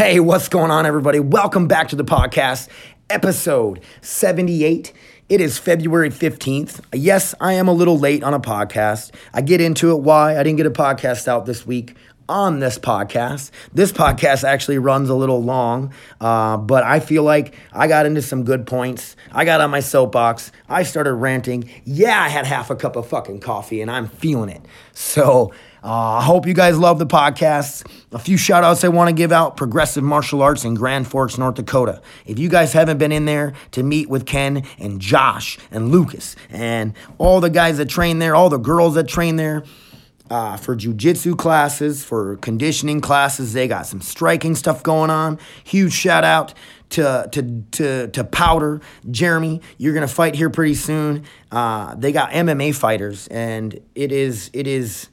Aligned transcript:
Hey, 0.00 0.18
what's 0.18 0.48
going 0.48 0.70
on, 0.70 0.86
everybody? 0.86 1.20
Welcome 1.20 1.68
back 1.68 1.88
to 1.88 1.96
the 1.96 2.06
podcast, 2.06 2.68
episode 3.10 3.82
78. 4.00 4.94
It 5.28 5.42
is 5.42 5.58
February 5.58 6.08
15th. 6.08 6.82
Yes, 6.94 7.34
I 7.38 7.52
am 7.52 7.68
a 7.68 7.74
little 7.74 7.98
late 7.98 8.24
on 8.24 8.32
a 8.32 8.40
podcast. 8.40 9.14
I 9.34 9.42
get 9.42 9.60
into 9.60 9.90
it 9.90 10.00
why 10.00 10.38
I 10.38 10.42
didn't 10.42 10.56
get 10.56 10.64
a 10.64 10.70
podcast 10.70 11.28
out 11.28 11.44
this 11.44 11.66
week 11.66 11.96
on 12.30 12.60
this 12.60 12.78
podcast. 12.78 13.50
This 13.74 13.92
podcast 13.92 14.42
actually 14.42 14.78
runs 14.78 15.10
a 15.10 15.14
little 15.14 15.42
long, 15.42 15.92
uh, 16.18 16.56
but 16.56 16.82
I 16.82 17.00
feel 17.00 17.22
like 17.22 17.54
I 17.70 17.86
got 17.86 18.06
into 18.06 18.22
some 18.22 18.44
good 18.44 18.66
points. 18.66 19.16
I 19.32 19.44
got 19.44 19.60
on 19.60 19.70
my 19.70 19.80
soapbox. 19.80 20.50
I 20.66 20.84
started 20.84 21.12
ranting. 21.12 21.68
Yeah, 21.84 22.22
I 22.22 22.30
had 22.30 22.46
half 22.46 22.70
a 22.70 22.74
cup 22.74 22.96
of 22.96 23.06
fucking 23.06 23.40
coffee 23.40 23.82
and 23.82 23.90
I'm 23.90 24.08
feeling 24.08 24.48
it. 24.48 24.62
So, 24.94 25.52
uh, 25.82 26.18
I 26.18 26.22
hope 26.22 26.46
you 26.46 26.54
guys 26.54 26.78
love 26.78 26.98
the 26.98 27.06
podcast. 27.06 27.90
A 28.12 28.18
few 28.18 28.36
shout 28.36 28.64
outs 28.64 28.84
I 28.84 28.88
want 28.88 29.08
to 29.08 29.14
give 29.14 29.32
out 29.32 29.56
Progressive 29.56 30.04
Martial 30.04 30.42
Arts 30.42 30.64
in 30.64 30.74
Grand 30.74 31.08
Forks, 31.08 31.38
North 31.38 31.54
Dakota. 31.54 32.02
If 32.26 32.38
you 32.38 32.48
guys 32.48 32.72
haven't 32.72 32.98
been 32.98 33.12
in 33.12 33.24
there 33.24 33.54
to 33.72 33.82
meet 33.82 34.10
with 34.10 34.26
Ken 34.26 34.64
and 34.78 35.00
Josh 35.00 35.58
and 35.70 35.90
Lucas 35.90 36.36
and 36.50 36.92
all 37.18 37.40
the 37.40 37.50
guys 37.50 37.78
that 37.78 37.88
train 37.88 38.18
there, 38.18 38.34
all 38.34 38.50
the 38.50 38.58
girls 38.58 38.94
that 38.94 39.08
train 39.08 39.36
there, 39.36 39.64
uh, 40.30 40.56
for 40.56 40.76
jujitsu 40.76 41.36
classes, 41.36 42.04
for 42.04 42.36
conditioning 42.36 43.00
classes. 43.00 43.52
They 43.52 43.66
got 43.66 43.86
some 43.86 44.00
striking 44.00 44.54
stuff 44.54 44.82
going 44.82 45.10
on. 45.10 45.40
Huge 45.64 45.92
shout 45.92 46.22
out 46.24 46.54
to 46.90 47.28
to 47.32 47.62
to 47.72 48.08
to 48.08 48.24
Powder, 48.24 48.80
Jeremy. 49.10 49.60
You're 49.76 49.94
gonna 49.94 50.06
fight 50.06 50.36
here 50.36 50.48
pretty 50.48 50.74
soon. 50.74 51.24
Uh, 51.50 51.94
they 51.96 52.12
got 52.12 52.30
MMA 52.30 52.74
fighters, 52.74 53.26
and 53.28 53.80
it 53.96 54.12
is 54.12 54.50
it 54.52 54.68
is 54.68 55.08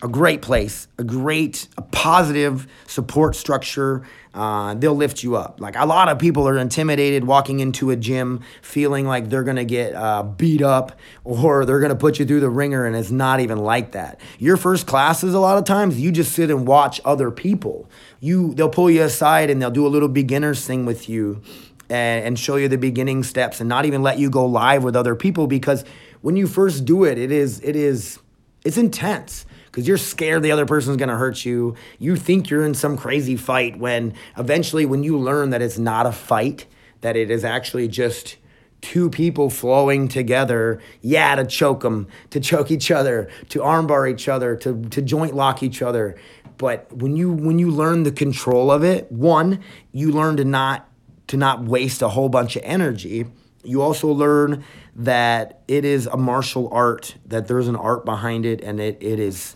a 0.00 0.08
great 0.08 0.42
place, 0.42 0.86
a 0.96 1.04
great, 1.04 1.66
a 1.76 1.82
positive 1.82 2.68
support 2.86 3.34
structure. 3.34 4.02
Uh, 4.32 4.74
they'll 4.74 4.94
lift 4.94 5.24
you 5.24 5.34
up. 5.34 5.60
Like 5.60 5.74
a 5.76 5.84
lot 5.84 6.08
of 6.08 6.20
people 6.20 6.46
are 6.46 6.56
intimidated 6.56 7.24
walking 7.24 7.58
into 7.58 7.90
a 7.90 7.96
gym, 7.96 8.42
feeling 8.62 9.06
like 9.06 9.28
they're 9.28 9.42
gonna 9.42 9.64
get 9.64 9.94
uh, 9.94 10.22
beat 10.22 10.62
up 10.62 10.92
or 11.24 11.64
they're 11.64 11.80
gonna 11.80 11.96
put 11.96 12.20
you 12.20 12.24
through 12.24 12.40
the 12.40 12.50
ringer, 12.50 12.86
and 12.86 12.94
it's 12.94 13.10
not 13.10 13.40
even 13.40 13.58
like 13.58 13.92
that. 13.92 14.20
Your 14.38 14.56
first 14.56 14.86
classes, 14.86 15.34
a 15.34 15.40
lot 15.40 15.58
of 15.58 15.64
times, 15.64 15.98
you 16.00 16.12
just 16.12 16.32
sit 16.32 16.50
and 16.50 16.66
watch 16.66 17.00
other 17.04 17.32
people. 17.32 17.88
You, 18.20 18.54
they'll 18.54 18.68
pull 18.68 18.90
you 18.90 19.02
aside 19.02 19.50
and 19.50 19.60
they'll 19.60 19.70
do 19.70 19.86
a 19.86 19.88
little 19.88 20.08
beginners 20.08 20.64
thing 20.64 20.86
with 20.86 21.08
you. 21.08 21.42
And, 21.90 22.26
and 22.26 22.38
show 22.38 22.56
you 22.56 22.68
the 22.68 22.76
beginning 22.76 23.22
steps 23.22 23.60
and 23.60 23.68
not 23.68 23.86
even 23.86 24.02
let 24.02 24.18
you 24.18 24.28
go 24.28 24.44
live 24.44 24.84
with 24.84 24.94
other 24.94 25.14
people 25.14 25.46
because 25.46 25.86
when 26.20 26.36
you 26.36 26.46
first 26.46 26.84
do 26.84 27.04
it 27.04 27.16
it 27.16 27.32
is 27.32 27.62
it 27.64 27.76
is 27.76 28.18
it's 28.62 28.76
intense 28.76 29.46
because 29.68 29.86
you're 29.86 29.96
scared 29.96 30.42
the 30.42 30.52
other 30.52 30.66
person's 30.66 30.96
going 30.96 31.08
to 31.08 31.16
hurt 31.16 31.44
you. 31.44 31.76
You 31.98 32.16
think 32.16 32.50
you're 32.50 32.64
in 32.64 32.74
some 32.74 32.96
crazy 32.96 33.36
fight 33.36 33.78
when 33.78 34.14
eventually, 34.36 34.86
when 34.86 35.02
you 35.02 35.18
learn 35.18 35.50
that 35.50 35.62
it's 35.62 35.78
not 35.78 36.06
a 36.06 36.12
fight, 36.12 36.66
that 37.00 37.16
it 37.16 37.30
is 37.30 37.44
actually 37.44 37.88
just 37.88 38.36
two 38.80 39.10
people 39.10 39.50
flowing 39.50 40.08
together, 40.08 40.80
yeah, 41.00 41.34
to 41.34 41.44
choke 41.44 41.80
them, 41.80 42.06
to 42.30 42.40
choke 42.40 42.70
each 42.70 42.90
other, 42.90 43.30
to 43.48 43.60
armbar 43.60 44.10
each 44.10 44.28
other, 44.28 44.56
to, 44.56 44.82
to 44.90 45.02
joint 45.02 45.34
lock 45.34 45.62
each 45.62 45.82
other. 45.82 46.16
But 46.58 46.92
when 46.92 47.16
you 47.16 47.32
when 47.32 47.58
you 47.58 47.70
learn 47.70 48.02
the 48.02 48.10
control 48.10 48.70
of 48.70 48.82
it, 48.82 49.10
one, 49.12 49.62
you 49.92 50.10
learn 50.10 50.36
to 50.38 50.44
not 50.44 50.88
to 51.28 51.36
not 51.36 51.64
waste 51.64 52.02
a 52.02 52.08
whole 52.08 52.28
bunch 52.28 52.56
of 52.56 52.62
energy. 52.64 53.26
You 53.62 53.82
also 53.82 54.08
learn 54.08 54.64
that 54.96 55.60
it 55.68 55.84
is 55.84 56.06
a 56.06 56.16
martial 56.16 56.68
art, 56.72 57.14
that 57.26 57.46
there's 57.46 57.68
an 57.68 57.76
art 57.76 58.04
behind 58.04 58.44
it, 58.44 58.60
and 58.62 58.80
it, 58.80 58.98
it 59.00 59.20
is 59.20 59.54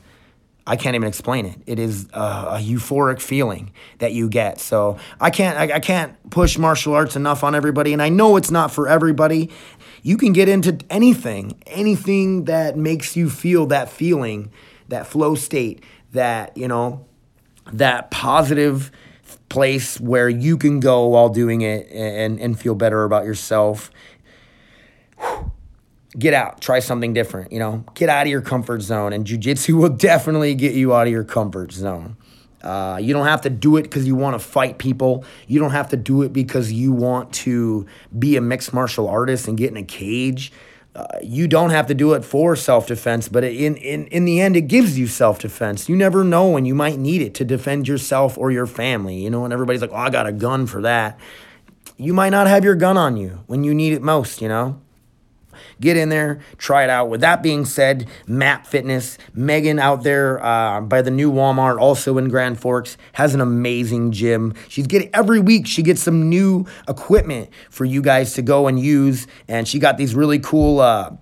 I 0.67 0.77
can't 0.77 0.95
even 0.95 1.09
explain 1.09 1.47
it. 1.47 1.59
It 1.67 1.79
is 1.79 2.09
a, 2.13 2.21
a, 2.21 2.59
euphoric 2.61 3.21
feeling 3.21 3.73
that 3.99 4.13
you 4.13 4.29
get. 4.29 4.61
So 4.61 4.97
I 5.21 5.31
can't 5.31 5.59
I, 5.59 5.77
I, 5.77 5.81
can't 5.81 6.31
push 6.31 6.57
martial 6.57 6.95
arts 6.95 7.17
enough 7.17 7.43
on 7.43 7.55
everybody, 7.55 7.93
and 7.93 8.01
I 8.01 8.09
know 8.09 8.37
it's 8.37 8.51
not 8.51 8.71
for 8.71 8.89
everybody. 8.89 9.51
You 10.03 10.17
can 10.17 10.33
get 10.33 10.49
into 10.49 10.79
anything, 10.89 11.61
anything 11.67 12.45
that 12.45 12.77
makes 12.77 13.17
you 13.17 13.29
feel 13.29 13.67
that 13.67 13.89
feeling, 13.89 14.53
that 14.89 15.07
flow 15.07 15.35
state, 15.35 15.83
that 16.13 16.57
you 16.57 16.69
know, 16.69 17.07
that 17.73 18.11
positive 18.13 18.93
place 19.49 20.01
where 20.01 20.29
you 20.29 20.57
can 20.57 20.81
go 20.81 21.07
while 21.09 21.29
doing 21.29 21.63
it 21.63 21.91
and 21.91 22.41
and 22.41 22.59
feel 22.59 22.75
better 22.75 23.05
about 23.05 23.25
yourself. 23.25 23.91
Get 26.19 26.35
out, 26.35 26.61
try 26.61 26.81
something 26.81 27.15
different, 27.15 27.53
you 27.53 27.59
know, 27.59 27.85
get 27.95 28.11
out 28.11 28.27
of 28.27 28.31
your 28.31 28.43
comfort 28.43 28.83
zone. 28.83 29.13
And 29.13 29.27
jujitsu 29.27 29.75
will 29.81 29.89
definitely 29.89 30.55
get 30.55 30.75
you 30.75 30.95
out 30.95 31.07
of 31.07 31.13
your 31.13 31.25
comfort 31.25 31.73
zone. 31.73 32.17
Uh, 32.63 32.99
you 33.01 33.13
don't 33.13 33.27
have 33.27 33.41
to 33.41 33.51
do 33.51 33.77
it 33.77 33.83
because 33.83 34.07
you 34.07 34.15
want 34.15 34.35
to 34.35 34.39
fight 34.39 34.79
people. 34.79 35.25
You 35.49 35.59
don't 35.59 35.71
have 35.71 35.89
to 35.89 35.97
do 35.97 36.23
it 36.23 36.33
because 36.33 36.73
you 36.73 36.93
want 36.93 37.33
to 37.35 37.87
be 38.17 38.37
a 38.37 38.41
mixed 38.41 38.73
martial 38.73 39.09
artist 39.09 39.49
and 39.49 39.59
get 39.59 39.71
in 39.71 39.77
a 39.77 39.83
cage. 39.83 40.53
Uh, 40.95 41.07
you 41.23 41.49
don't 41.49 41.71
have 41.71 41.87
to 41.87 41.95
do 41.95 42.13
it 42.13 42.23
for 42.25 42.55
self 42.55 42.87
defense, 42.87 43.29
but 43.29 43.43
in, 43.43 43.77
in, 43.77 44.07
in 44.09 44.27
the 44.27 44.41
end, 44.41 44.57
it 44.57 44.63
gives 44.63 44.99
you 44.99 45.07
self 45.07 45.39
defense. 45.39 45.89
You 45.89 45.97
never 45.97 46.23
know 46.23 46.49
when 46.51 46.67
you 46.67 46.75
might 46.75 46.99
need 46.99 47.23
it 47.23 47.35
to 47.35 47.45
defend 47.45 47.89
yourself 47.89 48.37
or 48.37 48.51
your 48.51 48.67
family, 48.67 49.17
you 49.17 49.31
know, 49.31 49.45
and 49.45 49.53
everybody's 49.53 49.81
like, 49.81 49.91
oh, 49.93 49.97
I 49.97 50.11
got 50.11 50.27
a 50.27 50.33
gun 50.33 50.67
for 50.67 50.83
that. 50.83 51.19
You 51.97 52.13
might 52.13 52.29
not 52.29 52.47
have 52.47 52.63
your 52.63 52.75
gun 52.75 52.99
on 52.99 53.17
you 53.17 53.43
when 53.47 53.65
you 53.65 53.75
need 53.75 53.95
it 53.95 54.03
most, 54.03 54.43
you 54.43 54.49
know? 54.49 54.81
Get 55.83 55.97
in 55.97 56.11
there, 56.11 56.39
try 56.59 56.85
it 56.85 56.91
out. 56.91 57.09
With 57.09 57.23
that 57.23 57.43
being 57.43 57.65
said, 57.65 58.07
Map 58.29 58.69
Fitness, 58.69 59.19
Megan 59.35 59.81
out 59.81 60.05
there 60.05 60.41
uh, 60.41 60.81
by 60.81 61.03
the 61.03 61.11
new 61.11 61.33
Walmart, 61.33 61.81
also 61.81 62.19
in 62.19 62.29
Grand 62.29 62.61
Forks, 62.61 62.97
has 63.15 63.35
an 63.35 63.41
amazing 63.41 64.13
gym. 64.13 64.55
She's 64.69 64.87
getting 64.87 65.11
every 65.13 65.41
week 65.41 65.67
she 65.67 65.83
gets 65.83 66.01
some 66.01 66.29
new 66.29 66.67
equipment 66.89 67.51
for 67.69 67.85
you 67.85 68.01
guys 68.01 68.35
to 68.35 68.43
go 68.43 68.69
and 68.69 68.79
use, 68.79 69.27
and 69.49 69.67
she 69.67 69.81
got 69.81 69.97
these 69.97 70.15
really 70.15 70.39
cool. 70.39 70.79
Uh, 70.79 71.17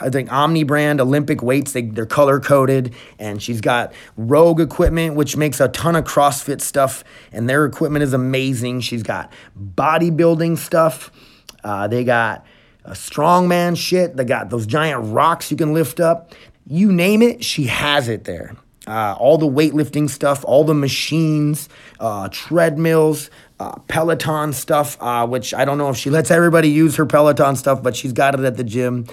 I 0.00 0.10
think 0.10 0.32
Omni 0.32 0.64
brand 0.64 1.00
Olympic 1.00 1.40
weights, 1.40 1.70
they, 1.72 1.82
they're 1.82 2.06
color 2.06 2.40
coded. 2.40 2.92
And 3.20 3.40
she's 3.40 3.60
got 3.60 3.92
Rogue 4.16 4.60
equipment, 4.60 5.14
which 5.14 5.36
makes 5.36 5.60
a 5.60 5.68
ton 5.68 5.94
of 5.94 6.04
CrossFit 6.04 6.60
stuff. 6.60 7.04
And 7.30 7.48
their 7.48 7.64
equipment 7.64 8.02
is 8.02 8.12
amazing. 8.12 8.80
She's 8.80 9.02
got 9.02 9.32
bodybuilding 9.56 10.58
stuff. 10.58 11.10
Uh, 11.64 11.88
they 11.88 12.04
got 12.04 12.46
a 12.86 12.92
strongman 12.92 13.76
shit. 13.76 14.16
They 14.16 14.24
got 14.24 14.50
those 14.50 14.66
giant 14.66 15.12
rocks 15.12 15.50
you 15.50 15.56
can 15.56 15.74
lift 15.74 16.00
up. 16.00 16.32
You 16.66 16.92
name 16.92 17.22
it, 17.22 17.44
she 17.44 17.64
has 17.64 18.08
it 18.08 18.24
there. 18.24 18.56
Uh, 18.86 19.16
all 19.18 19.36
the 19.36 19.46
weightlifting 19.46 20.08
stuff, 20.08 20.44
all 20.44 20.62
the 20.62 20.74
machines, 20.74 21.68
uh, 21.98 22.28
treadmills, 22.30 23.30
uh, 23.58 23.76
Peloton 23.88 24.52
stuff, 24.52 24.96
uh, 25.00 25.26
which 25.26 25.52
I 25.52 25.64
don't 25.64 25.78
know 25.78 25.88
if 25.88 25.96
she 25.96 26.08
lets 26.08 26.30
everybody 26.30 26.68
use 26.70 26.94
her 26.96 27.06
Peloton 27.06 27.56
stuff, 27.56 27.82
but 27.82 27.96
she's 27.96 28.12
got 28.12 28.34
it 28.34 28.40
at 28.40 28.56
the 28.56 28.64
gym. 28.64 29.06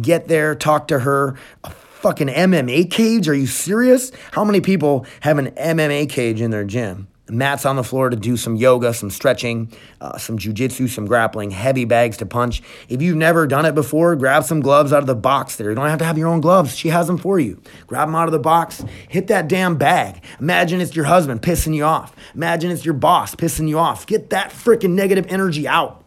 Get 0.00 0.28
there, 0.28 0.54
talk 0.54 0.88
to 0.88 1.00
her. 1.00 1.36
A 1.64 1.70
fucking 1.70 2.28
MMA 2.28 2.90
cage? 2.90 3.28
Are 3.28 3.34
you 3.34 3.46
serious? 3.46 4.12
How 4.32 4.44
many 4.44 4.60
people 4.60 5.06
have 5.20 5.38
an 5.38 5.50
MMA 5.52 6.08
cage 6.08 6.40
in 6.40 6.50
their 6.50 6.64
gym? 6.64 7.08
Mats 7.28 7.64
on 7.64 7.76
the 7.76 7.84
floor 7.84 8.10
to 8.10 8.16
do 8.16 8.36
some 8.36 8.56
yoga, 8.56 8.92
some 8.92 9.10
stretching, 9.10 9.72
uh, 10.00 10.18
some 10.18 10.38
jujitsu, 10.38 10.88
some 10.88 11.06
grappling, 11.06 11.50
heavy 11.50 11.84
bags 11.84 12.16
to 12.18 12.26
punch. 12.26 12.62
If 12.88 13.00
you've 13.00 13.16
never 13.16 13.46
done 13.46 13.64
it 13.64 13.74
before, 13.74 14.14
grab 14.16 14.44
some 14.44 14.60
gloves 14.60 14.92
out 14.92 15.00
of 15.00 15.06
the 15.06 15.14
box 15.14 15.56
there. 15.56 15.70
You 15.70 15.74
don't 15.74 15.88
have 15.88 15.98
to 16.00 16.04
have 16.04 16.18
your 16.18 16.28
own 16.28 16.40
gloves. 16.40 16.76
She 16.76 16.88
has 16.88 17.06
them 17.06 17.18
for 17.18 17.38
you. 17.38 17.60
Grab 17.86 18.08
them 18.08 18.14
out 18.14 18.28
of 18.28 18.32
the 18.32 18.38
box, 18.38 18.84
hit 19.08 19.28
that 19.28 19.48
damn 19.48 19.76
bag. 19.76 20.22
Imagine 20.38 20.80
it's 20.80 20.94
your 20.94 21.06
husband 21.06 21.40
pissing 21.42 21.74
you 21.74 21.84
off. 21.84 22.14
Imagine 22.34 22.70
it's 22.70 22.84
your 22.84 22.94
boss 22.94 23.34
pissing 23.34 23.68
you 23.68 23.78
off. 23.78 24.06
Get 24.06 24.30
that 24.30 24.50
freaking 24.50 24.90
negative 24.90 25.26
energy 25.28 25.66
out. 25.66 26.03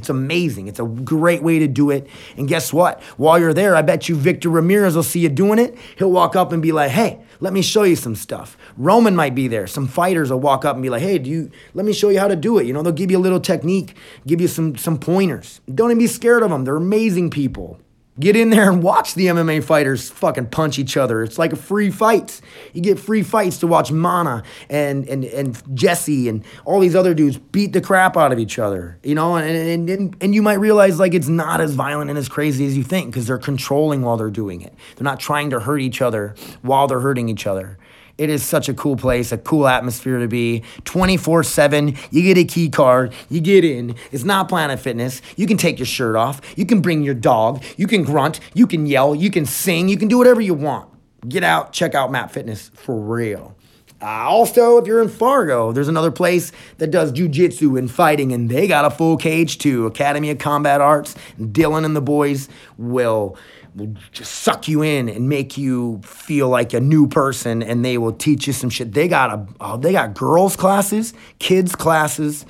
It's 0.00 0.08
amazing. 0.08 0.66
It's 0.66 0.80
a 0.80 0.84
great 0.84 1.42
way 1.42 1.58
to 1.58 1.68
do 1.68 1.90
it. 1.90 2.06
And 2.38 2.48
guess 2.48 2.72
what? 2.72 3.02
While 3.18 3.38
you're 3.38 3.52
there, 3.52 3.76
I 3.76 3.82
bet 3.82 4.08
you 4.08 4.16
Victor 4.16 4.48
Ramirez 4.48 4.96
will 4.96 5.02
see 5.02 5.20
you 5.20 5.28
doing 5.28 5.58
it. 5.58 5.76
He'll 5.98 6.10
walk 6.10 6.34
up 6.34 6.52
and 6.52 6.62
be 6.62 6.72
like, 6.72 6.90
hey, 6.90 7.20
let 7.38 7.52
me 7.52 7.60
show 7.60 7.82
you 7.82 7.96
some 7.96 8.14
stuff. 8.14 8.56
Roman 8.78 9.14
might 9.14 9.34
be 9.34 9.46
there. 9.46 9.66
Some 9.66 9.86
fighters 9.86 10.30
will 10.30 10.40
walk 10.40 10.64
up 10.64 10.74
and 10.74 10.82
be 10.82 10.88
like, 10.88 11.02
hey, 11.02 11.18
do 11.18 11.28
you 11.28 11.50
let 11.74 11.84
me 11.84 11.92
show 11.92 12.08
you 12.08 12.18
how 12.18 12.28
to 12.28 12.36
do 12.36 12.56
it? 12.58 12.66
You 12.66 12.72
know, 12.72 12.82
they'll 12.82 12.94
give 12.94 13.10
you 13.10 13.18
a 13.18 13.20
little 13.20 13.40
technique, 13.40 13.94
give 14.26 14.40
you 14.40 14.48
some 14.48 14.74
some 14.78 14.98
pointers. 14.98 15.60
Don't 15.72 15.90
even 15.90 15.98
be 15.98 16.06
scared 16.06 16.42
of 16.42 16.48
them. 16.48 16.64
They're 16.64 16.76
amazing 16.76 17.28
people. 17.28 17.78
Get 18.20 18.36
in 18.36 18.50
there 18.50 18.70
and 18.70 18.82
watch 18.82 19.14
the 19.14 19.26
MMA 19.26 19.64
fighters 19.64 20.10
fucking 20.10 20.48
punch 20.48 20.78
each 20.78 20.96
other. 20.96 21.22
It's 21.22 21.38
like 21.38 21.54
a 21.54 21.56
free 21.56 21.90
fight. 21.90 22.40
You 22.74 22.82
get 22.82 22.98
free 22.98 23.22
fights 23.22 23.58
to 23.58 23.66
watch 23.66 23.90
Mana 23.90 24.42
and 24.68 25.08
and 25.08 25.24
and 25.24 25.76
Jesse 25.76 26.28
and 26.28 26.44
all 26.66 26.80
these 26.80 26.94
other 26.94 27.14
dudes 27.14 27.38
beat 27.38 27.72
the 27.72 27.80
crap 27.80 28.18
out 28.18 28.30
of 28.30 28.38
each 28.38 28.58
other. 28.58 28.98
You 29.02 29.14
know, 29.14 29.36
and 29.36 29.88
and 29.88 30.16
and 30.20 30.34
you 30.34 30.42
might 30.42 30.60
realize 30.60 31.00
like 31.00 31.14
it's 31.14 31.28
not 31.28 31.62
as 31.62 31.72
violent 31.74 32.10
and 32.10 32.18
as 32.18 32.28
crazy 32.28 32.66
as 32.66 32.76
you 32.76 32.84
think 32.84 33.10
because 33.10 33.26
they're 33.26 33.38
controlling 33.38 34.02
while 34.02 34.18
they're 34.18 34.30
doing 34.30 34.60
it. 34.60 34.74
They're 34.96 35.04
not 35.04 35.18
trying 35.18 35.48
to 35.50 35.60
hurt 35.60 35.80
each 35.80 36.02
other 36.02 36.34
while 36.60 36.86
they're 36.86 37.00
hurting 37.00 37.30
each 37.30 37.46
other. 37.46 37.78
It 38.20 38.28
is 38.28 38.44
such 38.44 38.68
a 38.68 38.74
cool 38.74 38.96
place, 38.96 39.32
a 39.32 39.38
cool 39.38 39.66
atmosphere 39.66 40.18
to 40.18 40.28
be. 40.28 40.62
24 40.84 41.42
7, 41.42 41.96
you 42.10 42.22
get 42.22 42.36
a 42.36 42.44
key 42.44 42.68
card, 42.68 43.14
you 43.30 43.40
get 43.40 43.64
in. 43.64 43.96
It's 44.12 44.24
not 44.24 44.46
Planet 44.46 44.78
Fitness. 44.78 45.22
You 45.36 45.46
can 45.46 45.56
take 45.56 45.78
your 45.78 45.86
shirt 45.86 46.16
off, 46.16 46.42
you 46.54 46.66
can 46.66 46.82
bring 46.82 47.02
your 47.02 47.14
dog, 47.14 47.64
you 47.78 47.86
can 47.86 48.04
grunt, 48.04 48.40
you 48.52 48.66
can 48.66 48.84
yell, 48.84 49.14
you 49.14 49.30
can 49.30 49.46
sing, 49.46 49.88
you 49.88 49.96
can 49.96 50.08
do 50.08 50.18
whatever 50.18 50.42
you 50.42 50.52
want. 50.52 50.90
Get 51.30 51.42
out, 51.42 51.72
check 51.72 51.94
out 51.94 52.12
Map 52.12 52.30
Fitness 52.30 52.70
for 52.74 52.94
real. 52.94 53.56
Uh, 54.02 54.26
also, 54.28 54.76
if 54.76 54.86
you're 54.86 55.00
in 55.00 55.08
Fargo, 55.08 55.72
there's 55.72 55.88
another 55.88 56.10
place 56.10 56.52
that 56.76 56.90
does 56.90 57.12
jujitsu 57.12 57.78
and 57.78 57.90
fighting, 57.90 58.32
and 58.32 58.50
they 58.50 58.68
got 58.68 58.84
a 58.84 58.90
full 58.90 59.16
cage 59.16 59.56
too. 59.56 59.86
Academy 59.86 60.28
of 60.28 60.36
Combat 60.36 60.82
Arts. 60.82 61.14
Dylan 61.38 61.86
and 61.86 61.96
the 61.96 62.02
boys 62.02 62.50
will 62.76 63.38
will 63.74 63.94
just 64.12 64.34
suck 64.36 64.68
you 64.68 64.82
in 64.82 65.08
and 65.08 65.28
make 65.28 65.56
you 65.56 66.00
feel 66.04 66.48
like 66.48 66.72
a 66.74 66.80
new 66.80 67.06
person, 67.06 67.62
and 67.62 67.84
they 67.84 67.98
will 67.98 68.12
teach 68.12 68.46
you 68.46 68.52
some 68.52 68.70
shit. 68.70 68.92
They 68.92 69.08
got 69.08 69.30
a 69.30 69.46
oh, 69.60 69.76
they 69.76 69.92
got 69.92 70.14
girls 70.14 70.56
classes, 70.56 71.14
kids 71.38 71.74
classes. 71.74 72.46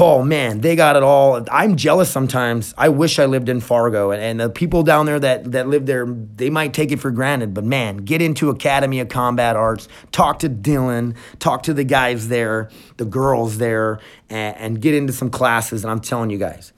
Oh 0.00 0.22
man, 0.22 0.60
they 0.60 0.76
got 0.76 0.96
it 0.96 1.02
all. 1.02 1.44
I'm 1.50 1.76
jealous 1.76 2.10
sometimes. 2.10 2.72
I 2.78 2.88
wish 2.88 3.18
I 3.18 3.26
lived 3.26 3.50
in 3.50 3.60
Fargo, 3.60 4.12
and, 4.12 4.22
and 4.22 4.40
the 4.40 4.48
people 4.48 4.82
down 4.82 5.04
there 5.04 5.20
that 5.20 5.52
that 5.52 5.68
live 5.68 5.84
there, 5.84 6.06
they 6.06 6.48
might 6.48 6.72
take 6.72 6.90
it 6.90 7.00
for 7.00 7.10
granted. 7.10 7.52
But 7.52 7.64
man, 7.64 7.98
get 7.98 8.22
into 8.22 8.48
Academy 8.48 9.00
of 9.00 9.08
Combat 9.08 9.56
Arts. 9.56 9.88
Talk 10.10 10.38
to 10.38 10.48
Dylan. 10.48 11.16
Talk 11.38 11.64
to 11.64 11.74
the 11.74 11.84
guys 11.84 12.28
there, 12.28 12.70
the 12.96 13.04
girls 13.04 13.58
there, 13.58 14.00
and, 14.30 14.56
and 14.56 14.80
get 14.80 14.94
into 14.94 15.12
some 15.12 15.28
classes. 15.28 15.84
And 15.84 15.90
I'm 15.90 16.00
telling 16.00 16.30
you 16.30 16.38
guys, 16.38 16.72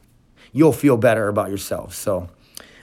you'll 0.52 0.72
feel 0.72 0.96
better 0.96 1.28
about 1.28 1.50
yourself. 1.50 1.94
So 1.94 2.28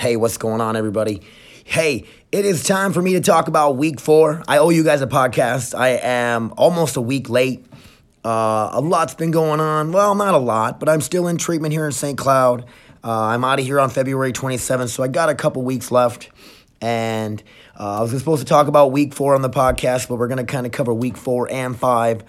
Hey, 0.00 0.16
what's 0.16 0.38
going 0.38 0.62
on, 0.62 0.76
everybody? 0.76 1.20
Hey, 1.62 2.06
it 2.32 2.46
is 2.46 2.62
time 2.62 2.94
for 2.94 3.02
me 3.02 3.12
to 3.12 3.20
talk 3.20 3.48
about 3.48 3.76
week 3.76 4.00
four. 4.00 4.42
I 4.48 4.56
owe 4.56 4.70
you 4.70 4.82
guys 4.82 5.02
a 5.02 5.06
podcast. 5.06 5.78
I 5.78 5.88
am 5.90 6.54
almost 6.56 6.96
a 6.96 7.02
week 7.02 7.28
late. 7.28 7.66
Uh, 8.24 8.70
a 8.72 8.80
lot's 8.80 9.14
been 9.14 9.30
going 9.30 9.60
on. 9.60 9.92
Well, 9.92 10.14
not 10.14 10.32
a 10.32 10.38
lot, 10.38 10.80
but 10.80 10.88
I'm 10.88 11.02
still 11.02 11.28
in 11.28 11.36
treatment 11.36 11.74
here 11.74 11.84
in 11.84 11.92
St. 11.92 12.16
Cloud. 12.16 12.64
Uh, 13.04 13.24
I'm 13.24 13.44
out 13.44 13.58
of 13.58 13.66
here 13.66 13.78
on 13.78 13.90
February 13.90 14.32
27th, 14.32 14.88
so 14.88 15.02
I 15.02 15.08
got 15.08 15.28
a 15.28 15.34
couple 15.34 15.60
weeks 15.60 15.90
left. 15.90 16.30
And 16.80 17.42
uh, 17.78 17.98
I 17.98 18.00
was 18.00 18.12
supposed 18.12 18.40
to 18.40 18.48
talk 18.48 18.68
about 18.68 18.92
week 18.92 19.12
four 19.12 19.34
on 19.34 19.42
the 19.42 19.50
podcast, 19.50 20.08
but 20.08 20.16
we're 20.16 20.28
going 20.28 20.38
to 20.38 20.50
kind 20.50 20.64
of 20.64 20.72
cover 20.72 20.94
week 20.94 21.18
four 21.18 21.46
and 21.52 21.78
five. 21.78 22.24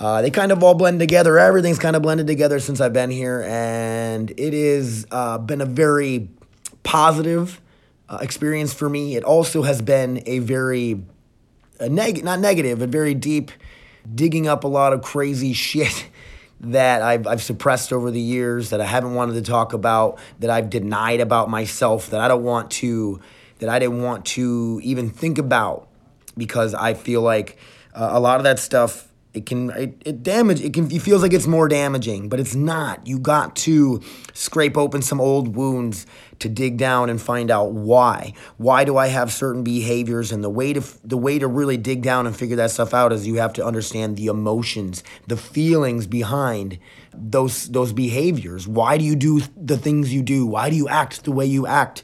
Uh, 0.00 0.20
they 0.20 0.32
kind 0.32 0.50
of 0.50 0.64
all 0.64 0.74
blend 0.74 0.98
together. 0.98 1.38
Everything's 1.38 1.78
kind 1.78 1.94
of 1.94 2.02
blended 2.02 2.26
together 2.26 2.58
since 2.58 2.80
I've 2.80 2.92
been 2.92 3.12
here, 3.12 3.44
and 3.46 4.32
it 4.36 4.52
has 4.52 5.06
uh, 5.12 5.38
been 5.38 5.60
a 5.60 5.64
very 5.64 6.28
positive 6.82 7.60
uh, 8.08 8.18
experience 8.20 8.72
for 8.72 8.88
me. 8.88 9.16
It 9.16 9.24
also 9.24 9.62
has 9.62 9.82
been 9.82 10.22
a 10.26 10.38
very 10.38 11.02
a 11.80 11.88
neg- 11.88 12.24
not 12.24 12.40
negative, 12.40 12.80
but 12.80 12.88
very 12.88 13.14
deep, 13.14 13.50
digging 14.12 14.48
up 14.48 14.64
a 14.64 14.68
lot 14.68 14.92
of 14.92 15.02
crazy 15.02 15.52
shit 15.68 16.08
that 16.60 17.02
I've, 17.02 17.26
I've 17.26 17.42
suppressed 17.42 17.92
over 17.92 18.10
the 18.10 18.20
years, 18.20 18.70
that 18.70 18.80
I 18.80 18.84
haven't 18.84 19.14
wanted 19.14 19.34
to 19.34 19.42
talk 19.42 19.72
about, 19.72 20.18
that 20.40 20.50
I've 20.50 20.70
denied 20.70 21.20
about 21.20 21.48
myself, 21.48 22.10
that 22.10 22.20
I 22.20 22.26
don't 22.26 22.42
want 22.42 22.72
to, 22.72 23.20
that 23.60 23.68
I 23.68 23.78
didn't 23.78 24.02
want 24.02 24.26
to 24.26 24.80
even 24.82 25.08
think 25.08 25.38
about 25.38 25.88
because 26.36 26.74
I 26.74 26.94
feel 26.94 27.22
like 27.22 27.58
uh, 27.94 28.10
a 28.12 28.20
lot 28.20 28.38
of 28.38 28.44
that 28.44 28.58
stuff 28.58 29.08
it 29.34 29.46
can 29.46 29.70
it, 29.70 30.02
it 30.04 30.22
damage 30.22 30.60
it 30.60 30.72
can 30.72 30.90
it 30.90 31.02
feels 31.02 31.20
like 31.20 31.34
it's 31.34 31.46
more 31.46 31.68
damaging 31.68 32.30
but 32.30 32.40
it's 32.40 32.54
not 32.54 33.06
you 33.06 33.18
got 33.18 33.54
to 33.54 34.00
scrape 34.32 34.76
open 34.76 35.02
some 35.02 35.20
old 35.20 35.54
wounds 35.54 36.06
to 36.40 36.48
dig 36.48 36.76
down 36.76 37.10
and 37.10 37.20
find 37.20 37.50
out 37.50 37.72
why. 37.72 38.32
Why 38.56 38.84
do 38.84 38.96
i 38.96 39.08
have 39.08 39.32
certain 39.32 39.64
behaviors? 39.64 40.32
And 40.32 40.42
the 40.42 40.50
way 40.50 40.72
to 40.72 40.82
the 41.04 41.16
way 41.16 41.38
to 41.38 41.46
really 41.46 41.76
dig 41.76 42.02
down 42.02 42.26
and 42.26 42.36
figure 42.36 42.56
that 42.56 42.70
stuff 42.70 42.94
out 42.94 43.12
is 43.12 43.26
you 43.26 43.36
have 43.36 43.52
to 43.54 43.64
understand 43.64 44.16
the 44.16 44.26
emotions 44.26 45.02
the 45.26 45.36
feelings 45.36 46.06
behind 46.06 46.78
those 47.14 47.68
those 47.68 47.92
behaviors. 47.92 48.66
Why 48.68 48.98
do 48.98 49.04
you 49.04 49.16
do 49.16 49.40
the 49.56 49.78
things 49.78 50.12
you 50.12 50.22
do? 50.22 50.46
Why 50.46 50.70
do 50.70 50.76
you 50.76 50.88
act 50.88 51.24
the 51.24 51.32
way 51.32 51.46
you 51.46 51.66
act? 51.66 52.02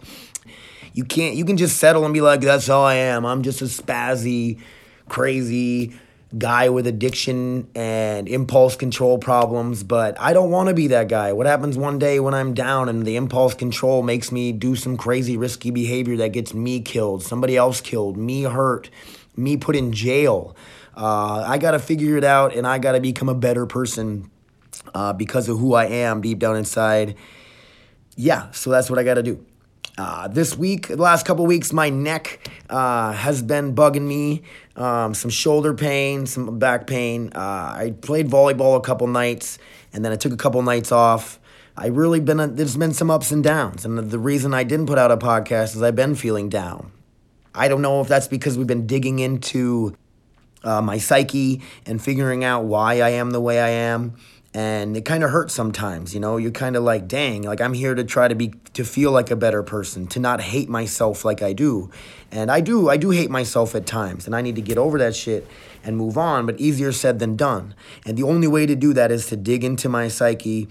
You 0.93 1.05
can't 1.05 1.35
you 1.37 1.45
can 1.45 1.57
just 1.57 1.79
settle 1.79 2.05
and 2.05 2.15
be 2.15 2.21
like 2.21 2.41
that's 2.41 2.69
all 2.69 2.85
i 2.85 2.95
am. 2.95 3.25
I'm 3.25 3.43
just 3.43 3.63
a 3.63 3.67
spazzy 3.67 4.61
crazy 5.09 5.95
guy 6.39 6.69
with 6.69 6.87
addiction 6.87 7.69
and 7.75 8.29
impulse 8.29 8.75
control 8.75 9.19
problems 9.19 9.85
but 9.85 10.19
i 10.21 10.33
don't 10.33 10.51
want 10.51 10.69
to 10.69 10.75
be 10.75 10.89
that 10.89 11.09
guy. 11.09 11.33
What 11.33 11.47
happens 11.47 11.79
one 11.79 11.99
day 11.99 12.19
when 12.19 12.35
i'm 12.35 12.55
down 12.55 12.89
and 12.89 13.07
the 13.07 13.17
impulse 13.17 13.55
control 13.55 14.03
makes 14.03 14.33
me 14.33 14.51
do 14.51 14.75
some 14.75 14.97
crazy 14.97 15.37
risky 15.37 15.71
behavior 15.71 16.17
that 16.17 16.31
gets 16.33 16.53
me 16.53 16.81
killed 16.81 17.23
somebody 17.23 17.57
else 17.57 17.81
killed 17.81 18.17
me 18.17 18.43
hurt 18.43 18.91
me 19.37 19.57
put 19.57 19.77
in 19.77 19.93
jail? 19.93 20.57
Uh, 20.97 21.45
i 21.47 21.59
gotta 21.59 21.79
figure 21.79 22.17
it 22.17 22.25
out 22.25 22.55
and 22.55 22.67
i 22.67 22.79
gotta 22.79 23.01
become 23.01 23.29
a 23.29 23.35
better 23.35 23.67
person 23.67 24.31
uh, 24.95 25.13
because 25.13 25.49
of 25.49 25.59
who 25.59 25.75
i 25.75 25.87
am 25.87 26.21
deep 26.21 26.39
down 26.39 26.57
inside. 26.57 27.15
Yeah 28.17 28.51
so 28.51 28.71
that's 28.71 28.91
what 28.91 28.99
i 28.99 29.05
gotta 29.05 29.23
do 29.23 29.45
uh, 29.97 30.27
this 30.29 30.57
week, 30.57 30.89
the 30.89 30.97
last 30.97 31.25
couple 31.25 31.47
weeks, 31.47 31.73
my 31.73 31.89
neck 31.89 32.49
uh, 32.69 33.13
has 33.13 33.43
been 33.43 33.75
bugging 33.75 34.07
me. 34.07 34.43
Um, 34.77 35.15
some 35.15 35.31
shoulder 35.31 35.73
pain, 35.73 36.27
some 36.27 36.59
back 36.59 36.87
pain. 36.87 37.31
Uh, 37.35 37.39
I 37.39 37.95
played 38.01 38.29
volleyball 38.29 38.77
a 38.77 38.81
couple 38.81 39.07
nights, 39.07 39.59
and 39.93 40.05
then 40.05 40.11
I 40.11 40.17
took 40.17 40.33
a 40.33 40.37
couple 40.37 40.61
nights 40.63 40.91
off. 40.91 41.39
I 41.77 41.87
really 41.87 42.21
been 42.21 42.41
a, 42.41 42.49
there's 42.49 42.77
been 42.77 42.93
some 42.93 43.11
ups 43.11 43.31
and 43.31 43.43
downs, 43.43 43.85
and 43.85 43.99
the, 43.99 44.19
reason 44.19 44.53
I 44.53 44.65
didn't 44.65 44.87
put 44.87 44.99
out 44.99 45.11
a 45.11 45.17
podcast 45.17 45.77
is 45.77 45.83
I've 45.83 45.97
been 45.97 46.15
feeling 46.15 46.49
down. 46.49 46.91
I 47.55 47.69
don't 47.69 47.83
know 47.83 48.01
if 48.01 48.09
that's 48.09 48.29
because 48.29 48.59
we've 48.59 48.67
been 48.67 48.87
digging 48.87 49.21
into 49.21 49.97
uh, 50.65 50.83
my 50.83 50.99
psyche 50.99 51.63
and 51.87 52.03
figuring 52.03 52.43
out 52.43 52.65
why 52.65 53.01
I 53.01 53.11
am 53.11 53.31
the 53.31 53.41
way 53.41 53.61
I 53.61 53.71
am. 53.71 54.17
And 54.57 54.97
it 54.97 55.05
kind 55.05 55.25
of 55.25 55.31
hurts 55.31 55.53
sometimes, 55.53 56.15
you 56.15 56.21
know. 56.21 56.37
You're 56.37 56.53
kind 56.53 56.77
of 56.77 56.85
like, 56.85 57.09
dang, 57.09 57.43
like 57.43 57.61
I'm 57.61 57.75
here 57.75 57.93
to 57.97 58.05
try 58.05 58.29
to 58.29 58.37
be, 58.37 58.55
to 58.75 58.85
feel 58.85 59.11
like 59.11 59.33
a 59.33 59.37
better 59.37 59.65
person, 59.65 60.07
to 60.09 60.21
not 60.21 60.41
hate 60.41 60.69
myself 60.69 61.25
like 61.25 61.43
I 61.43 61.53
do. 61.53 61.91
And 62.31 62.53
I 62.53 62.61
do, 62.61 62.89
I 62.89 62.97
do 62.97 63.11
hate 63.11 63.31
myself 63.31 63.75
at 63.75 63.85
times, 63.85 64.27
and 64.27 64.37
I 64.37 64.43
need 64.43 64.55
to 64.55 64.63
get 64.63 64.79
over 64.79 64.97
that 64.99 65.17
shit 65.17 65.49
and 65.83 65.97
move 65.97 66.17
on, 66.17 66.47
but 66.47 66.61
easier 66.61 66.93
said 66.93 67.19
than 67.19 67.35
done. 67.35 67.75
And 68.07 68.17
the 68.17 68.23
only 68.23 68.47
way 68.47 68.65
to 68.65 68.77
do 68.77 68.93
that 68.93 69.11
is 69.11 69.27
to 69.27 69.37
dig 69.37 69.65
into 69.65 69.89
my 69.89 70.07
psyche, 70.07 70.69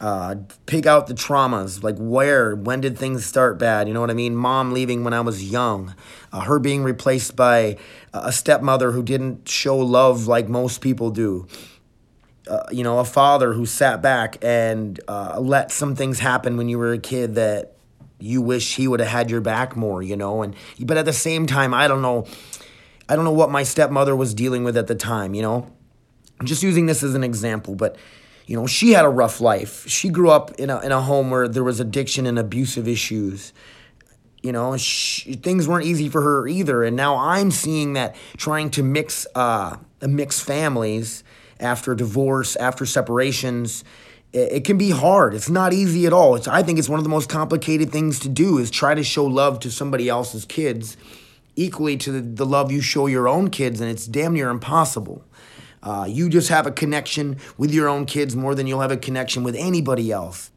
uh, 0.00 0.34
pick 0.66 0.86
out 0.86 1.06
the 1.06 1.14
traumas, 1.14 1.84
like 1.84 1.96
where, 1.98 2.56
when 2.56 2.80
did 2.80 2.98
things 2.98 3.24
start 3.24 3.58
bad? 3.58 3.86
You 3.86 3.94
know 3.94 4.00
what 4.00 4.10
I 4.10 4.14
mean? 4.14 4.34
Mom 4.34 4.72
leaving 4.72 5.04
when 5.04 5.14
I 5.14 5.20
was 5.20 5.50
young, 5.50 5.94
uh, 6.32 6.40
her 6.40 6.58
being 6.58 6.82
replaced 6.82 7.36
by 7.36 7.76
a 8.12 8.32
stepmother 8.32 8.90
who 8.90 9.04
didn't 9.04 9.48
show 9.48 9.76
love 9.76 10.26
like 10.26 10.48
most 10.48 10.80
people 10.80 11.10
do. 11.10 11.46
Uh, 12.50 12.66
you 12.72 12.82
know, 12.82 12.98
a 12.98 13.04
father 13.04 13.52
who 13.52 13.64
sat 13.64 14.02
back 14.02 14.36
and 14.42 14.98
uh, 15.06 15.38
let 15.38 15.70
some 15.70 15.94
things 15.94 16.18
happen 16.18 16.56
when 16.56 16.68
you 16.68 16.78
were 16.78 16.92
a 16.92 16.98
kid 16.98 17.36
that 17.36 17.74
you 18.18 18.42
wish 18.42 18.74
he 18.74 18.88
would 18.88 18.98
have 18.98 19.08
had 19.08 19.30
your 19.30 19.40
back 19.40 19.76
more, 19.76 20.02
you 20.02 20.16
know. 20.16 20.42
And 20.42 20.56
but 20.80 20.96
at 20.96 21.04
the 21.04 21.12
same 21.12 21.46
time, 21.46 21.72
I 21.72 21.86
don't 21.86 22.02
know, 22.02 22.26
I 23.08 23.14
don't 23.14 23.24
know 23.24 23.32
what 23.32 23.50
my 23.50 23.62
stepmother 23.62 24.16
was 24.16 24.34
dealing 24.34 24.64
with 24.64 24.76
at 24.76 24.88
the 24.88 24.96
time, 24.96 25.32
you 25.32 25.42
know. 25.42 25.70
I'm 26.40 26.46
just 26.46 26.62
using 26.64 26.86
this 26.86 27.04
as 27.04 27.14
an 27.14 27.22
example, 27.22 27.76
but 27.76 27.96
you 28.46 28.56
know, 28.56 28.66
she 28.66 28.90
had 28.90 29.04
a 29.04 29.08
rough 29.08 29.40
life. 29.40 29.88
She 29.88 30.08
grew 30.08 30.30
up 30.30 30.50
in 30.58 30.70
a 30.70 30.80
in 30.80 30.90
a 30.90 31.00
home 31.00 31.30
where 31.30 31.46
there 31.46 31.62
was 31.62 31.78
addiction 31.78 32.26
and 32.26 32.36
abusive 32.36 32.88
issues. 32.88 33.52
You 34.42 34.50
know, 34.50 34.76
she, 34.76 35.34
things 35.34 35.68
weren't 35.68 35.84
easy 35.86 36.08
for 36.08 36.22
her 36.22 36.48
either. 36.48 36.82
And 36.82 36.96
now 36.96 37.16
I'm 37.16 37.52
seeing 37.52 37.92
that 37.92 38.16
trying 38.38 38.70
to 38.70 38.82
mix 38.82 39.24
uh, 39.36 39.76
mix 40.02 40.40
families 40.40 41.22
after 41.60 41.94
divorce, 41.94 42.56
after 42.56 42.86
separations, 42.86 43.84
it, 44.32 44.52
it 44.52 44.64
can 44.64 44.78
be 44.78 44.90
hard. 44.90 45.34
It's 45.34 45.50
not 45.50 45.72
easy 45.72 46.06
at 46.06 46.12
all. 46.12 46.36
It's 46.36 46.48
I 46.48 46.62
think 46.62 46.78
it's 46.78 46.88
one 46.88 46.98
of 46.98 47.04
the 47.04 47.10
most 47.10 47.28
complicated 47.28 47.90
things 47.90 48.18
to 48.20 48.28
do 48.28 48.58
is 48.58 48.70
try 48.70 48.94
to 48.94 49.04
show 49.04 49.24
love 49.24 49.60
to 49.60 49.70
somebody 49.70 50.08
else's 50.08 50.44
kids 50.44 50.96
equally 51.56 51.96
to 51.98 52.12
the, 52.12 52.20
the 52.20 52.46
love 52.46 52.72
you 52.72 52.80
show 52.80 53.06
your 53.06 53.28
own 53.28 53.50
kids, 53.50 53.80
and 53.80 53.90
it's 53.90 54.06
damn 54.06 54.32
near 54.32 54.48
impossible. 54.50 55.24
Uh, 55.82 56.06
you 56.08 56.28
just 56.28 56.48
have 56.48 56.66
a 56.66 56.70
connection 56.70 57.36
with 57.56 57.72
your 57.72 57.88
own 57.88 58.04
kids 58.04 58.36
more 58.36 58.54
than 58.54 58.66
you'll 58.66 58.80
have 58.80 58.90
a 58.90 58.96
connection 58.96 59.42
with 59.42 59.56
anybody 59.56 60.12
else. 60.12 60.50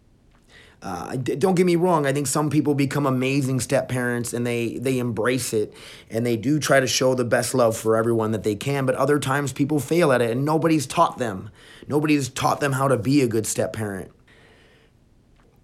Uh, 0.83 1.15
don't 1.15 1.55
get 1.55 1.65
me 1.65 1.77
wrong. 1.77 2.05
I 2.05 2.11
think 2.11 2.27
some 2.27 2.49
people 2.49 2.75
become 2.75 3.05
amazing 3.05 3.61
step 3.61 3.87
parents 3.87 4.33
and 4.33 4.45
they 4.45 4.77
they 4.77 4.99
embrace 4.99 5.53
it 5.53 5.73
and 6.09 6.25
they 6.25 6.35
do 6.35 6.59
try 6.59 6.81
to 6.81 6.87
show 6.87 7.15
the 7.15 7.23
best 7.23 7.55
love 7.55 7.77
for 7.77 7.95
everyone 7.95 8.31
that 8.31 8.43
they 8.43 8.55
can. 8.55 8.85
But 8.85 8.95
other 8.95 9.17
times 9.17 9.53
people 9.53 9.79
fail 9.79 10.11
at 10.11 10.21
it 10.21 10.31
and 10.31 10.43
nobody's 10.43 10.85
taught 10.85 11.17
them. 11.17 11.49
Nobody's 11.87 12.27
taught 12.27 12.59
them 12.59 12.73
how 12.73 12.89
to 12.89 12.97
be 12.97 13.21
a 13.21 13.27
good 13.27 13.47
step 13.47 13.71
parent. 13.71 14.11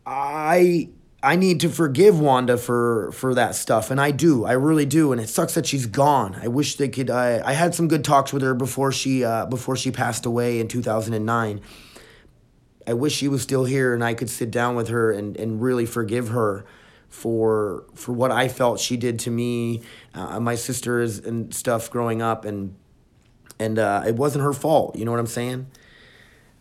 I 0.05 0.88
I 1.21 1.35
need 1.35 1.59
to 1.61 1.69
forgive 1.69 2.17
Wanda 2.17 2.55
for 2.55 3.11
for 3.11 3.33
that 3.35 3.55
stuff, 3.55 3.91
and 3.91 3.99
I 3.99 4.11
do. 4.11 4.45
I 4.45 4.53
really 4.53 4.85
do, 4.85 5.11
and 5.11 5.19
it 5.19 5.27
sucks 5.27 5.53
that 5.55 5.65
she's 5.65 5.85
gone. 5.85 6.39
I 6.41 6.47
wish 6.47 6.77
they 6.77 6.88
could. 6.88 7.09
I 7.09 7.41
I 7.45 7.51
had 7.51 7.75
some 7.75 7.89
good 7.89 8.05
talks 8.05 8.31
with 8.31 8.41
her 8.41 8.53
before 8.53 8.93
she 8.93 9.25
uh, 9.25 9.47
before 9.47 9.75
she 9.75 9.91
passed 9.91 10.25
away 10.25 10.61
in 10.61 10.69
two 10.69 10.81
thousand 10.81 11.13
and 11.13 11.25
nine. 11.25 11.59
I 12.89 12.93
wish 12.93 13.13
she 13.13 13.27
was 13.27 13.43
still 13.43 13.65
here, 13.65 13.93
and 13.93 14.03
I 14.03 14.15
could 14.15 14.31
sit 14.31 14.50
down 14.50 14.75
with 14.75 14.88
her 14.88 15.12
and 15.12 15.38
and 15.38 15.62
really 15.62 15.86
forgive 15.86 16.29
her 16.29 16.65
for 17.08 17.86
for 17.93 18.13
what 18.13 18.31
I 18.31 18.48
felt 18.48 18.79
she 18.79 18.98
did 18.98 19.19
to 19.19 19.29
me, 19.29 19.84
uh, 20.15 20.39
my 20.39 20.55
sisters 20.55 21.19
and 21.19 21.53
stuff 21.53 21.91
growing 21.91 22.24
up, 22.24 22.46
and 22.46 22.74
and 23.60 23.77
uh, 23.77 24.03
it 24.08 24.15
wasn't 24.15 24.43
her 24.43 24.53
fault. 24.53 24.96
You 24.96 25.05
know 25.05 25.12
what 25.12 25.19
I'm 25.19 25.27
saying? 25.27 25.67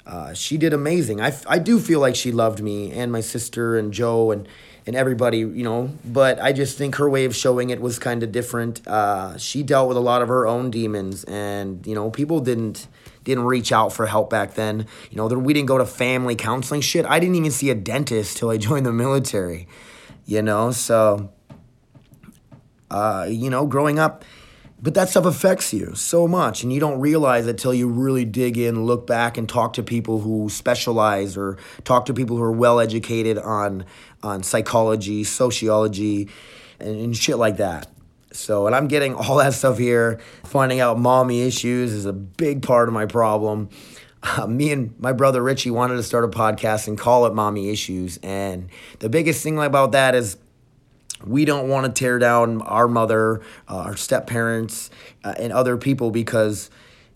Uh, 0.07 0.35
she 0.35 0.59
did 0.59 0.75
amazing. 0.75 1.21
I, 1.21 1.35
I 1.47 1.59
do 1.59 1.79
feel 1.79 2.01
like 2.01 2.15
she 2.15 2.33
loved 2.33 2.63
me 2.63 2.93
and 2.93 3.13
my 3.13 3.21
sister 3.21 3.77
and 3.77 3.93
Joe 3.93 4.31
and, 4.31 4.49
and 4.89 4.97
everybody, 4.97 5.41
you 5.41 5.63
know, 5.63 5.91
but 6.03 6.41
I 6.41 6.55
just 6.55 6.79
think 6.79 6.95
her 6.95 7.11
way 7.11 7.27
of 7.27 7.37
showing 7.37 7.69
it 7.69 7.79
was 7.79 7.99
kind 7.99 8.23
of 8.23 8.33
different. 8.33 8.89
Uh, 8.89 9.37
she 9.37 9.63
dealt 9.63 9.87
with 9.87 9.99
a 9.99 10.01
lot 10.01 10.23
of 10.23 10.29
her 10.29 10.47
own 10.47 10.71
demons 10.71 11.25
and, 11.25 11.87
you 11.87 11.95
know, 11.95 12.11
people 12.11 12.41
didn't 12.41 12.89
didn't 13.23 13.45
reach 13.45 13.71
out 13.71 13.93
for 13.93 14.07
help 14.07 14.31
back 14.31 14.55
then. 14.55 14.87
You 15.11 15.19
know, 15.19 15.29
there, 15.29 15.39
we 15.39 15.53
didn't 15.53 15.69
go 15.69 15.77
to 15.77 15.85
family 15.85 16.35
counseling 16.35 16.81
shit. 16.81 17.05
I 17.05 17.21
didn't 17.21 17.35
even 17.35 17.51
see 17.51 17.69
a 17.69 17.75
dentist 17.75 18.39
till 18.39 18.49
I 18.49 18.57
joined 18.69 18.87
the 18.87 18.93
military, 18.93 19.69
you 20.25 20.41
know, 20.41 20.71
so, 20.71 21.31
uh, 22.91 23.27
you 23.29 23.51
know, 23.51 23.67
growing 23.67 23.99
up, 23.99 24.25
but 24.81 24.95
that 24.95 25.09
stuff 25.09 25.25
affects 25.25 25.73
you 25.73 25.95
so 25.95 26.29
much, 26.29 26.63
and 26.63 26.73
you 26.73 26.79
don't 26.79 27.01
realize 27.01 27.47
it 27.47 27.59
till 27.59 27.75
you 27.75 27.89
really 27.89 28.25
dig 28.25 28.57
in, 28.57 28.85
look 28.87 29.07
back, 29.07 29.37
and 29.37 29.49
talk 29.49 29.73
to 29.75 29.83
people 29.83 30.21
who 30.21 30.49
specialize 30.49 31.37
or 31.37 31.59
talk 31.85 32.07
to 32.07 32.15
people 32.15 32.37
who 32.37 32.43
are 32.43 32.53
well 32.53 32.79
educated 32.79 33.39
on 33.39 33.85
on 34.23 34.43
psychology, 34.43 35.25
sociology, 35.25 36.29
and, 36.79 37.01
and 37.01 37.17
shit 37.17 37.39
like 37.39 37.57
that. 37.57 37.89
So, 38.33 38.67
and 38.67 38.77
I'm 38.77 38.89
getting 38.89 39.15
all 39.17 39.37
that 39.37 39.55
stuff 39.55 39.79
here. 39.79 40.21
Finding 40.45 40.81
out 40.81 40.99
mommy 40.99 41.43
issues 41.43 41.93
is 41.93 42.07
a 42.07 42.13
big 42.13 42.63
part 42.63 42.89
of 42.89 42.95
my 42.95 43.07
problem. 43.07 43.71
Uh, 44.23 44.47
me 44.47 44.73
and 44.73 44.99
my 44.99 45.13
brother 45.13 45.43
Richie 45.43 45.71
wanted 45.71 45.95
to 45.97 46.03
start 46.03 46.25
a 46.25 46.29
podcast 46.29 46.89
and 46.89 46.99
call 46.99 47.27
it 47.27 47.35
Mommy 47.35 47.71
Issues. 47.71 48.19
And 48.23 48.69
the 48.99 49.09
biggest 49.09 49.45
thing 49.45 49.59
about 49.61 49.93
that 49.93 50.17
is 50.17 50.37
we 51.25 51.45
don't 51.45 51.69
want 51.69 51.87
to 51.87 51.99
tear 51.99 52.19
down 52.19 52.63
our 52.63 52.89
mother, 52.89 53.41
uh, 53.69 53.77
our 53.77 53.97
step 53.97 54.27
parents, 54.27 54.91
uh, 55.25 55.35
and 55.39 55.53
other 55.53 55.77
people 55.77 56.11
because 56.11 56.71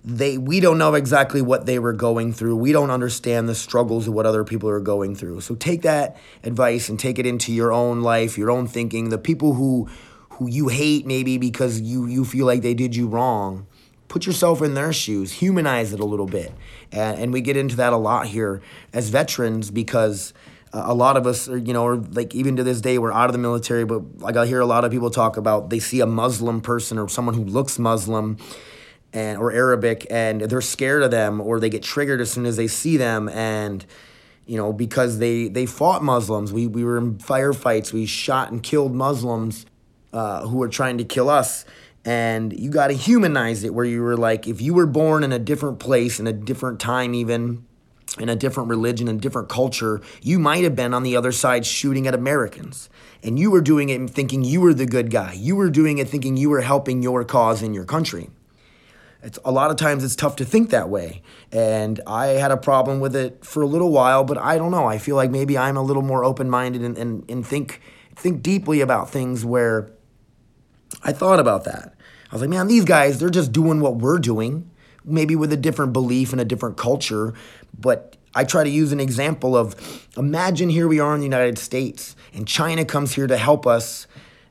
they 0.05 0.37
we 0.37 0.59
don't 0.61 0.79
know 0.79 0.95
exactly 0.95 1.41
what 1.41 1.67
they 1.67 1.79
were 1.79 1.93
going 1.93 2.33
through. 2.33 2.57
We 2.57 2.73
don't 2.73 2.91
understand 2.91 3.49
the 3.49 3.55
struggles 3.55 4.09
of 4.09 4.15
what 4.15 4.27
other 4.27 4.45
people 4.45 4.69
are 4.69 4.81
going 4.81 5.15
through. 5.15 5.41
So 5.43 5.55
take 5.55 5.83
that 5.83 6.17
advice 6.43 6.89
and 6.89 6.99
take 6.99 7.19
it 7.19 7.27
into 7.27 7.53
your 7.53 7.73
own 7.73 8.03
life, 8.03 8.37
your 8.37 8.51
own 8.51 8.67
thinking. 8.67 9.11
The 9.11 9.19
people 9.19 9.55
who 9.55 9.89
who 10.31 10.49
you 10.49 10.69
hate 10.69 11.07
maybe 11.07 11.39
because 11.39 11.81
you 11.81 12.07
you 12.07 12.25
feel 12.25 12.47
like 12.47 12.63
they 12.63 12.75
did 12.75 12.97
you 12.97 13.07
wrong. 13.07 13.67
Put 14.09 14.27
yourself 14.27 14.61
in 14.61 14.75
their 14.75 14.93
shoes, 14.93 15.33
humanize 15.33 15.95
it 15.95 16.01
a 16.01 16.05
little 16.05 16.27
bit. 16.27 16.53
And, 16.91 17.19
and 17.19 17.33
we 17.33 17.41
get 17.41 17.57
into 17.57 17.77
that 17.77 17.95
a 17.95 17.97
lot 17.97 18.27
here 18.27 18.61
as 18.93 19.09
veterans 19.09 19.71
because 19.71 20.35
a 20.73 20.95
lot 20.95 21.17
of 21.17 21.27
us 21.27 21.49
are, 21.49 21.59
you 21.59 21.73
know, 21.73 21.87
are 21.87 21.97
like 21.97 22.35
even 22.35 22.57
to 22.57 22.65
this 22.65 22.81
day, 22.81 22.99
we're 22.99 23.13
out 23.13 23.27
of 23.27 23.33
the 23.33 23.39
military, 23.39 23.85
but 23.85 24.19
like 24.19 24.37
I 24.37 24.47
hear 24.47 24.61
a 24.61 24.67
lot 24.67 24.85
of 24.85 24.91
people 24.91 25.11
talk 25.11 25.37
about 25.37 25.71
they 25.71 25.79
see 25.79 26.01
a 26.01 26.07
Muslim 26.07 26.61
person 26.61 26.99
or 26.99 27.09
someone 27.09 27.35
who 27.35 27.45
looks 27.45 27.79
Muslim 27.79 28.39
and 29.13 29.39
or 29.39 29.53
Arabic 29.53 30.07
and 30.11 30.41
they're 30.41 30.63
scared 30.63 31.03
of 31.03 31.11
them 31.11 31.41
or 31.41 31.61
they 31.61 31.69
get 31.69 31.83
triggered 31.83 32.21
as 32.21 32.31
soon 32.31 32.47
as 32.47 32.57
they 32.57 32.67
see 32.67 32.97
them 32.97 33.29
and 33.29 33.85
you 34.47 34.57
know 34.57 34.73
because 34.73 35.19
they 35.19 35.49
they 35.49 35.67
fought 35.67 36.03
Muslims. 36.03 36.53
We 36.53 36.67
we 36.67 36.85
were 36.85 36.97
in 36.97 37.17
firefights. 37.19 37.93
We 37.93 38.07
shot 38.07 38.51
and 38.51 38.63
killed 38.63 38.95
Muslims 38.95 39.67
uh, 40.13 40.47
who 40.47 40.57
were 40.57 40.69
trying 40.69 40.99
to 40.99 41.05
kill 41.05 41.29
us. 41.29 41.65
And 42.05 42.53
you 42.59 42.71
got 42.71 42.89
to 42.89 42.95
humanize 42.95 43.63
it 43.63 43.73
where 43.75 43.85
you 43.85 44.03
were 44.03 44.17
like, 44.17 44.49
if 44.49 44.61
you 44.61 44.75
were 44.75 44.87
born 44.87 45.23
in 45.23 45.33
a 45.33 45.39
different 45.39 45.79
place, 45.79 46.19
in 46.19 46.27
a 46.27 46.33
different 46.33 46.81
time, 46.81 47.15
even 47.15 47.65
in 48.19 48.29
a 48.29 48.37
different 48.37 48.69
religion 48.69 49.09
and 49.09 49.21
different 49.21 49.49
culture, 49.49 50.01
you 50.21 50.39
might 50.39 50.65
have 50.65 50.77
been 50.77 50.93
on 50.93 51.03
the 51.03 51.17
other 51.17 51.33
side 51.33 51.65
shooting 51.65 52.07
at 52.07 52.15
Americans. 52.15 52.91
And 53.23 53.39
you 53.39 53.51
were 53.51 53.61
doing 53.61 53.89
it 53.89 54.11
thinking 54.11 54.45
you 54.45 54.61
were 54.61 54.75
the 54.75 54.87
good 54.87 55.11
guy. 55.11 55.33
You 55.33 55.57
were 55.57 55.71
doing 55.71 55.99
it 55.99 56.09
thinking 56.09 56.37
you 56.37 56.51
were 56.51 56.61
helping 56.61 57.03
your 57.03 57.25
cause 57.25 57.63
in 57.63 57.73
your 57.73 57.85
country. 57.85 58.31
It's, 59.23 59.39
a 59.45 59.53
lot 59.53 59.71
of 59.71 59.77
times 59.77 60.03
it's 60.03 60.17
tough 60.17 60.37
to 60.37 60.45
think 60.45 60.71
that 60.71 60.89
way. 60.89 61.23
And 61.53 62.01
I 62.07 62.27
had 62.27 62.51
a 62.51 62.57
problem 62.57 62.99
with 62.99 63.15
it 63.15 63.45
for 63.45 63.63
a 63.63 63.67
little 63.67 63.93
while, 63.93 64.25
but 64.25 64.37
I 64.37 64.59
don't 64.59 64.73
know. 64.73 64.87
I 64.87 64.99
feel 64.99 65.15
like 65.15 65.31
maybe 65.31 65.57
I'm 65.57 65.77
a 65.77 65.83
little 65.83 66.03
more 66.03 66.25
open 66.25 66.51
minded 66.51 66.83
and, 66.83 66.99
and, 66.99 67.31
and 67.31 67.47
think, 67.47 67.81
think 68.17 68.43
deeply 68.43 68.81
about 68.81 69.11
things 69.11 69.45
where 69.45 69.93
I 71.05 71.13
thought 71.13 71.39
about 71.39 71.65
that. 71.65 71.95
I 72.31 72.35
was 72.35 72.41
like, 72.41 72.51
man, 72.51 72.67
these 72.67 72.85
guys, 72.85 73.21
they're 73.21 73.31
just 73.31 73.53
doing 73.53 73.81
what 73.81 73.97
we're 73.97 74.19
doing, 74.19 74.71
maybe 75.05 75.37
with 75.37 75.53
a 75.53 75.57
different 75.57 75.93
belief 75.93 76.33
and 76.33 76.41
a 76.41 76.45
different 76.45 76.77
culture. 76.77 77.35
But 77.79 78.17
I 78.35 78.45
try 78.45 78.65
to 78.65 78.71
use 78.71 78.93
an 78.93 79.01
example 79.01 79.57
of 79.57 80.09
imagine 80.17 80.69
here 80.69 80.89
we 80.89 81.01
are 81.01 81.15
in 81.15 81.21
the 81.21 81.27
United 81.27 81.59
States 81.59 82.17
and 82.35 82.47
China 82.47 82.85
comes 82.85 83.15
here 83.15 83.27
to 83.27 83.37
help 83.37 83.67
us 83.67 84.07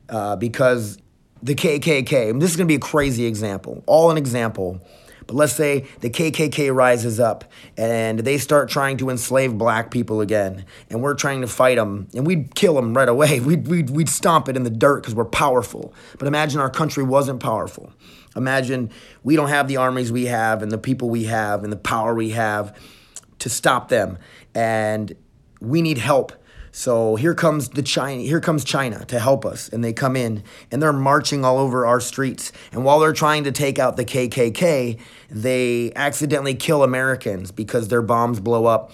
uh, 0.10 0.36
because 0.36 0.98
the 1.42 1.56
KKK, 1.56 2.40
this 2.40 2.52
is 2.52 2.58
going 2.58 2.68
to 2.68 2.72
be 2.72 2.76
a 2.76 2.80
crazy 2.80 3.26
example, 3.26 3.84
all 3.88 4.12
an 4.12 4.18
example. 4.18 4.80
But 5.26 5.36
let's 5.36 5.54
say 5.54 5.88
the 6.02 6.10
KKK 6.10 6.74
rises 6.74 7.20
up 7.20 7.46
and 7.78 8.20
they 8.20 8.38
start 8.38 8.70
trying 8.70 8.98
to 8.98 9.10
enslave 9.10 9.58
black 9.58 9.90
people 9.90 10.22
again, 10.22 10.66
and 10.90 11.02
we're 11.02 11.14
trying 11.14 11.42
to 11.42 11.48
fight 11.48 11.78
them, 11.78 12.08
and 12.14 12.28
we'd 12.28 12.54
kill 12.54 12.74
them 12.76 12.96
right 12.96 13.08
away. 13.08 13.40
We'd, 13.52 13.68
we'd, 13.68 13.90
we'd 13.90 14.10
stomp 14.10 14.50
it 14.50 14.58
in 14.58 14.64
the 14.64 14.70
dirt 14.70 15.02
because 15.02 15.16
we're 15.16 15.26
powerful. 15.26 15.94
But 16.20 16.28
imagine 16.28 16.60
our 16.60 16.70
country 16.70 17.04
wasn't 17.04 17.40
powerful. 17.40 17.94
Imagine 18.36 18.92
we 19.24 19.36
don't 19.36 19.50
have 19.50 19.68
the 19.68 19.78
armies 19.78 20.12
we 20.12 20.26
have, 20.26 20.62
and 20.62 20.72
the 20.72 20.78
people 20.78 21.10
we 21.10 21.26
have, 21.26 21.64
and 21.64 21.72
the 21.72 21.78
power 21.78 22.14
we 22.14 22.32
have 22.32 22.78
to 23.42 23.50
stop 23.50 23.90
them. 23.90 24.18
And 24.56 25.14
we 25.60 25.82
need 25.82 25.98
help. 25.98 26.34
So 26.72 27.18
here 27.18 27.36
comes 27.36 27.70
the 27.70 27.82
China 27.82 28.22
here 28.22 28.40
comes 28.40 28.64
China 28.64 29.04
to 29.06 29.20
help 29.20 29.46
us 29.46 29.68
and 29.68 29.84
they 29.84 29.92
come 29.92 30.16
in 30.16 30.42
and 30.72 30.82
they're 30.82 30.94
marching 30.94 31.44
all 31.44 31.58
over 31.58 31.86
our 31.86 32.00
streets 32.00 32.54
and 32.72 32.86
while 32.86 33.02
they're 33.02 33.12
trying 33.12 33.44
to 33.44 33.52
take 33.52 33.78
out 33.78 33.98
the 33.98 34.06
KKK 34.06 34.98
they 35.30 35.92
accidentally 35.98 36.56
kill 36.56 36.82
Americans 36.82 37.52
because 37.52 37.90
their 37.90 38.02
bombs 38.02 38.40
blow 38.40 38.68
up 38.68 38.94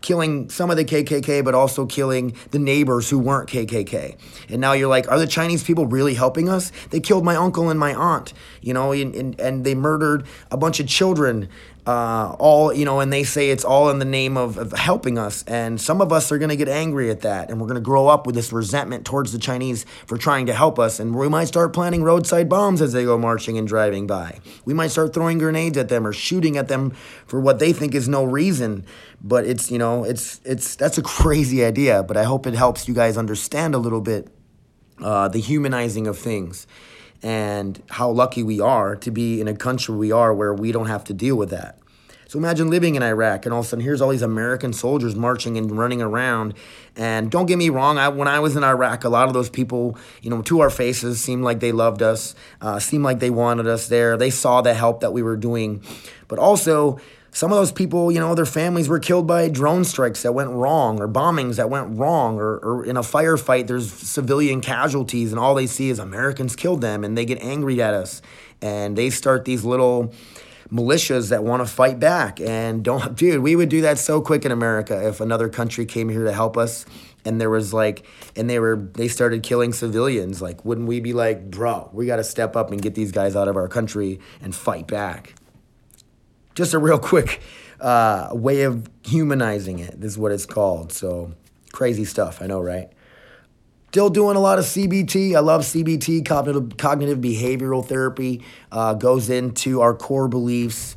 killing 0.00 0.48
some 0.48 0.70
of 0.70 0.76
the 0.76 0.84
KKK, 0.84 1.44
but 1.44 1.54
also 1.54 1.86
killing 1.86 2.36
the 2.50 2.58
neighbors 2.58 3.10
who 3.10 3.18
weren't 3.18 3.48
KKK. 3.48 4.16
And 4.48 4.60
now 4.60 4.72
you're 4.72 4.88
like, 4.88 5.10
are 5.10 5.18
the 5.18 5.26
Chinese 5.26 5.62
people 5.62 5.86
really 5.86 6.14
helping 6.14 6.48
us? 6.48 6.72
They 6.90 7.00
killed 7.00 7.24
my 7.24 7.36
uncle 7.36 7.68
and 7.68 7.78
my 7.78 7.94
aunt, 7.94 8.32
you 8.62 8.72
know, 8.72 8.92
and, 8.92 9.14
and, 9.14 9.40
and 9.40 9.64
they 9.64 9.74
murdered 9.74 10.26
a 10.50 10.56
bunch 10.56 10.80
of 10.80 10.86
children. 10.86 11.48
Uh, 11.88 12.36
all 12.38 12.70
you 12.70 12.84
know, 12.84 13.00
and 13.00 13.10
they 13.10 13.24
say 13.24 13.48
it's 13.48 13.64
all 13.64 13.88
in 13.88 13.98
the 13.98 14.04
name 14.04 14.36
of, 14.36 14.58
of 14.58 14.72
helping 14.72 15.16
us. 15.16 15.42
And 15.44 15.80
some 15.80 16.02
of 16.02 16.12
us 16.12 16.30
are 16.30 16.36
going 16.36 16.50
to 16.50 16.56
get 16.56 16.68
angry 16.68 17.10
at 17.10 17.22
that, 17.22 17.48
and 17.48 17.58
we're 17.58 17.66
going 17.66 17.76
to 17.76 17.80
grow 17.80 18.08
up 18.08 18.26
with 18.26 18.34
this 18.34 18.52
resentment 18.52 19.06
towards 19.06 19.32
the 19.32 19.38
Chinese 19.38 19.86
for 20.04 20.18
trying 20.18 20.44
to 20.46 20.52
help 20.52 20.78
us. 20.78 21.00
And 21.00 21.16
we 21.16 21.30
might 21.30 21.46
start 21.46 21.72
planting 21.72 22.02
roadside 22.02 22.46
bombs 22.46 22.82
as 22.82 22.92
they 22.92 23.04
go 23.04 23.16
marching 23.16 23.56
and 23.56 23.66
driving 23.66 24.06
by. 24.06 24.38
We 24.66 24.74
might 24.74 24.88
start 24.88 25.14
throwing 25.14 25.38
grenades 25.38 25.78
at 25.78 25.88
them 25.88 26.06
or 26.06 26.12
shooting 26.12 26.58
at 26.58 26.68
them 26.68 26.90
for 27.26 27.40
what 27.40 27.58
they 27.58 27.72
think 27.72 27.94
is 27.94 28.06
no 28.06 28.22
reason. 28.22 28.84
But 29.22 29.46
it's 29.46 29.70
you 29.70 29.78
know, 29.78 30.04
it's 30.04 30.42
it's 30.44 30.76
that's 30.76 30.98
a 30.98 31.02
crazy 31.16 31.64
idea. 31.64 32.02
But 32.02 32.18
I 32.18 32.24
hope 32.24 32.46
it 32.46 32.52
helps 32.52 32.86
you 32.86 32.92
guys 32.92 33.16
understand 33.16 33.74
a 33.74 33.78
little 33.78 34.02
bit 34.02 34.28
uh, 35.00 35.28
the 35.28 35.40
humanizing 35.40 36.06
of 36.06 36.18
things 36.18 36.66
and 37.22 37.82
how 37.90 38.10
lucky 38.10 38.42
we 38.42 38.60
are 38.60 38.96
to 38.96 39.10
be 39.10 39.40
in 39.40 39.48
a 39.48 39.54
country 39.54 39.94
we 39.94 40.12
are 40.12 40.32
where 40.32 40.54
we 40.54 40.72
don't 40.72 40.86
have 40.86 41.04
to 41.04 41.14
deal 41.14 41.36
with 41.36 41.50
that. 41.50 41.78
So 42.28 42.38
imagine 42.38 42.68
living 42.68 42.94
in 42.94 43.02
Iraq 43.02 43.46
and 43.46 43.54
all 43.54 43.60
of 43.60 43.66
a 43.66 43.68
sudden 43.70 43.82
here's 43.82 44.02
all 44.02 44.10
these 44.10 44.20
American 44.20 44.74
soldiers 44.74 45.16
marching 45.16 45.56
and 45.56 45.70
running 45.70 46.02
around. 46.02 46.52
And 46.94 47.30
don't 47.30 47.46
get 47.46 47.56
me 47.56 47.70
wrong, 47.70 47.96
I, 47.96 48.10
when 48.10 48.28
I 48.28 48.38
was 48.40 48.54
in 48.54 48.62
Iraq, 48.62 49.04
a 49.04 49.08
lot 49.08 49.28
of 49.28 49.34
those 49.34 49.48
people, 49.48 49.96
you 50.20 50.28
know, 50.28 50.42
to 50.42 50.60
our 50.60 50.68
faces 50.68 51.22
seemed 51.22 51.42
like 51.42 51.60
they 51.60 51.72
loved 51.72 52.02
us, 52.02 52.34
uh, 52.60 52.80
seemed 52.80 53.02
like 53.02 53.20
they 53.20 53.30
wanted 53.30 53.66
us 53.66 53.88
there. 53.88 54.18
They 54.18 54.28
saw 54.28 54.60
the 54.60 54.74
help 54.74 55.00
that 55.00 55.14
we 55.14 55.22
were 55.22 55.38
doing. 55.38 55.82
But 56.28 56.38
also, 56.38 57.00
some 57.38 57.52
of 57.52 57.58
those 57.58 57.70
people, 57.70 58.10
you 58.10 58.18
know, 58.18 58.34
their 58.34 58.44
families 58.44 58.88
were 58.88 58.98
killed 58.98 59.28
by 59.28 59.48
drone 59.48 59.84
strikes 59.84 60.22
that 60.22 60.32
went 60.32 60.50
wrong 60.50 61.00
or 61.00 61.06
bombings 61.06 61.54
that 61.54 61.70
went 61.70 61.96
wrong 61.96 62.36
or, 62.36 62.56
or, 62.56 62.84
in 62.84 62.96
a 62.96 63.00
firefight, 63.00 63.68
there's 63.68 63.92
civilian 63.92 64.60
casualties 64.60 65.30
and 65.30 65.38
all 65.38 65.54
they 65.54 65.68
see 65.68 65.88
is 65.88 66.00
Americans 66.00 66.56
killed 66.56 66.80
them 66.80 67.04
and 67.04 67.16
they 67.16 67.24
get 67.24 67.40
angry 67.40 67.80
at 67.80 67.94
us. 67.94 68.22
And 68.60 68.98
they 68.98 69.08
start 69.10 69.44
these 69.44 69.64
little 69.64 70.12
militias 70.72 71.28
that 71.28 71.44
want 71.44 71.64
to 71.64 71.72
fight 71.72 72.00
back. 72.00 72.40
And 72.40 72.82
don't, 72.82 73.14
dude, 73.16 73.40
we 73.40 73.54
would 73.54 73.68
do 73.68 73.82
that 73.82 73.98
so 73.98 74.20
quick 74.20 74.44
in 74.44 74.50
America 74.50 75.06
if 75.06 75.20
another 75.20 75.48
country 75.48 75.86
came 75.86 76.08
here 76.08 76.24
to 76.24 76.32
help 76.32 76.56
us 76.56 76.86
and 77.24 77.40
there 77.40 77.50
was 77.50 77.72
like 77.72 78.04
and 78.34 78.50
they 78.50 78.58
were 78.58 78.74
they 78.94 79.06
started 79.06 79.42
killing 79.42 79.72
civilians 79.72 80.40
like 80.40 80.64
wouldn't 80.64 80.86
we 80.86 81.00
be 81.00 81.12
like 81.12 81.50
bro 81.50 81.90
we 81.92 82.06
got 82.06 82.16
to 82.16 82.24
step 82.24 82.54
up 82.54 82.70
and 82.70 82.80
get 82.80 82.94
these 82.94 83.10
guys 83.10 83.34
out 83.34 83.48
of 83.48 83.56
our 83.56 83.66
country 83.66 84.20
and 84.40 84.54
fight 84.54 84.86
back 84.86 85.34
just 86.58 86.74
a 86.74 86.78
real 86.78 86.98
quick 86.98 87.40
uh, 87.80 88.30
way 88.32 88.62
of 88.62 88.90
humanizing 89.04 89.78
it. 89.78 90.00
This 90.00 90.12
is 90.12 90.18
what 90.18 90.32
it's 90.32 90.44
called. 90.44 90.92
So 90.92 91.32
crazy 91.70 92.04
stuff. 92.04 92.42
I 92.42 92.46
know, 92.48 92.60
right? 92.60 92.90
Still 93.90 94.10
doing 94.10 94.36
a 94.36 94.40
lot 94.40 94.58
of 94.58 94.64
CBT. 94.64 95.36
I 95.36 95.38
love 95.38 95.62
CBT, 95.62 96.26
cognitive, 96.26 96.76
cognitive 96.76 97.18
behavioral 97.20 97.86
therapy. 97.86 98.44
Uh, 98.72 98.94
goes 98.94 99.30
into 99.30 99.80
our 99.80 99.94
core 99.94 100.26
beliefs 100.26 100.96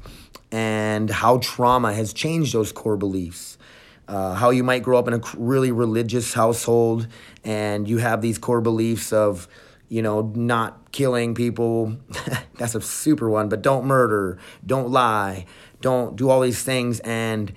and 0.51 1.11
how 1.11 1.37
trauma 1.37 1.93
has 1.93 2.11
changed 2.11 2.53
those 2.53 2.71
core 2.71 2.97
beliefs. 2.97 3.59
Uh, 4.07 4.33
how 4.33 4.49
you 4.49 4.63
might 4.63 4.81
grow 4.81 4.97
up 4.97 5.07
in 5.07 5.13
a 5.13 5.21
really 5.37 5.71
religious 5.71 6.33
household 6.33 7.07
and 7.43 7.87
you 7.87 7.99
have 7.99 8.21
these 8.21 8.39
core 8.39 8.61
beliefs 8.61 9.13
of, 9.13 9.47
you 9.91 10.01
know, 10.01 10.21
not 10.35 10.93
killing 10.93 11.35
people. 11.35 11.97
That's 12.57 12.75
a 12.75 12.81
super 12.81 13.29
one, 13.29 13.49
but 13.49 13.61
don't 13.61 13.85
murder, 13.85 14.37
don't 14.65 14.89
lie, 14.89 15.45
don't 15.81 16.15
do 16.15 16.29
all 16.29 16.39
these 16.39 16.63
things. 16.63 17.01
And 17.01 17.51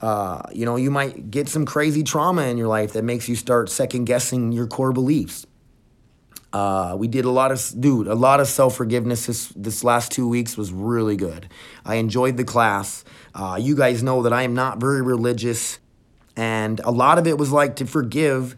uh, 0.00 0.40
you 0.52 0.64
know, 0.64 0.76
you 0.76 0.90
might 0.90 1.30
get 1.30 1.50
some 1.50 1.66
crazy 1.66 2.02
trauma 2.02 2.44
in 2.44 2.56
your 2.56 2.68
life 2.68 2.94
that 2.94 3.04
makes 3.04 3.28
you 3.28 3.36
start 3.36 3.68
second 3.68 4.06
guessing 4.06 4.52
your 4.52 4.66
core 4.66 4.92
beliefs. 4.92 5.46
Uh, 6.50 6.96
we 6.98 7.08
did 7.08 7.26
a 7.26 7.30
lot 7.30 7.52
of, 7.52 7.62
dude, 7.78 8.06
a 8.06 8.14
lot 8.14 8.40
of 8.40 8.46
self 8.46 8.74
forgiveness 8.74 9.26
this, 9.26 9.48
this 9.48 9.84
last 9.84 10.10
two 10.10 10.26
weeks 10.26 10.56
was 10.56 10.72
really 10.72 11.16
good. 11.16 11.46
I 11.84 11.96
enjoyed 11.96 12.38
the 12.38 12.44
class. 12.44 13.04
Uh, 13.34 13.58
you 13.60 13.76
guys 13.76 14.02
know 14.02 14.22
that 14.22 14.32
I 14.32 14.42
am 14.42 14.54
not 14.54 14.80
very 14.80 15.02
religious, 15.02 15.78
and 16.36 16.80
a 16.84 16.90
lot 16.90 17.18
of 17.18 17.26
it 17.26 17.36
was 17.36 17.52
like 17.52 17.76
to 17.76 17.86
forgive 17.86 18.56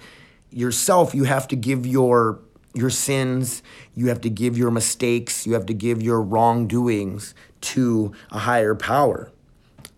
yourself, 0.51 1.15
you 1.15 1.25
have 1.25 1.49
to 1.49 1.57
give 1.57 1.87
your 1.87 2.41
your 2.79 2.91
sins, 2.91 3.63
you 3.95 4.09
have 4.09 4.21
to 4.23 4.31
give 4.31 4.57
your 4.57 4.71
mistakes, 4.71 5.47
you 5.47 5.53
have 5.53 5.67
to 5.67 5.75
give 5.75 6.03
your 6.03 6.23
wrongdoings 6.23 7.35
to 7.61 8.13
a 8.31 8.39
higher 8.39 8.75
power 8.75 9.31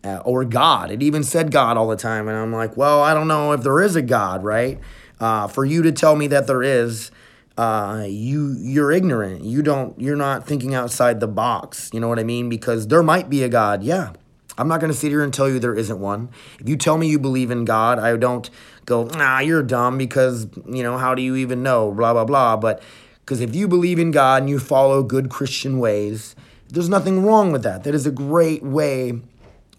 uh, 0.03 0.23
or 0.25 0.45
God. 0.45 0.91
It 0.91 1.03
even 1.03 1.23
said 1.23 1.53
God 1.53 1.77
all 1.77 1.89
the 1.89 1.97
time. 1.97 2.29
And 2.29 2.37
I'm 2.37 2.53
like, 2.53 2.77
well, 2.77 3.03
I 3.03 3.15
don't 3.15 3.29
know 3.29 3.53
if 3.53 3.63
there 3.63 3.81
is 3.81 3.97
a 3.97 4.03
God, 4.03 4.43
right? 4.43 4.81
Uh, 5.19 5.47
for 5.47 5.65
you 5.65 5.83
to 5.83 5.93
tell 5.93 6.17
me 6.17 6.27
that 6.29 6.47
there 6.47 6.63
is, 6.63 7.11
uh, 7.59 8.07
you 8.09 8.57
you're 8.59 8.91
ignorant. 8.91 9.45
You 9.45 9.61
don't. 9.61 10.01
You're 10.01 10.17
not 10.17 10.47
thinking 10.47 10.75
outside 10.75 11.21
the 11.21 11.29
box. 11.29 11.91
You 11.93 12.01
know 12.01 12.09
what 12.09 12.19
I 12.19 12.25
mean? 12.25 12.49
Because 12.49 12.87
there 12.87 13.03
might 13.03 13.29
be 13.29 13.43
a 13.43 13.51
God. 13.51 13.83
Yeah, 13.83 14.13
I'm 14.61 14.69
not 14.69 14.79
going 14.81 14.93
to 14.93 14.99
sit 14.99 15.11
here 15.11 15.23
and 15.23 15.33
tell 15.33 15.49
you 15.49 15.59
there 15.59 15.75
isn't 15.75 15.99
one. 15.99 16.29
If 16.59 16.69
you 16.69 16.77
tell 16.77 16.99
me 16.99 17.09
you 17.09 17.19
believe 17.19 17.51
in 17.51 17.65
God, 17.65 17.99
I 17.99 18.15
don't 18.17 18.49
go, 18.85 19.05
nah, 19.05 19.39
you're 19.39 19.63
dumb 19.63 19.97
because 19.97 20.49
you 20.67 20.83
know 20.83 20.99
how 20.99 21.15
do 21.15 21.23
you 21.23 21.35
even 21.37 21.63
know? 21.63 21.91
Blah 21.93 22.13
blah 22.13 22.27
blah. 22.27 22.59
But 22.59 22.83
because 23.21 23.41
if 23.41 23.55
you 23.55 23.67
believe 23.67 23.99
in 23.99 24.11
God 24.11 24.43
and 24.43 24.51
you 24.51 24.59
follow 24.59 25.03
good 25.03 25.31
Christian 25.31 25.79
ways, 25.79 26.37
there's 26.69 26.91
nothing 26.91 27.25
wrong 27.25 27.53
with 27.53 27.63
that. 27.63 27.85
That 27.85 27.95
is 27.95 28.07
a 28.07 28.11
great 28.11 28.63
way 28.63 29.13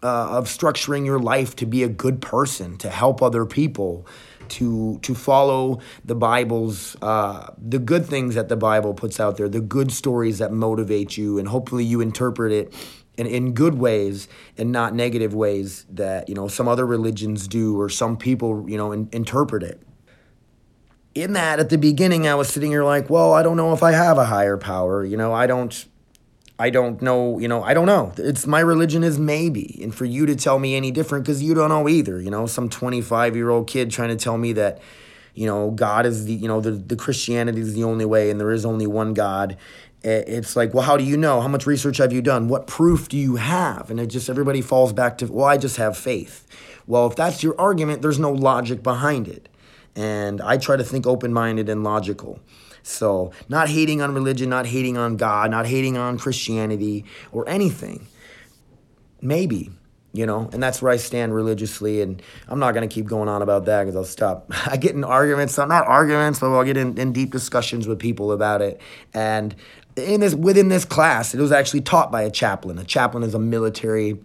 uh, 0.02 0.38
of 0.38 0.46
structuring 0.46 1.06
your 1.06 1.20
life 1.20 1.56
to 1.58 1.68
be 1.68 1.84
a 1.84 1.90
good 1.90 2.20
person, 2.20 2.78
to 2.80 2.90
help 2.90 3.22
other 3.22 3.46
people, 3.46 4.08
to 4.50 4.98
to 5.04 5.14
follow 5.14 5.80
the 6.04 6.16
Bible's 6.16 6.98
uh, 7.04 7.54
the 7.58 7.78
good 7.78 8.08
things 8.08 8.34
that 8.34 8.50
the 8.50 8.58
Bible 8.58 8.96
puts 8.96 9.20
out 9.20 9.38
there, 9.38 9.48
the 9.48 9.62
good 9.62 9.92
stories 9.92 10.40
that 10.40 10.52
motivate 10.52 11.18
you, 11.18 11.38
and 11.38 11.48
hopefully 11.48 11.84
you 11.84 12.02
interpret 12.02 12.52
it 12.52 12.74
in, 13.18 13.28
in 13.28 13.54
good 13.54 13.76
ways 13.76 14.28
and 14.58 14.72
not 14.72 14.94
negative 14.94 15.34
ways 15.34 15.86
that 15.90 16.30
you 16.30 16.36
know 16.36 16.48
some 16.48 16.68
other 16.68 16.86
religions 16.86 17.48
do 17.48 17.80
or 17.80 17.90
some 17.90 18.18
people 18.18 18.70
you 18.70 18.78
know 18.78 18.92
in, 18.92 19.10
interpret 19.12 19.64
it. 19.64 19.82
In 21.14 21.34
that, 21.34 21.60
at 21.60 21.70
the 21.70 21.78
beginning, 21.78 22.26
I 22.26 22.36
was 22.36 22.48
sitting 22.48 22.72
here 22.72 22.86
like, 22.86 23.10
well, 23.10 23.34
I 23.34 23.44
don't 23.44 23.58
know 23.58 23.74
if 23.74 23.84
I 23.84 23.92
have 23.92 24.18
a 24.18 24.26
higher 24.26 24.56
power. 24.56 25.04
You 25.04 25.18
know, 25.18 25.34
I 25.34 25.46
don't 25.46 25.86
I 26.58 26.70
don't 26.70 27.02
know, 27.02 27.40
you 27.40 27.48
know, 27.48 27.64
I 27.64 27.74
don't 27.74 27.88
know. 27.88 28.14
It's 28.18 28.46
my 28.46 28.60
religion 28.60 29.04
is 29.04 29.18
maybe. 29.18 29.80
And 29.82 29.94
for 29.94 30.06
you 30.06 30.26
to 30.28 30.36
tell 30.36 30.60
me 30.60 30.76
any 30.76 30.92
different 30.92 31.26
cuz 31.26 31.42
you 31.42 31.54
don't 31.54 31.70
know 31.70 31.90
either, 31.90 32.22
you 32.22 32.30
know, 32.30 32.46
some 32.46 32.70
25-year-old 32.70 33.68
kid 33.68 33.90
trying 33.90 34.10
to 34.10 34.16
tell 34.16 34.38
me 34.38 34.54
that 34.54 34.80
you 35.34 35.48
know, 35.48 35.72
God 35.72 36.06
is 36.06 36.26
the, 36.26 36.34
you 36.34 36.48
know, 36.48 36.60
the, 36.60 36.72
the 36.72 36.96
Christianity 36.96 37.62
is 37.62 37.74
the 37.74 37.84
only 37.84 38.06
way 38.06 38.30
and 38.30 38.40
there 38.40 38.52
is 38.52 38.66
only 38.66 38.86
one 38.86 39.14
God. 39.14 39.58
It's 40.04 40.56
like, 40.56 40.74
well, 40.74 40.84
how 40.84 40.98
do 40.98 41.04
you 41.04 41.16
know? 41.16 41.42
How 41.42 41.48
much 41.48 41.68
research 41.68 41.98
have 41.98 42.12
you 42.12 42.22
done? 42.22 42.48
What 42.48 42.66
proof 42.66 43.08
do 43.08 43.18
you 43.18 43.36
have? 43.36 43.92
And 43.92 44.00
it 44.00 44.08
just, 44.08 44.30
everybody 44.30 44.62
falls 44.62 44.94
back 44.94 45.20
to, 45.20 45.28
well, 45.28 45.46
I 45.46 45.58
just 45.58 45.78
have 45.78 45.96
faith. 45.96 46.48
Well, 46.88 47.08
if 47.08 47.16
that's 47.16 47.44
your 47.44 47.60
argument, 47.60 48.02
there's 48.02 48.20
no 48.20 48.32
logic 48.32 48.82
behind 48.82 49.28
it. 49.28 49.48
And 49.96 50.42
I 50.42 50.58
try 50.58 50.76
to 50.76 50.84
think 50.84 51.06
open 51.06 51.34
minded 51.34 51.70
and 51.70 51.84
logical. 51.84 52.40
So, 52.84 53.32
not 53.48 53.70
hating 53.70 54.02
on 54.02 54.14
religion, 54.14 54.50
not 54.50 54.66
hating 54.66 54.98
on 54.98 55.18
God, 55.18 55.52
not 55.52 55.68
hating 55.68 55.98
on 55.98 56.18
Christianity 56.18 57.06
or 57.32 57.48
anything. 57.48 58.08
Maybe, 59.22 59.70
you 60.14 60.26
know, 60.26 60.50
and 60.52 60.64
that's 60.64 60.82
where 60.82 60.92
I 60.92 60.98
stand 60.98 61.34
religiously. 61.36 62.02
And 62.02 62.22
I'm 62.48 62.58
not 62.58 62.74
going 62.74 62.88
to 62.88 62.94
keep 62.94 63.06
going 63.06 63.30
on 63.30 63.42
about 63.42 63.66
that 63.66 63.84
because 63.84 63.96
I'll 63.96 64.04
stop. 64.04 64.52
I 64.68 64.78
get 64.78 64.96
in 64.96 65.04
arguments, 65.04 65.58
not 65.58 65.72
arguments, 65.88 66.40
but 66.40 66.52
I'll 66.52 66.64
get 66.64 66.78
in, 66.78 66.98
in 66.98 67.14
deep 67.14 67.32
discussions 67.32 67.88
with 67.88 68.00
people 68.00 68.32
about 68.32 68.62
it. 68.62 68.82
And 69.14 69.56
in 69.96 70.22
this 70.22 70.34
within 70.34 70.70
this 70.70 70.86
class, 70.86 71.34
it 71.34 71.40
was 71.40 71.52
actually 71.52 71.82
taught 71.82 72.12
by 72.12 72.24
a 72.24 72.32
chaplain. 72.32 72.78
A 72.78 72.84
chaplain 72.84 73.24
is 73.24 73.34
a 73.34 73.40
military. 73.40 74.20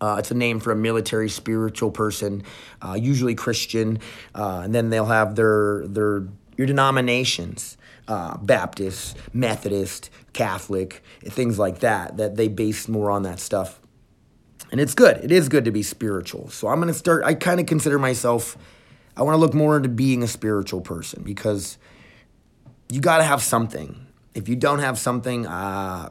Uh, 0.00 0.16
it's 0.18 0.30
a 0.30 0.34
name 0.34 0.60
for 0.60 0.72
a 0.72 0.76
military 0.76 1.28
spiritual 1.28 1.90
person, 1.90 2.42
uh, 2.82 2.94
usually 2.94 3.34
Christian, 3.34 4.00
uh, 4.34 4.62
and 4.64 4.74
then 4.74 4.90
they'll 4.90 5.04
have 5.06 5.36
their 5.36 5.86
their 5.86 6.26
your 6.56 6.66
denominations, 6.66 7.76
uh, 8.08 8.36
Baptist, 8.38 9.16
Methodist, 9.32 10.10
Catholic, 10.32 11.02
things 11.24 11.58
like 11.58 11.80
that, 11.80 12.16
that 12.16 12.36
they 12.36 12.48
base 12.48 12.88
more 12.88 13.10
on 13.10 13.22
that 13.24 13.40
stuff. 13.40 13.80
And 14.70 14.80
it's 14.80 14.94
good. 14.94 15.18
It 15.18 15.30
is 15.30 15.48
good 15.48 15.64
to 15.66 15.70
be 15.70 15.82
spiritual. 15.82 16.48
So 16.50 16.68
I'm 16.68 16.82
to 16.86 16.94
start, 16.94 17.24
I 17.24 17.34
kind 17.34 17.60
of 17.60 17.66
consider 17.66 17.98
myself, 17.98 18.56
I 19.16 19.22
want 19.22 19.34
to 19.34 19.38
look 19.38 19.54
more 19.54 19.76
into 19.76 19.88
being 19.88 20.22
a 20.22 20.28
spiritual 20.28 20.80
person 20.80 21.22
because 21.22 21.78
you 22.88 23.00
got 23.00 23.18
to 23.18 23.24
have 23.24 23.42
something. 23.42 24.06
If 24.34 24.48
you 24.48 24.56
don't 24.56 24.80
have 24.80 24.98
something, 24.98 25.46
uh, 25.46 26.10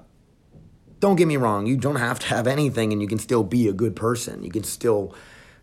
don't 0.99 1.17
get 1.17 1.27
me 1.27 1.37
wrong, 1.37 1.65
you 1.67 1.75
don't 1.75 1.97
have 1.97 2.19
to 2.19 2.27
have 2.27 2.47
anything 2.47 2.93
and 2.93 3.01
you 3.01 3.07
can 3.07 3.19
still 3.19 3.43
be 3.43 3.67
a 3.67 3.73
good 3.73 3.95
person. 3.95 4.43
You 4.43 4.51
can 4.51 4.63
still 4.63 5.13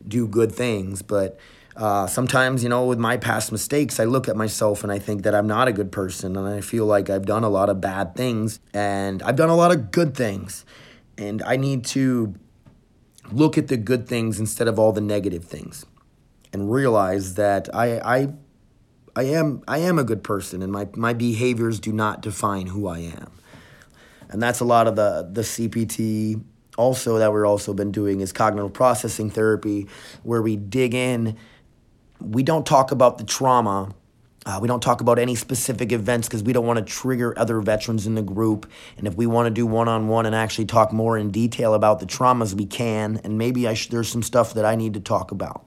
do 0.07 0.27
good 0.27 0.53
things, 0.53 1.03
but 1.03 1.39
uh, 1.77 2.07
sometimes, 2.07 2.63
you 2.63 2.69
know, 2.69 2.85
with 2.85 2.99
my 2.99 3.17
past 3.17 3.53
mistakes, 3.53 3.99
I 3.99 4.05
look 4.05 4.29
at 4.29 4.37
myself 4.37 4.83
and 4.83 4.93
I 4.93 4.99
think 4.99 5.23
that 5.23 5.35
I'm 5.35 5.47
not 5.47 5.69
a 5.69 5.73
good 5.73 5.91
person 5.91 6.37
and 6.37 6.47
I 6.47 6.61
feel 6.61 6.85
like 6.85 7.09
I've 7.09 7.25
done 7.25 7.45
a 7.45 7.49
lot 7.49 7.71
of 7.71 7.81
bad 7.81 8.15
things 8.15 8.61
and 8.75 9.23
I've 9.23 9.37
done 9.37 9.49
a 9.49 9.57
lot 9.57 9.71
of 9.71 9.91
good 9.91 10.15
things. 10.15 10.67
And 11.17 11.43
I 11.43 11.57
need 11.57 11.85
to 11.87 12.35
look 13.33 13.57
at 13.57 13.69
the 13.69 13.77
good 13.77 14.09
things 14.09 14.41
instead 14.41 14.69
of 14.69 14.79
all 14.79 14.93
the 14.93 15.01
negative 15.01 15.45
things 15.45 15.87
and 16.53 16.71
realize 16.71 17.35
that 17.35 17.75
I, 17.75 17.99
I, 17.99 18.35
I 19.17 19.25
am 19.25 19.63
I 19.67 19.79
am 19.79 19.99
a 19.99 20.05
good 20.05 20.23
person 20.23 20.63
and 20.63 20.73
my, 20.73 20.89
my 20.95 21.13
behaviors 21.13 21.81
do 21.81 21.93
not 21.93 22.21
define 22.23 22.69
who 22.69 22.87
I 22.87 22.99
am. 22.99 23.33
And 24.29 24.43
that's 24.43 24.61
a 24.61 24.65
lot 24.65 24.87
of 24.87 24.97
the 24.97 25.29
the 25.31 25.43
CPT 25.43 26.43
also 26.79 27.19
that 27.19 27.33
we're 27.33 27.47
also 27.47 27.75
been 27.75 27.93
doing 27.93 28.21
is 28.21 28.33
cognitive 28.33 28.73
processing 28.73 29.29
therapy 29.31 29.89
where 30.23 30.41
we 30.41 30.57
dig 30.57 30.95
in 30.95 31.37
we 32.21 32.43
don't 32.43 32.67
talk 32.67 32.93
about 32.93 33.19
the 33.19 33.25
trauma. 33.25 33.95
Uh, 34.47 34.59
we 34.61 34.69
don't 34.69 34.83
talk 34.83 35.01
about 35.01 35.19
any 35.19 35.35
specific 35.35 35.93
events 35.93 36.27
because 36.27 36.43
we 36.43 36.53
don't 36.53 36.67
want 36.67 36.79
to 36.79 36.85
trigger 36.85 37.39
other 37.39 37.61
veterans 37.61 38.07
in 38.07 38.15
the 38.15 38.23
group. 38.23 38.71
And 38.97 39.07
if 39.07 39.15
we 39.15 39.27
want 39.27 39.47
to 39.47 39.51
do 39.51 39.67
one 39.67 39.89
on 39.89 40.09
one 40.09 40.25
and 40.27 40.35
actually 40.35 40.65
talk 40.65 40.93
more 40.93 41.19
in 41.19 41.31
detail 41.31 41.75
about 41.75 42.01
the 42.01 42.07
traumas, 42.07 42.55
we 42.55 42.65
can. 42.65 43.21
And 43.23 43.37
maybe 43.37 43.73
sh- 43.75 43.89
there's 43.89 44.09
some 44.09 44.23
stuff 44.23 44.55
that 44.55 44.65
I 44.65 44.77
need 44.77 44.95
to 44.95 45.01
talk 45.01 45.31
about. 45.31 45.67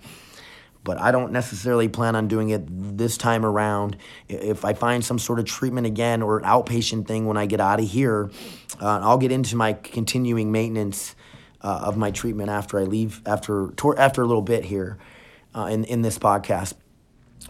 But 0.84 1.00
I 1.00 1.12
don't 1.12 1.32
necessarily 1.32 1.88
plan 1.88 2.15
on 2.15 2.28
doing 2.28 2.50
it 2.50 2.63
this 2.67 3.17
time 3.17 3.46
around. 3.46 3.96
If 4.28 4.65
I 4.65 4.74
find 4.74 5.04
some 5.04 5.17
sort 5.17 5.39
of 5.39 5.46
treatment 5.46 5.88
again 5.88 6.22
or 6.22 6.38
an 6.38 6.43
outpatient 6.43 7.08
thing 7.08 7.26
when 7.26 7.38
I 7.38 7.46
get 7.46 7.62
out 7.62 7.80
of 7.80 7.88
here, 7.88 8.30
uh, 8.82 9.00
I'll 9.02 9.17
get 9.17 9.32
into 9.32 9.56
my 9.56 9.74
continuing 9.74 10.52
maintenance 10.52 11.15
uh, 11.62 11.84
of 11.86 11.96
my 11.96 12.12
treatment 12.12 12.50
after 12.50 12.80
I 12.80 12.84
leave, 12.84 13.22
after, 13.26 13.74
after 13.98 14.22
a 14.22 14.26
little 14.26 14.41
bit 14.41 14.65
here 14.65 14.98
uh, 15.56 15.67
in, 15.72 15.86
in 15.86 16.02
this 16.02 16.19
podcast. 16.19 16.74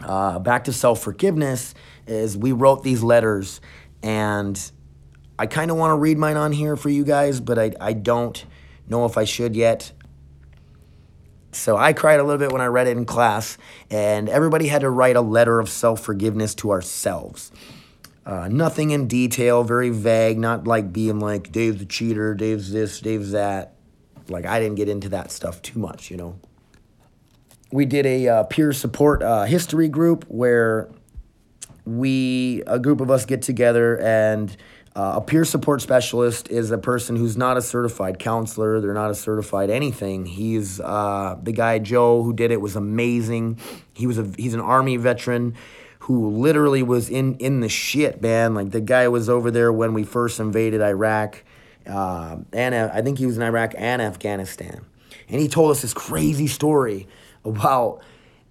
Uh, 0.02 0.38
back 0.38 0.64
to 0.64 0.72
self 0.72 1.00
forgiveness 1.00 1.74
is 2.06 2.36
we 2.36 2.52
wrote 2.52 2.82
these 2.82 3.02
letters, 3.02 3.60
and 4.02 4.70
I 5.38 5.46
kind 5.46 5.70
of 5.70 5.76
want 5.76 5.90
to 5.92 5.96
read 5.96 6.18
mine 6.18 6.36
on 6.36 6.52
here 6.52 6.76
for 6.76 6.90
you 6.90 7.04
guys, 7.04 7.40
but 7.40 7.58
I, 7.58 7.72
I 7.80 7.92
don't 7.92 8.44
know 8.88 9.04
if 9.06 9.16
I 9.16 9.24
should 9.24 9.56
yet. 9.56 9.92
So 11.56 11.76
I 11.76 11.92
cried 11.92 12.20
a 12.20 12.24
little 12.24 12.38
bit 12.38 12.52
when 12.52 12.60
I 12.60 12.66
read 12.66 12.86
it 12.86 12.96
in 12.96 13.04
class, 13.04 13.58
and 13.90 14.28
everybody 14.28 14.68
had 14.68 14.82
to 14.82 14.90
write 14.90 15.16
a 15.16 15.20
letter 15.20 15.60
of 15.60 15.68
self 15.68 16.00
forgiveness 16.00 16.54
to 16.56 16.70
ourselves. 16.70 17.52
Uh, 18.26 18.48
nothing 18.48 18.90
in 18.90 19.06
detail, 19.06 19.64
very 19.64 19.90
vague, 19.90 20.38
not 20.38 20.66
like 20.66 20.92
being 20.92 21.20
like 21.20 21.52
Dave's 21.52 21.78
the 21.78 21.84
cheater, 21.84 22.34
Dave's 22.34 22.72
this, 22.72 23.00
Dave's 23.00 23.32
that. 23.32 23.74
Like 24.28 24.46
I 24.46 24.58
didn't 24.58 24.76
get 24.76 24.88
into 24.88 25.10
that 25.10 25.30
stuff 25.30 25.60
too 25.60 25.78
much, 25.78 26.10
you 26.10 26.16
know 26.16 26.38
we 27.74 27.84
did 27.84 28.06
a 28.06 28.28
uh, 28.28 28.42
peer 28.44 28.72
support 28.72 29.20
uh, 29.20 29.42
history 29.46 29.88
group 29.88 30.24
where 30.28 30.88
we 31.84 32.62
a 32.68 32.78
group 32.78 33.00
of 33.00 33.10
us 33.10 33.24
get 33.24 33.42
together 33.42 34.00
and 34.00 34.56
uh, 34.96 35.14
a 35.16 35.20
peer 35.20 35.44
support 35.44 35.82
specialist 35.82 36.48
is 36.50 36.70
a 36.70 36.78
person 36.78 37.16
who's 37.16 37.36
not 37.36 37.56
a 37.56 37.62
certified 37.62 38.18
counselor. 38.20 38.80
They're 38.80 38.94
not 38.94 39.10
a 39.10 39.14
certified 39.14 39.68
anything. 39.68 40.24
He's 40.24 40.78
uh, 40.80 41.36
the 41.42 41.52
guy 41.52 41.80
joe 41.80 42.22
who 42.22 42.32
did 42.32 42.52
it 42.52 42.60
was 42.60 42.76
amazing. 42.76 43.58
He 43.92 44.06
was 44.06 44.18
a 44.18 44.30
he's 44.36 44.54
an 44.54 44.60
army 44.60 44.96
veteran 44.96 45.56
who 46.00 46.30
literally 46.30 46.82
was 46.82 47.10
in 47.10 47.34
in 47.38 47.58
the 47.58 47.68
shit, 47.68 48.22
man. 48.22 48.54
Like 48.54 48.70
the 48.70 48.80
guy 48.80 49.08
was 49.08 49.28
over 49.28 49.50
there 49.50 49.72
when 49.72 49.94
we 49.94 50.04
first 50.04 50.38
invaded 50.38 50.80
Iraq, 50.80 51.42
uh, 51.88 52.36
and 52.52 52.74
uh, 52.74 52.90
I 52.92 53.02
think 53.02 53.18
he 53.18 53.26
was 53.26 53.36
in 53.36 53.42
Iraq 53.42 53.74
and 53.76 54.00
Afghanistan, 54.00 54.84
and 55.28 55.40
he 55.40 55.48
told 55.48 55.72
us 55.72 55.82
this 55.82 55.94
crazy 55.94 56.46
story 56.46 57.08
about 57.44 58.00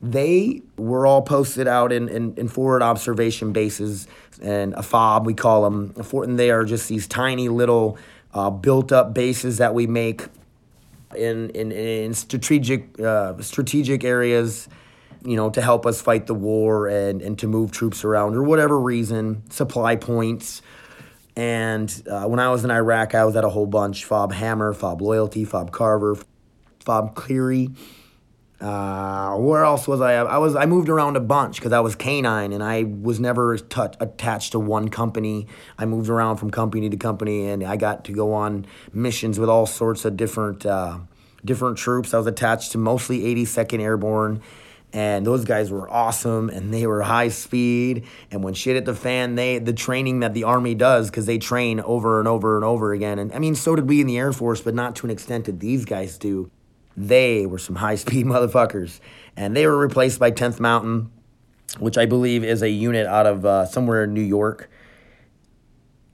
they 0.04 0.62
were 0.78 1.08
all 1.08 1.22
posted 1.22 1.66
out 1.66 1.94
in, 1.94 2.10
in, 2.10 2.36
in 2.36 2.50
forward 2.50 2.82
observation 2.82 3.54
bases 3.54 4.06
and 4.42 4.74
a 4.74 4.84
fob 4.84 5.26
we 5.26 5.34
call 5.34 5.64
them 5.64 5.94
fort 5.94 6.28
and 6.28 6.38
they 6.38 6.52
are 6.52 6.66
just 6.66 6.90
these 6.90 7.08
tiny 7.08 7.48
little 7.48 7.98
uh, 8.34 8.50
built 8.50 8.92
up 8.92 9.14
bases 9.14 9.60
that 9.60 9.74
we 9.74 9.88
make 9.88 10.28
in 11.16 11.50
in, 11.52 11.72
in 11.72 12.14
strategic 12.14 13.00
uh, 13.00 13.42
strategic 13.42 14.04
areas 14.04 14.68
you 15.24 15.38
know 15.38 15.50
to 15.50 15.62
help 15.62 15.86
us 15.86 16.02
fight 16.02 16.28
the 16.28 16.34
war 16.34 16.88
and, 16.88 17.22
and 17.22 17.40
to 17.40 17.48
move 17.48 17.72
troops 17.72 18.04
around 18.04 18.36
or 18.36 18.44
whatever 18.44 18.80
reason 18.80 19.50
supply 19.50 19.96
points. 19.96 20.62
And 21.36 21.90
uh, 22.08 22.26
when 22.26 22.40
I 22.40 22.50
was 22.50 22.64
in 22.64 22.72
Iraq 22.72 23.16
I 23.16 23.26
was 23.26 23.36
at 23.36 23.44
a 23.44 23.50
whole 23.50 23.66
bunch. 23.66 24.06
Fob 24.06 24.34
hammer 24.34 24.74
fob 24.74 25.02
loyalty 25.02 25.46
fob 25.46 25.72
carver 25.72 26.18
fob 26.80 27.16
cleary 27.16 27.70
uh, 28.64 29.36
where 29.36 29.66
else 29.66 29.90
was 29.90 30.00
I? 30.00 30.14
I 30.14 30.38
was 30.38 30.56
I 30.56 30.66
moved 30.66 30.88
around 30.88 31.18
a 31.18 31.20
bunch 31.20 31.58
because 31.58 31.74
I 31.74 31.82
was 31.82 31.96
canine 31.96 32.54
and 32.54 32.64
I 32.64 32.84
was 32.84 33.20
never 33.20 33.58
t- 33.58 33.82
attached 34.00 34.54
to 34.54 34.60
one 34.60 34.88
company. 34.88 35.48
I 35.78 35.84
moved 35.84 36.10
around 36.10 36.38
from 36.38 36.50
company 36.50 36.90
to 36.90 36.96
company 36.96 37.50
and 37.50 37.62
I 37.62 37.76
got 37.76 38.06
to 38.06 38.14
go 38.14 38.34
on 38.34 38.66
missions 38.94 39.38
with 39.38 39.50
all 39.50 39.66
sorts 39.66 40.06
of 40.06 40.16
different 40.16 40.66
uh, 40.66 41.00
different 41.44 41.78
troops. 41.78 42.14
I 42.14 42.18
was 42.18 42.28
attached 42.28 42.72
to 42.72 42.78
mostly 42.78 43.24
82nd 43.36 43.82
Airborne, 43.82 44.42
and 44.94 45.26
those 45.26 45.44
guys 45.44 45.70
were 45.70 45.90
awesome 45.90 46.50
and 46.50 46.74
they 46.74 46.88
were 46.88 47.02
high 47.02 47.28
speed. 47.28 48.06
And 48.32 48.46
when 48.46 48.54
shit 48.54 48.76
hit 48.76 48.86
the 48.86 48.96
fan, 48.96 49.36
they 49.36 49.60
the 49.60 49.74
training 49.74 50.22
that 50.22 50.34
the 50.34 50.46
Army 50.46 50.74
does 50.74 51.10
because 51.10 51.26
they 51.26 51.38
train 51.38 51.82
over 51.82 52.18
and 52.20 52.30
over 52.30 52.56
and 52.56 52.64
over 52.64 52.94
again. 52.94 53.20
And 53.20 53.34
I 53.34 53.40
mean, 53.40 53.56
so 53.56 53.76
did 53.76 53.90
we 53.90 54.00
in 54.00 54.08
the 54.08 54.18
Air 54.18 54.32
Force, 54.32 54.62
but 54.62 54.74
not 54.74 54.96
to 54.98 55.06
an 55.06 55.12
extent 55.12 55.46
that 55.46 55.60
these 55.60 55.84
guys 55.84 56.18
do. 56.18 56.50
They 56.96 57.46
were 57.46 57.60
some 57.60 57.76
high 57.76 57.96
speed 57.96 58.26
motherfuckers. 58.28 59.00
And 59.36 59.56
they 59.56 59.66
were 59.66 59.78
replaced 59.78 60.20
by 60.20 60.32
10th 60.32 60.60
Mountain, 60.60 61.12
which 61.80 61.98
I 61.98 62.06
believe 62.06 62.44
is 62.44 62.62
a 62.62 62.70
unit 62.70 63.08
out 63.08 63.26
of 63.26 63.46
uh, 63.46 63.66
somewhere 63.66 64.04
in 64.04 64.14
New 64.14 64.22
York. 64.22 64.70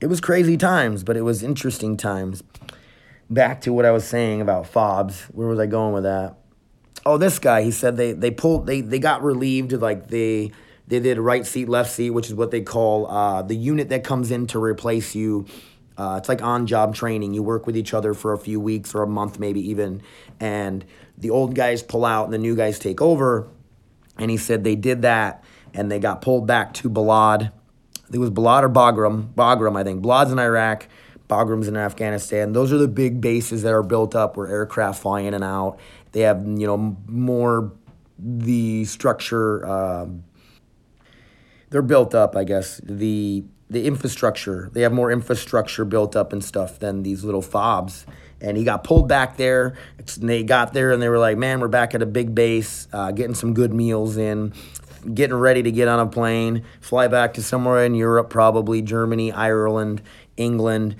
It 0.00 0.06
was 0.06 0.20
crazy 0.20 0.56
times, 0.56 1.04
but 1.04 1.16
it 1.16 1.22
was 1.22 1.42
interesting 1.42 1.96
times. 1.96 2.42
Back 3.28 3.60
to 3.62 3.72
what 3.72 3.84
I 3.84 3.90
was 3.90 4.06
saying 4.06 4.40
about 4.40 4.66
fobs. 4.66 5.22
Where 5.32 5.46
was 5.46 5.58
I 5.58 5.66
going 5.66 5.92
with 5.92 6.04
that? 6.04 6.36
Oh, 7.04 7.18
this 7.18 7.38
guy. 7.38 7.62
He 7.62 7.70
said 7.70 7.96
they 7.96 8.12
they 8.12 8.30
pulled 8.30 8.66
they 8.66 8.80
they 8.80 8.98
got 8.98 9.22
relieved 9.22 9.72
like 9.72 10.08
they 10.08 10.52
they 10.88 10.98
did 10.98 11.18
right 11.18 11.46
seat 11.46 11.68
left 11.68 11.90
seat, 11.90 12.10
which 12.10 12.26
is 12.26 12.34
what 12.34 12.50
they 12.50 12.62
call 12.62 13.06
uh, 13.08 13.42
the 13.42 13.54
unit 13.54 13.90
that 13.90 14.02
comes 14.02 14.30
in 14.30 14.46
to 14.48 14.62
replace 14.62 15.14
you 15.14 15.46
uh, 16.00 16.16
it's 16.16 16.30
like 16.30 16.40
on 16.40 16.66
job 16.66 16.94
training. 16.94 17.34
You 17.34 17.42
work 17.42 17.66
with 17.66 17.76
each 17.76 17.92
other 17.92 18.14
for 18.14 18.32
a 18.32 18.38
few 18.38 18.58
weeks 18.58 18.94
or 18.94 19.02
a 19.02 19.06
month, 19.06 19.38
maybe 19.38 19.60
even, 19.68 20.00
and 20.40 20.82
the 21.18 21.28
old 21.28 21.54
guys 21.54 21.82
pull 21.82 22.06
out 22.06 22.24
and 22.24 22.32
the 22.32 22.38
new 22.38 22.56
guys 22.56 22.78
take 22.78 23.02
over. 23.02 23.46
And 24.16 24.30
he 24.30 24.38
said 24.38 24.64
they 24.64 24.76
did 24.76 25.02
that 25.02 25.44
and 25.74 25.92
they 25.92 25.98
got 25.98 26.22
pulled 26.22 26.46
back 26.46 26.72
to 26.74 26.88
Balad. 26.88 27.52
It 28.10 28.16
was 28.16 28.30
Balad 28.30 28.62
or 28.62 28.70
Bagram. 28.70 29.34
Bagram, 29.34 29.78
I 29.78 29.84
think. 29.84 30.02
Balad's 30.02 30.32
in 30.32 30.38
Iraq, 30.38 30.88
Bagram's 31.28 31.68
in 31.68 31.76
Afghanistan. 31.76 32.54
Those 32.54 32.72
are 32.72 32.78
the 32.78 32.88
big 32.88 33.20
bases 33.20 33.62
that 33.64 33.74
are 33.74 33.82
built 33.82 34.16
up 34.16 34.38
where 34.38 34.48
aircraft 34.48 35.02
fly 35.02 35.20
in 35.20 35.34
and 35.34 35.44
out. 35.44 35.78
They 36.12 36.20
have, 36.20 36.46
you 36.46 36.66
know, 36.66 36.96
more 37.06 37.72
the 38.18 38.86
structure. 38.86 39.66
Um, 39.66 40.24
they're 41.68 41.82
built 41.82 42.14
up, 42.14 42.36
I 42.36 42.44
guess. 42.44 42.80
The 42.82 43.44
the 43.70 43.86
infrastructure. 43.86 44.68
They 44.72 44.82
have 44.82 44.92
more 44.92 45.12
infrastructure 45.12 45.84
built 45.84 46.16
up 46.16 46.32
and 46.32 46.44
stuff 46.44 46.80
than 46.80 47.04
these 47.04 47.24
little 47.24 47.40
fobs. 47.40 48.04
And 48.40 48.56
he 48.56 48.64
got 48.64 48.82
pulled 48.84 49.08
back 49.08 49.36
there. 49.36 49.76
And 49.98 50.28
they 50.28 50.42
got 50.42 50.72
there 50.74 50.90
and 50.90 51.00
they 51.00 51.08
were 51.08 51.18
like, 51.18 51.38
man, 51.38 51.60
we're 51.60 51.68
back 51.68 51.94
at 51.94 52.02
a 52.02 52.06
big 52.06 52.34
base, 52.34 52.88
uh, 52.92 53.12
getting 53.12 53.34
some 53.34 53.54
good 53.54 53.72
meals 53.72 54.16
in, 54.16 54.52
getting 55.14 55.36
ready 55.36 55.62
to 55.62 55.70
get 55.70 55.86
on 55.86 56.00
a 56.00 56.06
plane, 56.06 56.64
fly 56.80 57.06
back 57.06 57.34
to 57.34 57.42
somewhere 57.42 57.84
in 57.84 57.94
Europe, 57.94 58.28
probably 58.28 58.82
Germany, 58.82 59.30
Ireland, 59.30 60.02
England. 60.36 60.96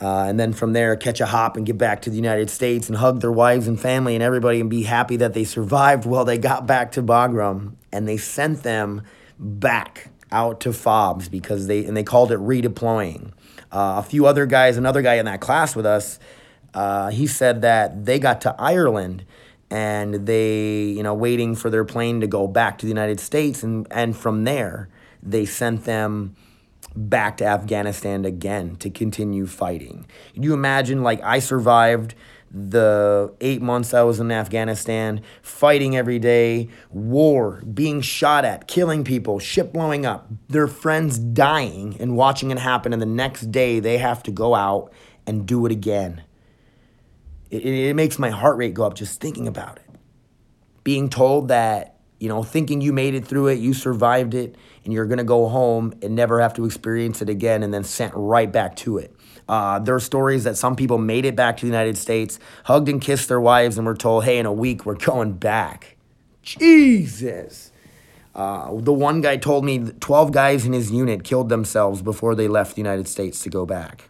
Uh, 0.00 0.26
and 0.28 0.40
then 0.40 0.52
from 0.52 0.72
there, 0.72 0.96
catch 0.96 1.20
a 1.20 1.26
hop 1.26 1.56
and 1.56 1.66
get 1.66 1.76
back 1.76 2.02
to 2.02 2.10
the 2.10 2.16
United 2.16 2.48
States 2.48 2.88
and 2.88 2.96
hug 2.96 3.20
their 3.20 3.32
wives 3.32 3.66
and 3.66 3.78
family 3.78 4.14
and 4.14 4.22
everybody 4.22 4.60
and 4.60 4.70
be 4.70 4.84
happy 4.84 5.16
that 5.16 5.34
they 5.34 5.44
survived 5.44 6.06
while 6.06 6.24
they 6.24 6.38
got 6.38 6.66
back 6.66 6.92
to 6.92 7.02
Bagram. 7.02 7.74
And 7.92 8.08
they 8.08 8.16
sent 8.16 8.62
them 8.62 9.02
back 9.38 10.10
out 10.32 10.60
to 10.60 10.72
fobs 10.72 11.28
because 11.28 11.66
they 11.66 11.84
and 11.84 11.96
they 11.96 12.02
called 12.04 12.32
it 12.32 12.38
redeploying. 12.38 13.32
Uh, 13.70 13.96
a 13.98 14.02
few 14.02 14.26
other 14.26 14.46
guys, 14.46 14.76
another 14.76 15.02
guy 15.02 15.14
in 15.14 15.26
that 15.26 15.40
class 15.40 15.76
with 15.76 15.86
us, 15.86 16.18
uh, 16.74 17.10
he 17.10 17.26
said 17.26 17.62
that 17.62 18.04
they 18.06 18.18
got 18.18 18.40
to 18.42 18.54
Ireland 18.58 19.24
and 19.70 20.26
they, 20.26 20.84
you 20.84 21.02
know, 21.02 21.14
waiting 21.14 21.54
for 21.54 21.68
their 21.68 21.84
plane 21.84 22.20
to 22.20 22.26
go 22.26 22.46
back 22.46 22.78
to 22.78 22.86
the 22.86 22.90
United 22.90 23.20
States, 23.20 23.62
and 23.62 23.86
and 23.90 24.16
from 24.16 24.44
there 24.44 24.88
they 25.22 25.44
sent 25.44 25.84
them 25.84 26.36
back 26.96 27.36
to 27.36 27.44
Afghanistan 27.44 28.24
again 28.24 28.76
to 28.76 28.90
continue 28.90 29.46
fighting. 29.46 30.06
Can 30.34 30.42
you 30.42 30.54
imagine? 30.54 31.02
Like 31.02 31.22
I 31.22 31.38
survived 31.38 32.14
the 32.50 33.34
eight 33.40 33.60
months 33.60 33.92
I 33.92 34.02
was 34.02 34.20
in 34.20 34.32
Afghanistan, 34.32 35.22
fighting 35.42 35.96
every 35.96 36.18
day, 36.18 36.68
war, 36.90 37.62
being 37.72 38.00
shot 38.00 38.44
at, 38.44 38.66
killing 38.66 39.04
people, 39.04 39.38
ship 39.38 39.72
blowing 39.72 40.06
up, 40.06 40.28
their 40.48 40.66
friends 40.66 41.18
dying 41.18 41.96
and 42.00 42.16
watching 42.16 42.50
it 42.50 42.58
happen, 42.58 42.92
and 42.92 43.02
the 43.02 43.06
next 43.06 43.50
day 43.52 43.80
they 43.80 43.98
have 43.98 44.22
to 44.24 44.30
go 44.30 44.54
out 44.54 44.92
and 45.26 45.46
do 45.46 45.66
it 45.66 45.72
again. 45.72 46.22
It, 47.50 47.64
it, 47.64 47.96
makes 47.96 48.18
my 48.18 48.30
heart 48.30 48.56
rate 48.56 48.74
go 48.74 48.84
up 48.84 48.94
just 48.94 49.20
thinking 49.20 49.46
about 49.46 49.76
it. 49.76 49.84
Being 50.84 51.08
told 51.08 51.48
that, 51.48 51.96
you 52.18 52.28
know, 52.28 52.42
thinking 52.42 52.80
you 52.80 52.92
made 52.92 53.14
it 53.14 53.26
through 53.26 53.48
it, 53.48 53.58
you 53.58 53.74
survived 53.74 54.34
it, 54.34 54.56
and 54.84 54.92
you're 54.92 55.06
gonna 55.06 55.24
go 55.24 55.48
home 55.48 55.94
and 56.02 56.14
never 56.14 56.40
have 56.40 56.54
to 56.54 56.64
experience 56.64 57.20
it 57.20 57.28
again, 57.28 57.62
and 57.62 57.72
then 57.72 57.84
sent 57.84 58.12
right 58.14 58.50
back 58.50 58.74
to 58.76 58.98
it. 58.98 59.14
Uh, 59.48 59.78
there 59.78 59.94
are 59.94 60.00
stories 60.00 60.44
that 60.44 60.56
some 60.56 60.76
people 60.76 60.98
made 60.98 61.24
it 61.24 61.34
back 61.34 61.56
to 61.56 61.62
the 61.62 61.66
United 61.66 61.96
States, 61.96 62.38
hugged 62.64 62.88
and 62.88 63.00
kissed 63.00 63.28
their 63.28 63.40
wives, 63.40 63.78
and 63.78 63.86
were 63.86 63.94
told, 63.94 64.24
hey, 64.24 64.38
in 64.38 64.46
a 64.46 64.52
week, 64.52 64.84
we're 64.84 64.94
going 64.94 65.32
back. 65.32 65.96
Jesus. 66.42 67.72
Uh, 68.34 68.70
the 68.76 68.92
one 68.92 69.20
guy 69.20 69.36
told 69.36 69.64
me 69.64 69.78
12 69.78 70.32
guys 70.32 70.64
in 70.64 70.72
his 70.72 70.90
unit 70.90 71.24
killed 71.24 71.48
themselves 71.48 72.02
before 72.02 72.34
they 72.34 72.46
left 72.46 72.76
the 72.76 72.80
United 72.80 73.08
States 73.08 73.42
to 73.42 73.50
go 73.50 73.66
back. 73.66 74.08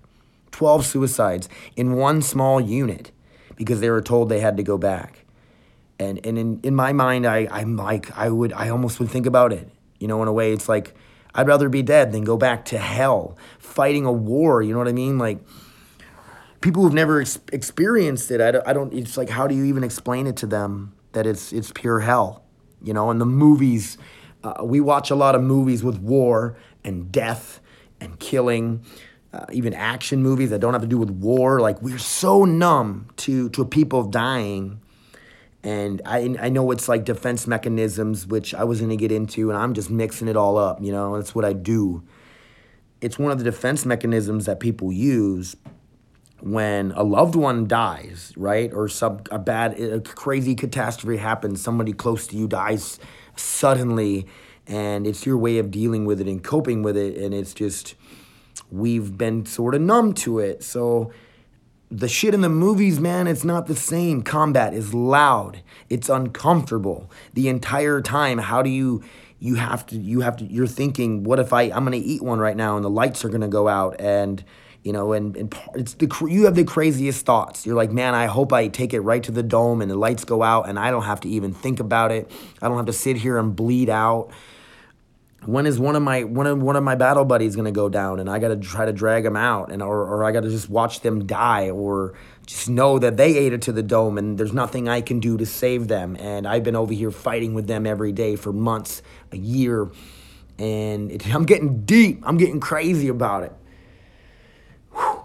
12 0.51 0.85
suicides 0.85 1.49
in 1.77 1.95
one 1.95 2.21
small 2.21 2.61
unit 2.61 3.13
because 3.57 3.81
they 3.81 3.91
were 3.91 4.03
told 4.03 4.29
they 4.29 4.41
had 4.41 4.57
to 4.57 4.63
go 4.63 4.77
back. 4.77 5.25
And, 6.01 6.25
and 6.27 6.37
in, 6.37 6.61
in 6.63 6.75
my 6.75 6.93
mind, 6.93 7.27
I, 7.27 7.49
I'm 7.51 7.77
like, 7.77 8.17
I 8.17 8.29
would, 8.29 8.53
I 8.53 8.69
almost 8.69 9.01
would 9.01 9.09
think 9.09 9.27
about 9.27 9.53
it. 9.53 9.71
You 9.99 10.09
know, 10.09 10.21
in 10.23 10.29
a 10.29 10.33
way, 10.33 10.53
it's 10.53 10.69
like, 10.69 10.95
I'd 11.35 11.47
rather 11.47 11.69
be 11.69 11.83
dead 11.83 12.13
than 12.13 12.25
go 12.25 12.37
back 12.37 12.65
to 12.67 12.79
hell 12.79 13.37
fighting 13.59 14.05
a 14.05 14.13
war. 14.13 14.63
You 14.63 14.73
know 14.73 14.79
what 14.79 14.89
I 14.89 14.93
mean? 14.93 15.19
Like 15.19 15.39
people 16.61 16.83
who've 16.83 16.95
never 16.95 17.21
ex- 17.21 17.39
experienced 17.53 18.31
it, 18.31 18.41
I 18.41 18.51
don't, 18.51 18.67
I 18.67 18.73
don't. 18.73 18.93
It's 18.93 19.17
like 19.17 19.29
how 19.29 19.47
do 19.47 19.55
you 19.55 19.65
even 19.65 19.85
explain 19.85 20.27
it 20.27 20.37
to 20.39 20.47
them 20.47 20.95
that 21.13 21.27
it's 21.27 21.53
it's 21.53 21.71
pure 21.73 22.01
hell? 22.01 22.45
You 22.83 22.93
know, 22.93 23.11
and 23.11 23.21
the 23.21 23.27
movies. 23.27 23.99
Uh, 24.45 24.63
we 24.63 24.81
watch 24.81 25.11
a 25.11 25.17
lot 25.17 25.35
of 25.35 25.43
movies 25.43 25.83
with 25.83 25.99
war 25.99 26.57
and 26.85 27.11
death 27.11 27.61
and 28.01 28.19
killing. 28.21 28.85
Uh, 29.33 29.45
even 29.53 29.75
action 29.75 30.23
movies 30.23 30.49
that 30.51 30.61
don't 30.61 30.73
have 30.73 30.81
to 30.81 30.89
do 30.89 30.97
with 30.97 31.11
war. 31.11 31.61
Like 31.61 31.83
we're 31.83 31.99
so 31.99 32.45
numb 32.45 33.09
to 33.19 33.49
to 33.51 33.65
people 33.65 34.05
dying 34.05 34.81
and 35.63 36.01
I, 36.07 36.37
I 36.41 36.49
know 36.49 36.71
it's 36.71 36.89
like 36.89 37.05
defense 37.05 37.47
mechanisms, 37.47 38.27
which 38.27 38.55
I 38.55 38.65
was 38.65 38.79
going 38.79 38.91
to 38.91 38.97
get 38.97 39.11
into, 39.11 39.51
and 39.51 39.59
I'm 39.59 39.75
just 39.75 39.91
mixing 39.91 40.29
it 40.29 40.37
all 40.37 40.57
up, 40.57 40.81
you 40.81 40.93
know, 40.93 41.17
that's 41.17 41.35
what 41.35 41.45
I 41.45 41.53
do. 41.53 42.03
It's 43.01 43.19
one 43.19 43.33
of 43.33 43.39
the 43.39 43.45
defense 43.45 43.85
mechanisms 43.85 44.47
that 44.47 44.61
people 44.61 44.93
use 44.93 45.57
when 46.41 46.93
a 46.93 47.03
loved 47.03 47.35
one 47.35 47.67
dies, 47.67 48.33
right? 48.37 48.73
Or 48.73 48.89
some 48.89 49.21
a 49.31 49.39
bad, 49.39 49.79
a 49.81 50.01
crazy 50.01 50.55
catastrophe 50.55 51.19
happens, 51.19 51.61
somebody 51.61 51.93
close 51.93 52.29
to 52.29 52.37
you 52.37 52.47
dies 52.47 53.01
suddenly, 53.35 54.27
and 54.67 55.07
it's 55.07 55.27
your 55.27 55.39
way 55.39 55.59
of 55.59 55.71
dealing 55.71 56.05
with 56.05 56.21
it 56.21 56.29
and 56.29 56.43
coping 56.45 56.83
with 56.83 56.97
it, 56.97 57.17
and 57.17 57.35
it's 57.35 57.55
just, 57.55 57.97
we've 58.71 59.19
been 59.19 59.47
sort 59.47 59.75
of 59.75 59.81
numb 59.81 60.13
to 60.15 60.39
it. 60.39 60.63
So, 60.63 61.13
the 61.91 62.09
shit 62.09 62.35
in 62.35 62.43
the 62.43 62.49
movies, 62.49 63.01
man, 63.01 63.27
it's 63.27 63.45
not 63.45 63.67
the 63.67 63.75
same. 63.75 64.23
Combat 64.23 64.75
is 64.75 64.93
loud. 64.93 65.63
It's 65.89 66.09
uncomfortable 66.09 67.11
the 67.35 67.49
entire 67.49 68.01
time. 68.01 68.39
How 68.39 68.63
do 68.63 68.71
you 68.71 69.03
you 69.41 69.55
have 69.55 69.87
to 69.87 69.97
you 69.97 70.21
have 70.21 70.37
to 70.39 70.45
you're 70.45 70.67
thinking, 70.67 71.25
what 71.25 71.39
if 71.39 71.53
I 71.53 71.63
I'm 71.63 71.85
going 71.85 72.01
to 72.01 72.07
eat 72.07 72.23
one 72.23 72.41
right 72.41 72.57
now 72.57 72.77
and 72.77 72.85
the 72.85 72.91
lights 72.91 73.25
are 73.25 73.29
going 73.29 73.41
to 73.41 73.49
go 73.49 73.69
out 73.69 74.01
and 74.01 74.45
you 74.83 74.93
know 74.93 75.13
and, 75.13 75.37
and 75.37 75.55
it's 75.75 75.95
the 75.95 76.09
you 76.29 76.45
have 76.45 76.57
the 76.57 76.65
craziest 76.65 77.25
thoughts. 77.25 77.65
You're 77.65 77.77
like, 77.77 77.91
"Man, 77.91 78.15
I 78.15 78.27
hope 78.27 78.53
I 78.53 78.69
take 78.69 78.93
it 78.93 79.01
right 79.01 79.23
to 79.23 79.33
the 79.33 79.43
dome 79.43 79.81
and 79.81 79.91
the 79.91 79.97
lights 79.97 80.25
go 80.25 80.43
out 80.43 80.69
and 80.69 80.79
I 80.79 80.91
don't 80.91 81.05
have 81.05 81.21
to 81.21 81.29
even 81.29 81.55
think 81.55 81.81
about 81.81 82.13
it. 82.13 82.31
I 82.61 82.69
don't 82.69 82.77
have 82.77 82.87
to 82.87 82.93
sit 82.93 83.17
here 83.17 83.39
and 83.39 83.57
bleed 83.57 83.89
out." 83.89 84.31
When 85.45 85.67
is 85.67 85.79
one 85.79 85.95
of 85.95 86.03
my 86.03 86.25
one 86.25 86.47
of 86.47 86.61
one 86.61 86.77
of 86.77 86.83
my 86.83 86.95
battle 86.95 87.25
buddies 87.25 87.55
going 87.55 87.65
to 87.65 87.73
go 87.73 87.89
down 87.89 88.19
and 88.19 88.29
I 88.29 88.39
got 88.39 88.49
to 88.49 88.57
try 88.57 88.85
to 88.85 88.93
drag 88.93 89.23
them 89.25 89.37
out 89.37 89.71
and 89.71 89.83
or, 89.83 90.01
or 90.01 90.25
I 90.25 90.33
got 90.33 90.43
to 90.43 90.51
just 90.51 90.69
watch 90.69 91.01
them 91.01 91.27
die 91.27 91.71
or 91.71 92.15
just 92.47 92.69
know 92.69 92.99
that 92.99 93.17
they 93.17 93.37
ate 93.37 93.53
it 93.53 93.63
to 93.63 93.73
the 93.73 93.83
dome 93.83 94.19
and 94.19 94.37
there's 94.37 94.53
nothing 94.53 94.89
I 94.89 95.01
can 95.01 95.21
do 95.21 95.37
to 95.39 95.47
save 95.47 95.89
them 95.89 96.17
and 96.17 96.47
I've 96.47 96.65
been 96.65 96.77
over 96.77 96.93
here 96.93 97.11
fighting 97.11 97.55
with 97.55 97.67
them 97.67 97.87
every 97.87 98.13
day 98.13 98.37
for 98.37 98.53
months, 98.53 99.03
a 99.33 99.37
year 99.37 99.91
and 100.59 101.11
it, 101.13 101.27
I'm 101.35 101.47
getting 101.47 101.85
deep. 101.85 102.23
I'm 102.27 102.37
getting 102.37 102.61
crazy 102.61 103.09
about 103.09 103.45
it. 103.45 103.53
Whew. 104.93 105.25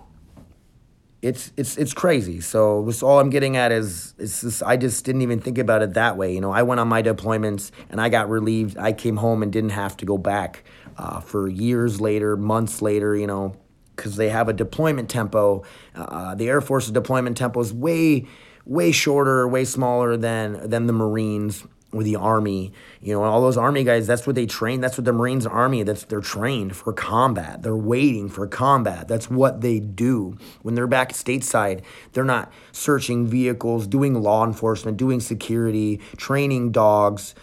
It's 1.24 1.54
it's 1.56 1.78
it's 1.78 1.94
crazy. 1.94 2.42
So 2.42 2.84
this 2.84 3.02
all 3.02 3.18
I'm 3.22 3.30
getting 3.30 3.56
at 3.56 3.72
is 3.72 4.14
it's 4.20 4.42
just, 4.42 4.62
I 4.62 4.76
just 4.76 5.06
didn't 5.06 5.22
even 5.22 5.40
think 5.40 5.58
about 5.58 5.82
it 5.82 5.94
that 5.94 6.18
way. 6.18 6.36
You 6.36 6.42
know, 6.42 6.52
I 6.52 6.64
went 6.64 6.82
on 6.82 6.90
my 6.90 7.02
deployments 7.02 7.72
and 7.90 8.02
I 8.02 8.10
got 8.10 8.30
relieved. 8.30 8.78
I 8.78 8.92
came 8.92 9.16
home 9.16 9.42
and 9.42 9.52
didn't 9.52 9.70
have 9.70 9.96
to 9.98 10.06
go 10.06 10.18
back 10.18 10.66
uh, 10.98 11.22
for 11.22 11.48
years 11.48 12.02
later, 12.02 12.36
months 12.36 12.82
later. 12.82 13.16
You 13.16 13.28
know, 13.28 13.56
because 13.96 14.18
they 14.18 14.28
have 14.28 14.50
a 14.50 14.54
deployment 14.54 15.10
tempo. 15.10 15.64
Uh, 15.96 16.36
the 16.36 16.50
Air 16.50 16.60
Force's 16.60 16.92
deployment 16.92 17.38
tempo 17.38 17.62
is 17.62 17.74
way 17.74 18.28
way 18.66 18.92
shorter, 18.92 19.48
way 19.48 19.64
smaller 19.64 20.18
than 20.18 20.70
than 20.70 20.88
the 20.88 20.94
Marines 20.94 21.64
or 21.94 22.04
the 22.04 22.16
army, 22.16 22.74
you 23.02 23.14
know, 23.14 23.24
all 23.24 23.42
those 23.42 23.58
army 23.58 23.84
guys, 23.84 24.08
that's 24.08 24.26
what 24.26 24.36
they 24.36 24.46
train. 24.46 24.82
That's 24.82 24.98
what 24.98 25.06
the 25.06 25.14
Marines 25.14 25.46
army, 25.46 25.84
that's 25.84 26.04
they're 26.06 26.22
trained 26.22 26.76
for 26.76 26.92
combat. 26.92 27.62
They're 27.62 27.76
waiting 27.76 28.30
for 28.30 28.48
combat. 28.48 29.08
That's 29.08 29.30
what 29.30 29.62
they 29.62 29.80
do. 29.80 30.38
When 30.64 30.76
they're 30.76 30.88
back 30.88 31.14
stateside, 31.14 31.84
they're 32.14 32.24
not 32.24 32.52
searching 32.72 33.28
vehicles, 33.28 33.88
doing 33.88 34.22
law 34.22 34.46
enforcement, 34.46 34.98
doing 34.98 35.20
security, 35.20 36.02
training 36.18 36.72
dogs. 36.72 37.36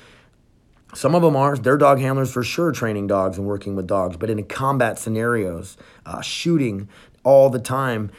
Some 0.93 1.15
of 1.15 1.23
them 1.23 1.37
are, 1.37 1.57
they're 1.57 1.77
dog 1.77 2.01
handlers 2.01 2.33
for 2.33 2.43
sure, 2.43 2.73
training 2.73 3.07
dogs 3.07 3.39
and 3.39 3.47
working 3.47 3.77
with 3.77 3.87
dogs, 3.87 4.17
but 4.17 4.29
in 4.29 4.43
combat 4.45 4.99
scenarios, 4.99 5.77
uh, 6.05 6.21
shooting 6.21 6.89
all 7.23 7.49
the 7.49 7.61
time, 7.61 8.11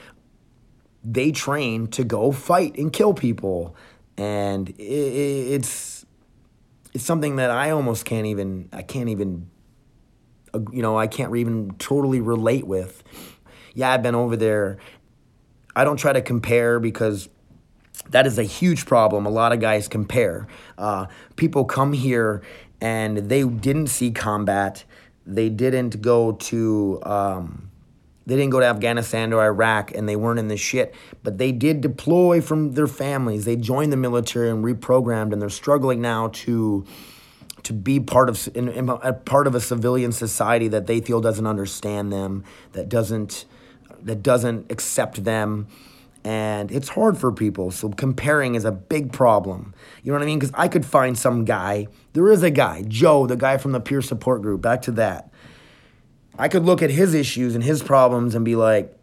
they 1.03 1.31
train 1.31 1.87
to 1.87 2.03
go 2.03 2.31
fight 2.31 2.77
and 2.77 2.93
kill 2.93 3.13
people. 3.13 3.75
And 4.17 4.69
it, 4.69 4.83
it's 4.83 5.90
it's 6.93 7.03
something 7.03 7.37
that 7.37 7.49
I 7.49 7.71
almost 7.71 8.05
can't 8.05 8.27
even 8.27 8.69
I 8.73 8.81
can't 8.81 9.09
even 9.09 9.49
you 10.71 10.81
know 10.81 10.97
I 10.97 11.07
can't 11.07 11.35
even 11.35 11.71
totally 11.79 12.21
relate 12.21 12.67
with. 12.67 13.03
Yeah, 13.73 13.91
I've 13.91 14.03
been 14.03 14.15
over 14.15 14.35
there. 14.35 14.77
I 15.75 15.83
don't 15.83 15.97
try 15.97 16.11
to 16.11 16.21
compare 16.21 16.79
because 16.79 17.29
that 18.09 18.27
is 18.27 18.37
a 18.37 18.43
huge 18.43 18.85
problem. 18.85 19.25
A 19.25 19.29
lot 19.29 19.53
of 19.53 19.59
guys 19.61 19.87
compare. 19.87 20.47
Uh, 20.77 21.05
people 21.37 21.63
come 21.63 21.93
here 21.93 22.41
and 22.81 23.17
they 23.17 23.43
didn't 23.43 23.87
see 23.87 24.11
combat. 24.11 24.83
They 25.25 25.49
didn't 25.49 26.01
go 26.01 26.33
to. 26.33 26.99
Um, 27.03 27.70
they 28.31 28.37
didn't 28.37 28.51
go 28.51 28.61
to 28.61 28.65
Afghanistan 28.65 29.33
or 29.33 29.43
Iraq 29.43 29.93
and 29.93 30.07
they 30.07 30.15
weren't 30.15 30.39
in 30.39 30.47
the 30.47 30.55
shit, 30.55 30.95
but 31.21 31.37
they 31.37 31.51
did 31.51 31.81
deploy 31.81 32.39
from 32.39 32.71
their 32.75 32.87
families. 32.87 33.43
They 33.43 33.57
joined 33.57 33.91
the 33.91 33.97
military 33.97 34.49
and 34.49 34.63
reprogrammed, 34.63 35.33
and 35.33 35.41
they're 35.41 35.49
struggling 35.49 35.99
now 35.99 36.29
to 36.29 36.85
to 37.63 37.73
be 37.73 37.99
part 37.99 38.29
of 38.29 38.47
in, 38.55 38.69
in 38.69 38.87
a 38.87 39.11
part 39.11 39.47
of 39.47 39.55
a 39.55 39.59
civilian 39.59 40.13
society 40.13 40.69
that 40.69 40.87
they 40.87 41.01
feel 41.01 41.19
doesn't 41.19 41.45
understand 41.45 42.13
them, 42.13 42.45
that 42.71 42.87
doesn't 42.87 43.43
that 44.01 44.23
doesn't 44.23 44.71
accept 44.71 45.25
them. 45.25 45.67
And 46.23 46.71
it's 46.71 46.87
hard 46.87 47.17
for 47.17 47.33
people. 47.33 47.69
So 47.69 47.89
comparing 47.89 48.55
is 48.55 48.63
a 48.63 48.71
big 48.71 49.11
problem. 49.11 49.73
You 50.03 50.13
know 50.13 50.19
what 50.19 50.23
I 50.23 50.27
mean? 50.27 50.39
Because 50.39 50.53
I 50.55 50.69
could 50.69 50.85
find 50.85 51.17
some 51.17 51.43
guy. 51.43 51.87
There 52.13 52.31
is 52.31 52.43
a 52.43 52.51
guy, 52.51 52.83
Joe, 52.87 53.27
the 53.27 53.35
guy 53.35 53.57
from 53.57 53.73
the 53.73 53.81
peer 53.81 54.01
support 54.01 54.41
group. 54.41 54.61
Back 54.61 54.83
to 54.83 54.91
that 54.93 55.31
I 56.41 56.47
could 56.47 56.65
look 56.65 56.81
at 56.81 56.89
his 56.89 57.13
issues 57.13 57.53
and 57.53 57.63
his 57.63 57.83
problems 57.83 58.33
and 58.33 58.43
be 58.43 58.55
like, 58.55 58.97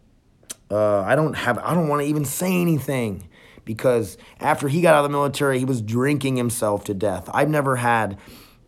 uh, 0.69 0.99
I 0.99 1.15
don't 1.15 1.35
have, 1.35 1.57
I 1.59 1.73
don't 1.73 1.87
want 1.87 2.01
to 2.01 2.05
even 2.05 2.25
say 2.25 2.53
anything 2.53 3.29
because 3.63 4.17
after 4.41 4.67
he 4.67 4.81
got 4.81 4.93
out 4.93 5.05
of 5.05 5.09
the 5.09 5.17
military, 5.17 5.57
he 5.57 5.63
was 5.63 5.81
drinking 5.81 6.35
himself 6.35 6.83
to 6.83 6.93
death. 6.93 7.29
I've 7.33 7.47
never 7.47 7.77
had 7.77 8.17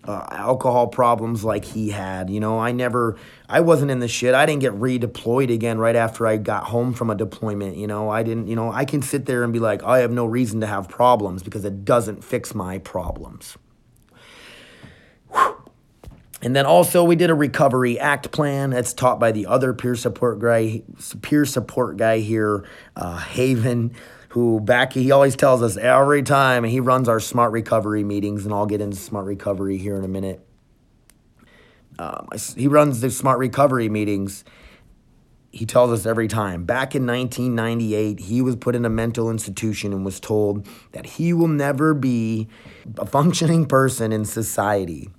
uh, 0.05 0.25
alcohol 0.31 0.87
problems 0.87 1.43
like 1.43 1.65
he 1.65 1.89
had. 1.89 2.29
You 2.29 2.39
know, 2.39 2.59
I 2.59 2.71
never, 2.71 3.17
I 3.49 3.59
wasn't 3.59 3.91
in 3.91 3.99
the 3.99 4.07
shit. 4.07 4.33
I 4.33 4.45
didn't 4.45 4.61
get 4.61 4.71
redeployed 4.71 5.53
again 5.53 5.77
right 5.77 5.97
after 5.97 6.25
I 6.25 6.37
got 6.37 6.63
home 6.63 6.93
from 6.93 7.09
a 7.09 7.15
deployment. 7.15 7.75
You 7.75 7.87
know, 7.87 8.09
I 8.09 8.23
didn't, 8.23 8.47
you 8.47 8.55
know, 8.55 8.71
I 8.71 8.85
can 8.85 9.01
sit 9.01 9.25
there 9.25 9.43
and 9.43 9.51
be 9.51 9.59
like, 9.59 9.83
I 9.83 9.99
have 9.99 10.11
no 10.11 10.25
reason 10.25 10.61
to 10.61 10.67
have 10.67 10.87
problems 10.87 11.43
because 11.43 11.65
it 11.65 11.83
doesn't 11.83 12.23
fix 12.23 12.55
my 12.55 12.77
problems. 12.77 13.57
Whew. 15.29 15.70
And 16.41 16.55
then 16.55 16.65
also 16.65 17.03
we 17.03 17.15
did 17.15 17.29
a 17.29 17.35
recovery 17.35 17.99
act 17.99 18.31
plan 18.31 18.71
that's 18.71 18.93
taught 18.93 19.19
by 19.19 19.31
the 19.31 19.45
other 19.45 19.73
peer 19.73 19.95
support 19.95 20.39
guy, 20.39 20.81
peer 21.21 21.45
support 21.45 21.97
guy 21.97 22.19
here, 22.19 22.65
uh, 22.95 23.17
Haven, 23.17 23.93
who 24.29 24.59
back 24.59 24.93
he 24.93 25.11
always 25.11 25.35
tells 25.35 25.61
us 25.61 25.77
every 25.77 26.23
time, 26.23 26.63
he 26.63 26.79
runs 26.79 27.07
our 27.07 27.19
smart 27.19 27.51
recovery 27.51 28.03
meetings, 28.03 28.45
and 28.45 28.53
I'll 28.53 28.65
get 28.65 28.81
into 28.81 28.97
smart 28.97 29.25
recovery 29.25 29.77
here 29.77 29.95
in 29.95 30.03
a 30.03 30.07
minute. 30.07 30.43
Um, 31.99 32.29
he 32.55 32.67
runs 32.67 33.01
the 33.01 33.11
smart 33.11 33.37
recovery 33.37 33.89
meetings. 33.89 34.43
He 35.51 35.65
tells 35.65 35.91
us 35.91 36.05
every 36.05 36.29
time. 36.29 36.63
Back 36.63 36.95
in 36.95 37.05
1998, 37.05 38.19
he 38.21 38.41
was 38.41 38.55
put 38.55 38.73
in 38.73 38.85
a 38.85 38.89
mental 38.89 39.29
institution 39.29 39.91
and 39.91 40.05
was 40.05 40.19
told 40.19 40.65
that 40.93 41.05
he 41.05 41.33
will 41.33 41.49
never 41.49 41.93
be 41.93 42.47
a 42.97 43.05
functioning 43.05 43.65
person 43.65 44.13
in 44.13 44.25
society 44.25 45.09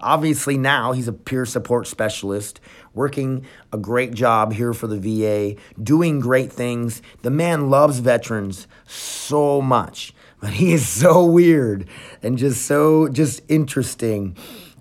Obviously, 0.00 0.56
now 0.56 0.92
he's 0.92 1.08
a 1.08 1.12
peer 1.12 1.44
support 1.44 1.86
specialist, 1.86 2.60
working 2.94 3.46
a 3.72 3.78
great 3.78 4.14
job 4.14 4.52
here 4.52 4.72
for 4.72 4.86
the 4.86 4.98
VA, 4.98 5.60
doing 5.82 6.20
great 6.20 6.52
things. 6.52 7.02
The 7.22 7.30
man 7.30 7.70
loves 7.70 7.98
veterans 7.98 8.66
so 8.86 9.60
much, 9.60 10.14
but 10.40 10.50
he 10.50 10.72
is 10.72 10.88
so 10.88 11.24
weird 11.24 11.88
and 12.22 12.38
just 12.38 12.66
so 12.66 13.08
just 13.08 13.42
interesting. 13.48 14.36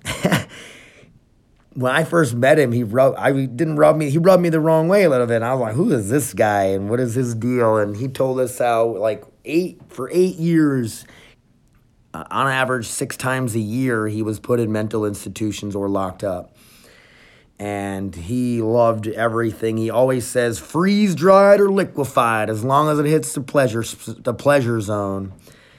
when 1.73 1.93
I 1.93 2.03
first 2.03 2.35
met 2.35 2.59
him, 2.59 2.71
he 2.71 2.83
rubbed 2.83 3.17
I 3.17 3.31
didn't 3.31 3.77
rub 3.77 3.95
me 3.95 4.09
he 4.09 4.17
rubbed 4.17 4.43
me 4.43 4.49
the 4.49 4.59
wrong 4.59 4.87
way 4.87 5.03
a 5.03 5.09
little 5.09 5.27
bit. 5.27 5.37
And 5.37 5.45
I 5.45 5.53
was 5.53 5.61
like, 5.61 5.75
who 5.75 5.91
is 5.91 6.09
this 6.09 6.33
guy 6.33 6.63
and 6.63 6.89
what 6.89 6.99
is 6.99 7.15
his 7.15 7.35
deal? 7.35 7.77
And 7.77 7.95
he 7.95 8.07
told 8.07 8.39
us 8.39 8.57
how 8.57 8.85
like 8.97 9.23
eight 9.45 9.81
for 9.89 10.09
eight 10.11 10.35
years 10.35 11.05
uh, 12.13 12.23
on 12.31 12.47
average, 12.47 12.87
six 12.87 13.15
times 13.15 13.55
a 13.55 13.59
year, 13.59 14.07
he 14.07 14.21
was 14.21 14.39
put 14.39 14.59
in 14.59 14.71
mental 14.71 15.05
institutions 15.05 15.75
or 15.75 15.89
locked 15.89 16.23
up. 16.23 16.55
And 17.59 18.15
he 18.15 18.61
loved 18.61 19.07
everything. 19.07 19.77
He 19.77 19.89
always 19.89 20.25
says, 20.25 20.59
freeze 20.59 21.13
dried 21.13 21.59
or 21.59 21.69
liquefied, 21.69 22.49
as 22.49 22.63
long 22.63 22.89
as 22.89 22.99
it 22.99 23.05
hits 23.05 23.33
the 23.33 23.41
pleasure, 23.41 23.83
the 24.07 24.33
pleasure 24.33 24.79
zone, 24.79 25.33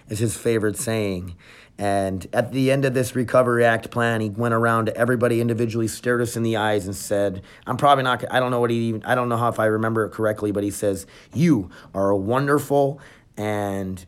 is 0.09 0.19
his 0.19 0.37
favorite 0.37 0.77
saying. 0.77 1.35
And 1.79 2.27
at 2.35 2.53
the 2.53 2.71
end 2.71 2.85
of 2.85 2.93
this 2.93 3.17
Recovery 3.17 3.65
Act 3.65 3.91
plan, 3.91 4.21
he 4.21 4.29
went 4.29 4.53
around 4.53 4.87
to 4.87 4.97
everybody 4.97 5.41
individually, 5.41 5.89
stared 5.89 6.21
us 6.21 6.37
in 6.37 6.43
the 6.43 6.57
eyes, 6.57 6.85
and 6.85 6.95
said, 6.95 7.43
I'm 7.67 7.79
probably 7.79 8.05
not, 8.05 8.23
I 8.31 8.39
don't 8.39 8.51
know 8.51 8.61
what 8.61 8.71
he 8.71 8.77
even, 8.89 9.03
I 9.05 9.15
don't 9.15 9.31
know 9.31 9.39
how 9.39 9.49
if 9.49 9.59
I 9.59 9.65
remember 9.65 10.05
it 10.05 10.11
correctly, 10.11 10.53
but 10.53 10.63
he 10.63 10.71
says, 10.71 11.07
You 11.33 11.71
are 11.95 12.11
a 12.11 12.17
wonderful 12.17 13.01
and 13.39 14.05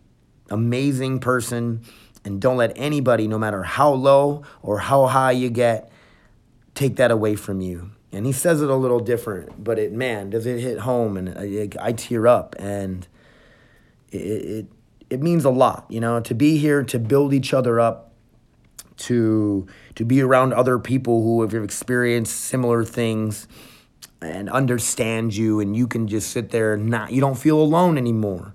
amazing 0.50 1.20
person 1.20 1.82
and 2.24 2.40
don't 2.40 2.56
let 2.56 2.72
anybody, 2.76 3.26
no 3.26 3.38
matter 3.38 3.62
how 3.62 3.92
low 3.92 4.42
or 4.62 4.78
how 4.78 5.06
high 5.06 5.32
you 5.32 5.50
get, 5.50 5.90
take 6.74 6.96
that 6.96 7.10
away 7.10 7.36
from 7.36 7.60
you. 7.60 7.90
And 8.12 8.26
he 8.26 8.32
says 8.32 8.60
it 8.60 8.68
a 8.68 8.76
little 8.76 9.00
different, 9.00 9.62
but 9.62 9.78
it, 9.78 9.92
man, 9.92 10.30
does 10.30 10.46
it 10.46 10.60
hit 10.60 10.80
home 10.80 11.16
and 11.16 11.30
uh, 11.30 11.40
I, 11.80 11.88
I 11.88 11.92
tear 11.92 12.26
up 12.26 12.54
and 12.58 13.06
it, 14.10 14.16
it, 14.16 14.66
it 15.08 15.22
means 15.22 15.44
a 15.44 15.50
lot, 15.50 15.86
you 15.88 16.00
know, 16.00 16.20
to 16.20 16.34
be 16.34 16.58
here, 16.58 16.82
to 16.84 16.98
build 16.98 17.32
each 17.32 17.54
other 17.54 17.80
up, 17.80 18.12
to, 18.98 19.66
to 19.94 20.04
be 20.04 20.20
around 20.20 20.52
other 20.52 20.78
people 20.78 21.22
who 21.22 21.40
have 21.42 21.54
experienced 21.54 22.38
similar 22.38 22.84
things 22.84 23.48
and 24.20 24.48
understand 24.50 25.34
you 25.34 25.58
and 25.58 25.74
you 25.74 25.86
can 25.86 26.06
just 26.06 26.30
sit 26.30 26.50
there 26.50 26.74
and 26.74 26.88
not, 26.88 27.12
you 27.12 27.20
don't 27.20 27.38
feel 27.38 27.60
alone 27.60 27.96
anymore. 27.96 28.54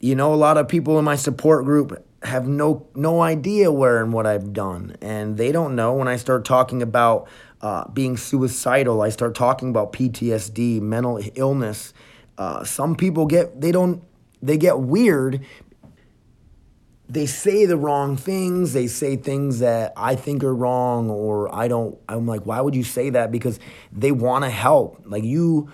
You 0.00 0.14
know, 0.14 0.34
a 0.34 0.36
lot 0.36 0.58
of 0.58 0.68
people 0.68 0.98
in 0.98 1.04
my 1.04 1.16
support 1.16 1.64
group 1.64 2.04
have 2.22 2.48
no 2.48 2.86
no 2.94 3.20
idea 3.20 3.70
where 3.70 4.02
and 4.02 4.12
what 4.12 4.26
I've 4.26 4.52
done, 4.52 4.96
and 5.00 5.36
they 5.36 5.52
don't 5.52 5.76
know 5.76 5.94
when 5.94 6.08
I 6.08 6.16
start 6.16 6.44
talking 6.44 6.82
about 6.82 7.28
uh, 7.60 7.88
being 7.88 8.16
suicidal. 8.16 9.02
I 9.02 9.10
start 9.10 9.34
talking 9.34 9.70
about 9.70 9.92
PTSD, 9.92 10.80
mental 10.80 11.20
illness. 11.34 11.94
Uh, 12.36 12.64
some 12.64 12.96
people 12.96 13.26
get 13.26 13.60
they 13.60 13.72
don't 13.72 14.02
they 14.42 14.56
get 14.56 14.80
weird. 14.80 15.44
They 17.08 17.24
say 17.24 17.64
the 17.64 17.76
wrong 17.76 18.16
things. 18.16 18.74
They 18.74 18.86
say 18.86 19.16
things 19.16 19.60
that 19.60 19.92
I 19.96 20.14
think 20.14 20.44
are 20.44 20.54
wrong, 20.54 21.10
or 21.10 21.54
I 21.54 21.68
don't. 21.68 21.98
I'm 22.08 22.26
like, 22.26 22.42
why 22.42 22.60
would 22.60 22.74
you 22.74 22.84
say 22.84 23.10
that? 23.10 23.30
Because 23.30 23.60
they 23.92 24.12
want 24.12 24.44
to 24.44 24.50
help. 24.50 25.02
Like 25.06 25.24
you 25.24 25.70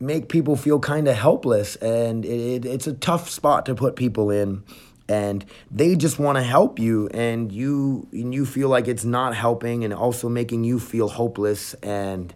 make 0.00 0.28
people 0.28 0.56
feel 0.56 0.78
kind 0.78 1.08
of 1.08 1.16
helpless, 1.16 1.76
and 1.76 2.24
it, 2.24 2.64
it, 2.64 2.64
it's 2.64 2.86
a 2.86 2.92
tough 2.92 3.28
spot 3.28 3.66
to 3.66 3.74
put 3.74 3.96
people 3.96 4.30
in 4.30 4.62
and 5.08 5.44
they 5.70 5.96
just 5.96 6.18
want 6.18 6.36
to 6.36 6.42
help 6.42 6.78
you 6.78 7.08
and 7.08 7.52
you 7.52 8.08
and 8.12 8.34
you 8.34 8.46
feel 8.46 8.68
like 8.68 8.88
it's 8.88 9.04
not 9.04 9.34
helping 9.34 9.84
and 9.84 9.92
also 9.92 10.28
making 10.28 10.64
you 10.64 10.78
feel 10.80 11.08
hopeless 11.08 11.74
and 11.74 12.34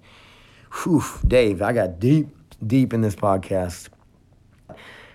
whew, 0.82 1.02
Dave, 1.26 1.62
I 1.62 1.72
got 1.72 1.98
deep 1.98 2.28
deep 2.64 2.92
in 2.92 3.00
this 3.00 3.16
podcast. 3.16 3.88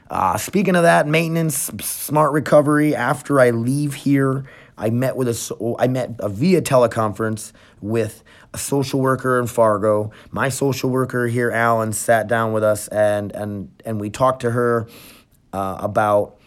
Uh, 0.10 0.38
speaking 0.38 0.76
of 0.76 0.84
that, 0.84 1.08
maintenance, 1.08 1.72
smart 1.82 2.34
recovery. 2.34 2.96
After 2.96 3.40
I 3.40 3.50
leave 3.50 3.96
here, 3.96 4.46
I 4.78 4.90
met 4.90 5.16
with 5.16 5.28
a 5.28 5.76
I 5.80 5.88
met 5.88 6.16
a 6.20 6.30
via 6.30 6.62
teleconference 6.62 7.52
with 7.82 8.24
a 8.54 8.58
social 8.58 9.00
worker 9.00 9.40
in 9.40 9.48
Fargo. 9.48 10.12
My 10.32 10.50
social 10.50 10.90
worker 10.90 11.28
here, 11.28 11.52
Alan, 11.52 11.94
sat 11.94 12.28
down 12.28 12.54
with 12.54 12.64
us 12.64 12.88
and 12.90 13.32
and 13.32 13.72
and 13.86 14.00
we 14.00 14.10
talked 14.10 14.42
to 14.42 14.52
her 14.52 14.88
uh, 15.52 15.78
about 15.80 16.38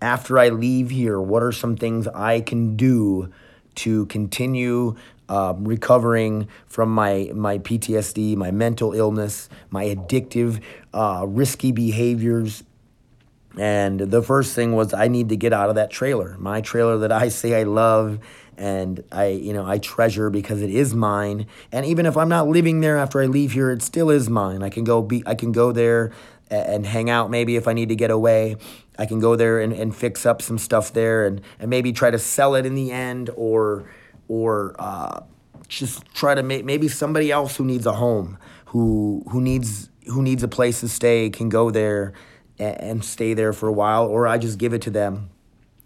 after 0.00 0.38
I 0.38 0.48
leave 0.48 0.90
here, 0.90 1.20
what 1.20 1.42
are 1.42 1.52
some 1.52 1.76
things 1.76 2.06
I 2.08 2.40
can 2.40 2.76
do 2.76 3.32
to 3.76 4.06
continue 4.06 4.96
um, 5.28 5.64
recovering 5.64 6.48
from 6.66 6.92
my 6.92 7.30
my 7.32 7.58
PTSD, 7.58 8.36
my 8.36 8.50
mental 8.50 8.92
illness, 8.92 9.48
my 9.70 9.84
addictive, 9.84 10.60
uh, 10.92 11.24
risky 11.26 11.72
behaviors. 11.72 12.64
And 13.56 14.00
the 14.00 14.22
first 14.22 14.54
thing 14.54 14.72
was 14.72 14.92
I 14.92 15.08
need 15.08 15.28
to 15.28 15.36
get 15.36 15.52
out 15.52 15.68
of 15.68 15.76
that 15.76 15.90
trailer, 15.90 16.36
my 16.38 16.60
trailer 16.60 16.98
that 16.98 17.12
I 17.12 17.28
say 17.28 17.60
I 17.60 17.62
love 17.62 18.18
and 18.58 19.02
I 19.10 19.28
you 19.28 19.52
know 19.52 19.64
I 19.64 19.78
treasure 19.78 20.30
because 20.30 20.62
it 20.62 20.70
is 20.70 20.94
mine. 20.94 21.46
And 21.70 21.86
even 21.86 22.06
if 22.06 22.16
I'm 22.16 22.28
not 22.28 22.48
living 22.48 22.80
there 22.80 22.96
after 22.96 23.22
I 23.22 23.26
leave 23.26 23.52
here, 23.52 23.70
it 23.70 23.82
still 23.82 24.10
is 24.10 24.28
mine. 24.28 24.62
I 24.62 24.68
can 24.68 24.84
go 24.84 25.00
be 25.00 25.22
I 25.26 25.34
can 25.36 25.52
go 25.52 25.72
there 25.72 26.12
and 26.50 26.84
hang 26.84 27.08
out 27.08 27.30
maybe 27.30 27.56
if 27.56 27.68
I 27.68 27.72
need 27.72 27.88
to 27.90 27.96
get 27.96 28.10
away. 28.10 28.56
I 28.98 29.06
can 29.06 29.20
go 29.20 29.36
there 29.36 29.60
and, 29.60 29.72
and 29.72 29.94
fix 29.94 30.26
up 30.26 30.42
some 30.42 30.58
stuff 30.58 30.92
there 30.92 31.26
and, 31.26 31.40
and 31.58 31.70
maybe 31.70 31.92
try 31.92 32.10
to 32.10 32.18
sell 32.18 32.54
it 32.54 32.66
in 32.66 32.74
the 32.74 32.90
end 32.92 33.30
or 33.36 33.90
or 34.28 34.76
uh, 34.78 35.20
just 35.68 36.04
try 36.14 36.34
to 36.34 36.42
make 36.42 36.64
maybe 36.64 36.88
somebody 36.88 37.30
else 37.32 37.56
who 37.56 37.64
needs 37.64 37.86
a 37.86 37.92
home 37.92 38.38
who 38.66 39.24
who 39.30 39.40
needs 39.40 39.88
who 40.06 40.22
needs 40.22 40.42
a 40.42 40.48
place 40.48 40.80
to 40.80 40.88
stay 40.88 41.30
can 41.30 41.48
go 41.48 41.70
there 41.70 42.12
and, 42.58 42.80
and 42.80 43.04
stay 43.04 43.34
there 43.34 43.52
for 43.52 43.68
a 43.68 43.72
while 43.72 44.06
or 44.06 44.26
I 44.26 44.38
just 44.38 44.58
give 44.58 44.74
it 44.74 44.82
to 44.82 44.90
them 44.90 45.30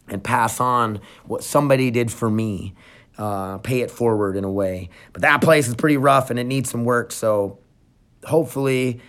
and 0.09 0.23
pass 0.23 0.61
on 0.61 1.01
what 1.25 1.45
somebody 1.45 1.91
did 1.91 2.11
for 2.11 2.31
me 2.31 2.75
uh, 3.17 3.59
pay 3.59 3.81
it 3.81 3.91
forward 3.91 4.37
in 4.37 4.45
a 4.45 4.51
way 4.51 4.91
but 5.13 5.23
that 5.23 5.41
place 5.41 5.69
is 5.69 5.75
pretty 5.75 5.97
rough 5.97 6.31
and 6.31 6.39
it 6.39 6.45
needs 6.45 6.71
some 6.71 6.85
work 6.85 7.13
so 7.13 7.59
hopefully 8.25 9.01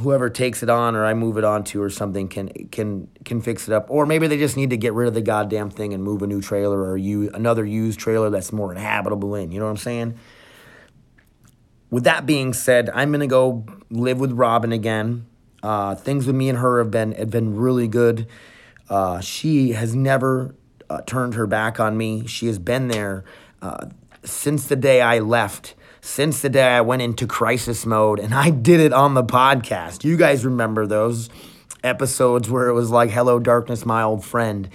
whoever 0.00 0.30
takes 0.30 0.62
it 0.62 0.70
on 0.70 0.94
or 0.94 1.04
I 1.04 1.14
move 1.14 1.38
it 1.38 1.44
on 1.44 1.64
to 1.64 1.82
or 1.82 1.90
something 1.90 2.28
can 2.28 2.48
can 2.70 3.08
can 3.24 3.40
fix 3.40 3.68
it 3.68 3.74
up. 3.74 3.86
Or 3.90 4.06
maybe 4.06 4.26
they 4.26 4.38
just 4.38 4.56
need 4.56 4.70
to 4.70 4.76
get 4.76 4.92
rid 4.92 5.08
of 5.08 5.14
the 5.14 5.22
goddamn 5.22 5.70
thing 5.70 5.92
and 5.92 6.02
move 6.02 6.22
a 6.22 6.26
new 6.26 6.40
trailer 6.40 6.80
or 6.80 6.96
you 6.96 7.30
another 7.34 7.64
used 7.64 7.98
trailer 7.98 8.30
that's 8.30 8.52
more 8.52 8.72
inhabitable 8.72 9.34
in. 9.34 9.50
You 9.50 9.58
know 9.58 9.66
what 9.66 9.72
I'm 9.72 9.76
saying? 9.76 10.18
With 11.90 12.04
that 12.04 12.26
being 12.26 12.52
said, 12.52 12.90
I'm 12.94 13.10
gonna 13.10 13.26
go 13.26 13.66
live 13.90 14.20
with 14.20 14.32
Robin 14.32 14.72
again. 14.72 15.26
Uh, 15.62 15.94
things 15.94 16.26
with 16.26 16.36
me 16.36 16.48
and 16.48 16.58
her 16.58 16.78
have 16.78 16.90
been 16.90 17.12
have 17.12 17.30
been 17.30 17.56
really 17.56 17.88
good. 17.88 18.26
Uh, 18.88 19.20
she 19.20 19.72
has 19.72 19.94
never 19.94 20.54
uh, 20.88 21.02
turned 21.02 21.34
her 21.34 21.46
back 21.46 21.80
on 21.80 21.96
me. 21.96 22.26
She 22.26 22.46
has 22.46 22.58
been 22.58 22.88
there 22.88 23.24
uh, 23.60 23.86
since 24.22 24.66
the 24.66 24.76
day 24.76 25.00
I 25.00 25.18
left 25.18 25.74
since 26.00 26.42
the 26.42 26.48
day 26.48 26.68
I 26.68 26.80
went 26.80 27.02
into 27.02 27.26
crisis 27.26 27.86
mode, 27.86 28.18
and 28.18 28.34
I 28.46 28.50
did 28.50 28.80
it 28.80 28.92
on 28.92 29.14
the 29.14 29.24
podcast. 29.24 30.04
You 30.04 30.16
guys 30.16 30.44
remember 30.44 30.86
those 30.86 31.30
episodes 31.84 32.50
where 32.50 32.68
it 32.68 32.74
was 32.74 32.90
like, 32.90 33.10
Hello, 33.10 33.38
darkness, 33.38 33.86
my 33.86 34.02
old 34.02 34.24
friend. 34.24 34.68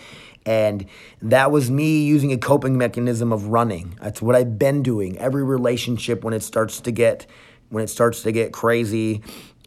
And 0.45 0.87
that 1.21 1.51
was 1.51 1.71
me 1.71 2.03
using 2.03 2.33
a 2.33 2.37
coping 2.37 2.77
mechanism 2.77 3.31
of 3.31 3.47
running. 3.47 3.97
That's 4.01 4.21
what 4.21 4.35
I've 4.35 4.59
been 4.59 4.83
doing. 4.83 5.17
Every 5.17 5.43
relationship 5.43 6.23
when 6.23 6.33
it 6.33 6.43
starts 6.43 6.81
to 6.81 6.91
get 6.91 7.25
when 7.69 7.83
it 7.83 7.87
starts 7.87 8.21
to 8.23 8.31
get 8.31 8.51
crazy 8.51 9.23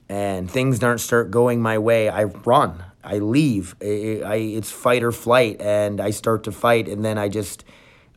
and 0.08 0.50
things 0.50 0.78
don't 0.78 0.98
start 0.98 1.30
going 1.30 1.60
my 1.60 1.78
way, 1.78 2.08
I 2.08 2.24
run. 2.24 2.84
I 3.02 3.18
leave. 3.18 3.74
I, 3.80 4.20
I, 4.24 4.36
it's 4.36 4.70
fight 4.70 5.02
or 5.02 5.12
flight, 5.12 5.60
and 5.60 6.00
I 6.00 6.10
start 6.10 6.44
to 6.44 6.52
fight, 6.52 6.88
and 6.88 7.04
then 7.04 7.18
I 7.18 7.28
just 7.28 7.64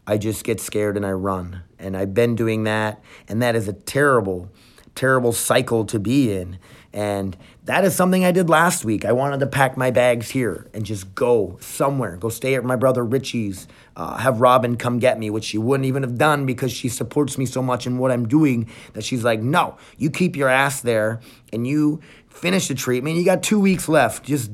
I 0.09 0.17
just 0.17 0.43
get 0.43 0.59
scared 0.59 0.97
and 0.97 1.05
I 1.05 1.11
run. 1.11 1.61
And 1.77 1.95
I've 1.95 2.15
been 2.15 2.35
doing 2.35 2.63
that. 2.63 2.99
And 3.27 3.43
that 3.43 3.55
is 3.55 3.67
a 3.67 3.73
terrible, 3.73 4.49
terrible 4.95 5.31
cycle 5.31 5.85
to 5.85 5.99
be 5.99 6.33
in. 6.33 6.57
And 6.91 7.37
that 7.65 7.85
is 7.85 7.95
something 7.95 8.25
I 8.25 8.31
did 8.31 8.49
last 8.49 8.83
week. 8.83 9.05
I 9.05 9.11
wanted 9.11 9.39
to 9.41 9.45
pack 9.45 9.77
my 9.77 9.91
bags 9.91 10.31
here 10.31 10.65
and 10.73 10.83
just 10.83 11.13
go 11.13 11.59
somewhere, 11.61 12.17
go 12.17 12.29
stay 12.29 12.55
at 12.55 12.63
my 12.63 12.75
brother 12.75 13.05
Richie's, 13.05 13.67
uh, 13.95 14.17
have 14.17 14.41
Robin 14.41 14.77
come 14.77 14.97
get 14.97 15.19
me, 15.19 15.29
which 15.29 15.43
she 15.43 15.59
wouldn't 15.59 15.85
even 15.85 16.01
have 16.01 16.17
done 16.17 16.47
because 16.47 16.71
she 16.71 16.89
supports 16.89 17.37
me 17.37 17.45
so 17.45 17.61
much 17.61 17.85
in 17.85 17.99
what 17.99 18.11
I'm 18.11 18.27
doing 18.27 18.67
that 18.93 19.03
she's 19.03 19.23
like, 19.23 19.41
no, 19.41 19.77
you 19.97 20.09
keep 20.09 20.35
your 20.35 20.49
ass 20.49 20.81
there 20.81 21.19
and 21.53 21.67
you 21.67 22.01
finish 22.27 22.67
the 22.67 22.73
treatment. 22.73 23.17
You 23.17 23.25
got 23.25 23.43
two 23.43 23.59
weeks 23.59 23.87
left. 23.87 24.25
Just 24.25 24.49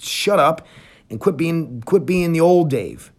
shut 0.00 0.40
up 0.40 0.66
and 1.08 1.20
quit 1.20 1.36
being 1.36 1.80
quit 1.82 2.04
being 2.04 2.32
the 2.32 2.40
old 2.40 2.68
Dave. 2.68 3.12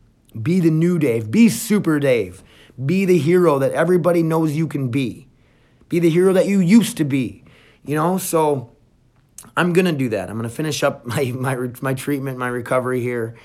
Be 0.43 0.60
the 0.60 0.71
new 0.71 1.00
Dave. 1.00 1.32
Be 1.32 1.50
Super 1.50 2.00
Dave. 2.00 2.43
Be 2.84 3.06
the 3.06 3.17
hero 3.17 3.60
that 3.60 3.71
everybody 3.71 4.23
knows 4.23 4.56
you 4.56 4.67
can 4.67 4.89
be. 4.89 5.28
Be 5.89 6.00
the 6.00 6.10
hero 6.10 6.34
that 6.34 6.47
you 6.47 6.60
used 6.60 6.97
to 6.97 7.06
be. 7.06 7.43
You 7.84 7.95
know, 7.95 8.17
so 8.17 8.71
I'm 9.56 9.73
gonna 9.73 9.93
do 9.93 10.10
that. 10.10 10.30
I'm 10.30 10.36
gonna 10.36 10.50
finish 10.50 10.84
up 10.84 11.06
my 11.06 11.32
my 11.36 11.56
my 11.82 11.93
treatment, 11.93 12.38
my 12.38 12.47
recovery 12.47 13.02
here, 13.02 13.36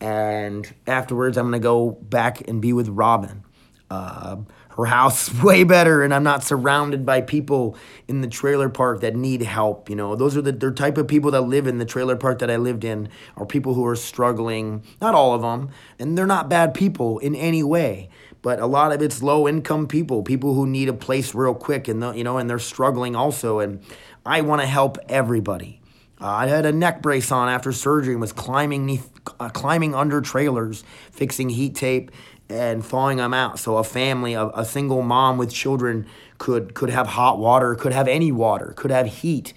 and 0.00 0.72
afterwards 0.86 1.36
I'm 1.36 1.46
gonna 1.46 1.58
go 1.58 1.90
back 1.90 2.46
and 2.48 2.60
be 2.60 2.72
with 2.72 2.88
Robin. 2.88 3.44
Uh, 3.90 4.36
her 4.76 4.86
house 4.86 5.32
way 5.42 5.64
better 5.64 6.02
and 6.02 6.12
I'm 6.12 6.22
not 6.22 6.44
surrounded 6.44 7.04
by 7.04 7.20
people 7.20 7.76
in 8.08 8.20
the 8.20 8.28
trailer 8.28 8.68
park 8.68 9.00
that 9.00 9.14
need 9.14 9.42
help. 9.42 9.90
You 9.90 9.96
know, 9.96 10.16
those 10.16 10.36
are 10.36 10.42
the, 10.42 10.52
the 10.52 10.70
type 10.70 10.98
of 10.98 11.08
people 11.08 11.30
that 11.32 11.42
live 11.42 11.66
in 11.66 11.78
the 11.78 11.84
trailer 11.84 12.16
park 12.16 12.38
that 12.40 12.50
I 12.50 12.56
lived 12.56 12.84
in 12.84 13.08
are 13.36 13.46
people 13.46 13.74
who 13.74 13.86
are 13.86 13.96
struggling, 13.96 14.82
not 15.00 15.14
all 15.14 15.34
of 15.34 15.42
them, 15.42 15.70
and 15.98 16.16
they're 16.16 16.26
not 16.26 16.48
bad 16.48 16.74
people 16.74 17.18
in 17.18 17.34
any 17.34 17.62
way. 17.62 18.10
But 18.42 18.58
a 18.58 18.66
lot 18.66 18.92
of 18.92 19.02
it's 19.02 19.22
low 19.22 19.46
income 19.46 19.86
people, 19.86 20.22
people 20.22 20.54
who 20.54 20.66
need 20.66 20.88
a 20.88 20.94
place 20.94 21.34
real 21.34 21.54
quick, 21.54 21.88
and 21.88 22.02
the, 22.02 22.12
you 22.12 22.24
know, 22.24 22.38
and 22.38 22.48
they're 22.48 22.58
struggling 22.58 23.14
also. 23.14 23.58
And 23.58 23.82
I 24.24 24.40
want 24.40 24.62
to 24.62 24.66
help 24.66 24.96
everybody. 25.10 25.80
Uh, 26.20 26.26
I 26.26 26.46
had 26.46 26.66
a 26.66 26.72
neck 26.72 27.02
brace 27.02 27.32
on 27.32 27.48
after 27.48 27.72
surgery 27.72 28.14
and 28.14 28.20
was 28.20 28.32
climbing, 28.32 29.02
uh, 29.38 29.48
climbing 29.50 29.94
under 29.94 30.20
trailers, 30.20 30.84
fixing 31.10 31.48
heat 31.48 31.74
tape, 31.74 32.10
and 32.50 32.84
thawing 32.84 33.18
them 33.18 33.32
out. 33.32 33.58
So 33.58 33.76
a 33.76 33.84
family, 33.84 34.34
a, 34.34 34.48
a 34.48 34.64
single 34.64 35.02
mom 35.02 35.38
with 35.38 35.52
children 35.52 36.06
could 36.38 36.74
could 36.74 36.90
have 36.90 37.06
hot 37.06 37.38
water, 37.38 37.74
could 37.74 37.92
have 37.92 38.08
any 38.08 38.32
water, 38.32 38.74
could 38.76 38.90
have 38.90 39.06
heat. 39.06 39.54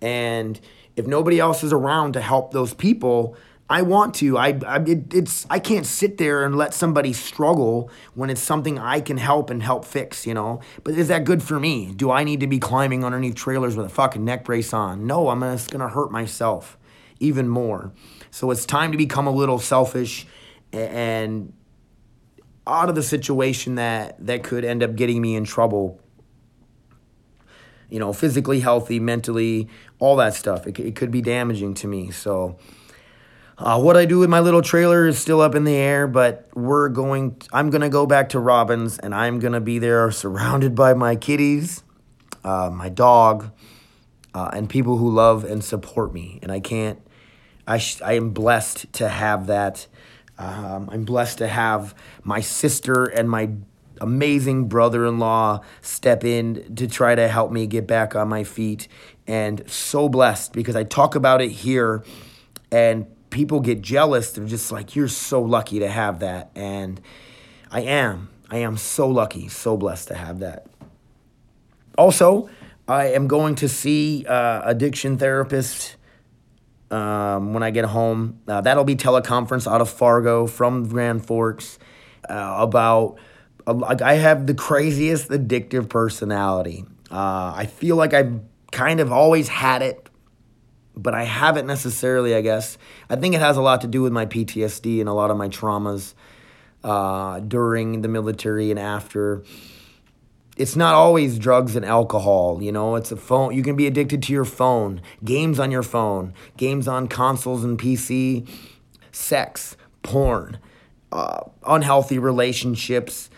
And 0.00 0.60
if 0.96 1.06
nobody 1.06 1.38
else 1.38 1.62
is 1.62 1.72
around 1.72 2.12
to 2.12 2.20
help 2.20 2.52
those 2.52 2.72
people, 2.72 3.36
I 3.68 3.82
want 3.82 4.14
to. 4.16 4.38
I, 4.38 4.58
I 4.66 4.78
it, 4.82 5.12
it's 5.12 5.46
I 5.50 5.58
can't 5.58 5.84
sit 5.84 6.18
there 6.18 6.44
and 6.44 6.56
let 6.56 6.72
somebody 6.72 7.12
struggle 7.12 7.90
when 8.14 8.30
it's 8.30 8.40
something 8.40 8.78
I 8.78 9.00
can 9.00 9.18
help 9.18 9.50
and 9.50 9.62
help 9.62 9.84
fix, 9.84 10.26
you 10.26 10.34
know. 10.34 10.60
But 10.84 10.94
is 10.94 11.08
that 11.08 11.24
good 11.24 11.42
for 11.42 11.60
me? 11.60 11.92
Do 11.94 12.10
I 12.10 12.24
need 12.24 12.40
to 12.40 12.46
be 12.46 12.58
climbing 12.58 13.04
underneath 13.04 13.34
trailers 13.34 13.76
with 13.76 13.86
a 13.86 13.90
fucking 13.90 14.24
neck 14.24 14.44
brace 14.44 14.72
on? 14.72 15.06
No, 15.06 15.28
I'm 15.28 15.40
just 15.40 15.70
gonna 15.70 15.88
hurt 15.88 16.10
myself 16.10 16.78
even 17.18 17.48
more. 17.48 17.92
So 18.30 18.50
it's 18.50 18.64
time 18.66 18.92
to 18.92 18.98
become 18.98 19.26
a 19.26 19.30
little 19.30 19.58
selfish 19.58 20.26
and 20.72 21.52
out 22.66 22.88
of 22.88 22.94
the 22.94 23.02
situation 23.02 23.76
that 23.76 24.24
that 24.26 24.42
could 24.42 24.64
end 24.64 24.82
up 24.82 24.96
getting 24.96 25.20
me 25.20 25.36
in 25.36 25.44
trouble. 25.44 26.00
You 27.88 28.00
know 28.00 28.12
physically 28.12 28.60
healthy 28.60 28.98
mentally 28.98 29.68
all 29.98 30.16
that 30.16 30.34
stuff. 30.34 30.66
It, 30.66 30.78
it 30.78 30.96
could 30.96 31.10
be 31.10 31.22
damaging 31.22 31.74
to 31.74 31.88
me. 31.88 32.10
So 32.10 32.58
uh, 33.58 33.80
what 33.80 33.96
i 33.96 34.04
do 34.04 34.18
with 34.18 34.28
my 34.28 34.40
little 34.40 34.62
trailer 34.62 35.06
is 35.06 35.18
still 35.18 35.40
up 35.40 35.54
in 35.54 35.64
the 35.64 35.74
air 35.74 36.06
but 36.06 36.48
we're 36.54 36.88
going 36.88 37.40
i'm 37.52 37.70
going 37.70 37.80
to 37.80 37.88
go 37.88 38.06
back 38.06 38.28
to 38.30 38.38
Robin's 38.38 38.98
and 38.98 39.14
i'm 39.14 39.38
going 39.38 39.52
to 39.52 39.60
be 39.60 39.78
there 39.78 40.10
surrounded 40.22 40.74
by 40.74 40.94
my 40.94 41.16
kitties 41.16 41.82
uh, 42.44 42.70
my 42.72 42.88
dog 42.88 43.50
uh, 44.34 44.50
and 44.52 44.68
people 44.68 44.98
who 44.98 45.10
love 45.10 45.44
and 45.44 45.64
support 45.64 46.12
me. 46.12 46.38
And 46.42 46.52
i 46.52 46.60
can't 46.60 47.00
i, 47.66 47.78
sh- 47.78 48.02
I 48.02 48.12
am 48.14 48.30
blessed 48.30 48.92
to 48.94 49.08
have 49.08 49.46
that 49.46 49.86
um, 50.38 50.88
I'm 50.92 51.04
blessed 51.04 51.38
to 51.38 51.48
have 51.48 51.94
my 52.22 52.40
sister 52.40 53.04
and 53.04 53.28
my 53.28 53.50
amazing 54.00 54.68
brother 54.68 55.06
in 55.06 55.18
law 55.18 55.60
step 55.80 56.24
in 56.24 56.74
to 56.76 56.86
try 56.86 57.14
to 57.14 57.28
help 57.28 57.50
me 57.50 57.66
get 57.66 57.86
back 57.86 58.14
on 58.14 58.28
my 58.28 58.44
feet. 58.44 58.88
And 59.26 59.68
so 59.68 60.08
blessed 60.08 60.52
because 60.52 60.76
I 60.76 60.84
talk 60.84 61.14
about 61.14 61.40
it 61.40 61.50
here 61.50 62.04
and 62.70 63.06
people 63.30 63.60
get 63.60 63.80
jealous. 63.80 64.32
They're 64.32 64.44
just 64.44 64.70
like, 64.70 64.94
you're 64.94 65.08
so 65.08 65.42
lucky 65.42 65.78
to 65.78 65.88
have 65.88 66.20
that. 66.20 66.50
And 66.54 67.00
I 67.70 67.80
am. 67.82 68.28
I 68.50 68.58
am 68.58 68.76
so 68.76 69.08
lucky, 69.08 69.48
so 69.48 69.76
blessed 69.76 70.08
to 70.08 70.14
have 70.14 70.38
that. 70.40 70.66
Also, 71.98 72.48
I 72.86 73.06
am 73.06 73.26
going 73.26 73.56
to 73.56 73.68
see 73.68 74.24
uh, 74.26 74.62
addiction 74.64 75.18
therapist 75.18 75.96
um, 76.90 77.52
when 77.52 77.62
I 77.62 77.70
get 77.70 77.84
home. 77.86 78.40
Uh, 78.46 78.60
that'll 78.60 78.84
be 78.84 78.96
teleconference 78.96 79.70
out 79.70 79.80
of 79.80 79.90
Fargo 79.90 80.46
from 80.46 80.88
Grand 80.88 81.24
Forks 81.26 81.78
uh, 82.28 82.56
about. 82.58 83.18
Like 83.66 84.00
I 84.00 84.14
have 84.14 84.46
the 84.46 84.54
craziest 84.54 85.28
addictive 85.30 85.88
personality. 85.88 86.84
Uh, 87.10 87.52
I 87.56 87.66
feel 87.66 87.96
like 87.96 88.14
I've 88.14 88.40
kind 88.70 89.00
of 89.00 89.10
always 89.10 89.48
had 89.48 89.82
it, 89.82 90.08
but 90.96 91.14
I 91.14 91.24
haven't 91.24 91.66
necessarily. 91.66 92.34
I 92.36 92.42
guess 92.42 92.78
I 93.10 93.16
think 93.16 93.34
it 93.34 93.40
has 93.40 93.56
a 93.56 93.62
lot 93.62 93.80
to 93.80 93.88
do 93.88 94.02
with 94.02 94.12
my 94.12 94.26
PTSD 94.26 95.00
and 95.00 95.08
a 95.08 95.12
lot 95.12 95.32
of 95.32 95.36
my 95.36 95.48
traumas 95.48 96.14
uh, 96.84 97.40
during 97.40 98.02
the 98.02 98.08
military 98.08 98.70
and 98.70 98.78
after 98.78 99.42
it's 100.56 100.74
not 100.76 100.94
always 100.94 101.38
drugs 101.38 101.76
and 101.76 101.84
alcohol 101.84 102.62
you 102.62 102.72
know? 102.72 102.96
It's 102.96 103.12
a 103.12 103.16
phone 103.16 103.54
you 103.54 103.62
can 103.62 103.76
be 103.76 103.86
addicted 103.86 104.22
to 104.24 104.32
your 104.32 104.44
phone 104.44 105.00
games 105.24 105.58
on 105.58 105.70
your 105.70 105.82
phone 105.82 106.34
games 106.56 106.88
on 106.88 107.08
consoles 107.08 107.64
and 107.64 107.78
pc 107.78 108.48
sex 109.12 109.76
porn 110.02 110.58
uh, 111.12 111.40
unhealthy 111.66 112.18
relationships. 112.18 113.30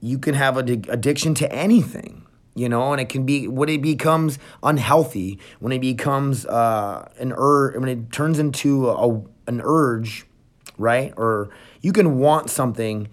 You 0.00 0.18
can 0.18 0.34
have 0.34 0.56
an 0.58 0.84
addiction 0.88 1.34
to 1.34 1.52
anything 1.52 2.22
you 2.54 2.68
know? 2.70 2.92
And 2.92 3.00
it 3.00 3.08
can 3.08 3.24
be 3.26 3.46
when 3.46 3.68
it 3.68 3.82
becomes 3.82 4.38
unhealthy 4.62 5.38
when 5.60 5.72
it 5.72 5.80
becomes 5.80 6.46
uh, 6.46 7.08
an 7.18 7.32
urge 7.36 7.76
when 7.76 7.88
it 7.88 8.10
turns 8.10 8.38
into 8.38 8.88
a, 8.88 9.22
an 9.46 9.60
urge 9.62 10.26
right? 10.78 11.12
Or 11.16 11.50
you 11.80 11.92
can 11.92 12.18
want 12.18 12.50
something 12.50 13.08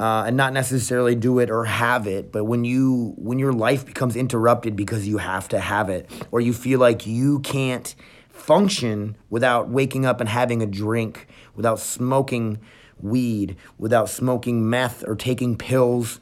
uh, 0.00 0.24
and 0.26 0.36
not 0.36 0.52
necessarily 0.52 1.14
do 1.14 1.38
it 1.38 1.50
or 1.50 1.64
have 1.64 2.06
it 2.06 2.30
but 2.32 2.44
when 2.44 2.64
you 2.64 3.14
when 3.16 3.38
your 3.38 3.52
life 3.52 3.84
becomes 3.84 4.16
interrupted 4.16 4.76
because 4.76 5.06
you 5.06 5.18
have 5.18 5.48
to 5.48 5.58
have 5.58 5.88
it 5.88 6.08
or 6.30 6.40
you 6.40 6.52
feel 6.52 6.78
like 6.78 7.06
you 7.06 7.40
can't 7.40 7.94
function 8.28 9.16
without 9.28 9.68
waking 9.68 10.06
up 10.06 10.20
and 10.20 10.28
having 10.28 10.62
a 10.62 10.66
drink 10.66 11.26
without 11.54 11.80
smoking 11.80 12.58
weed 13.00 13.56
without 13.78 14.08
smoking 14.08 14.68
meth 14.68 15.04
or 15.06 15.14
taking 15.14 15.56
pills 15.56 16.20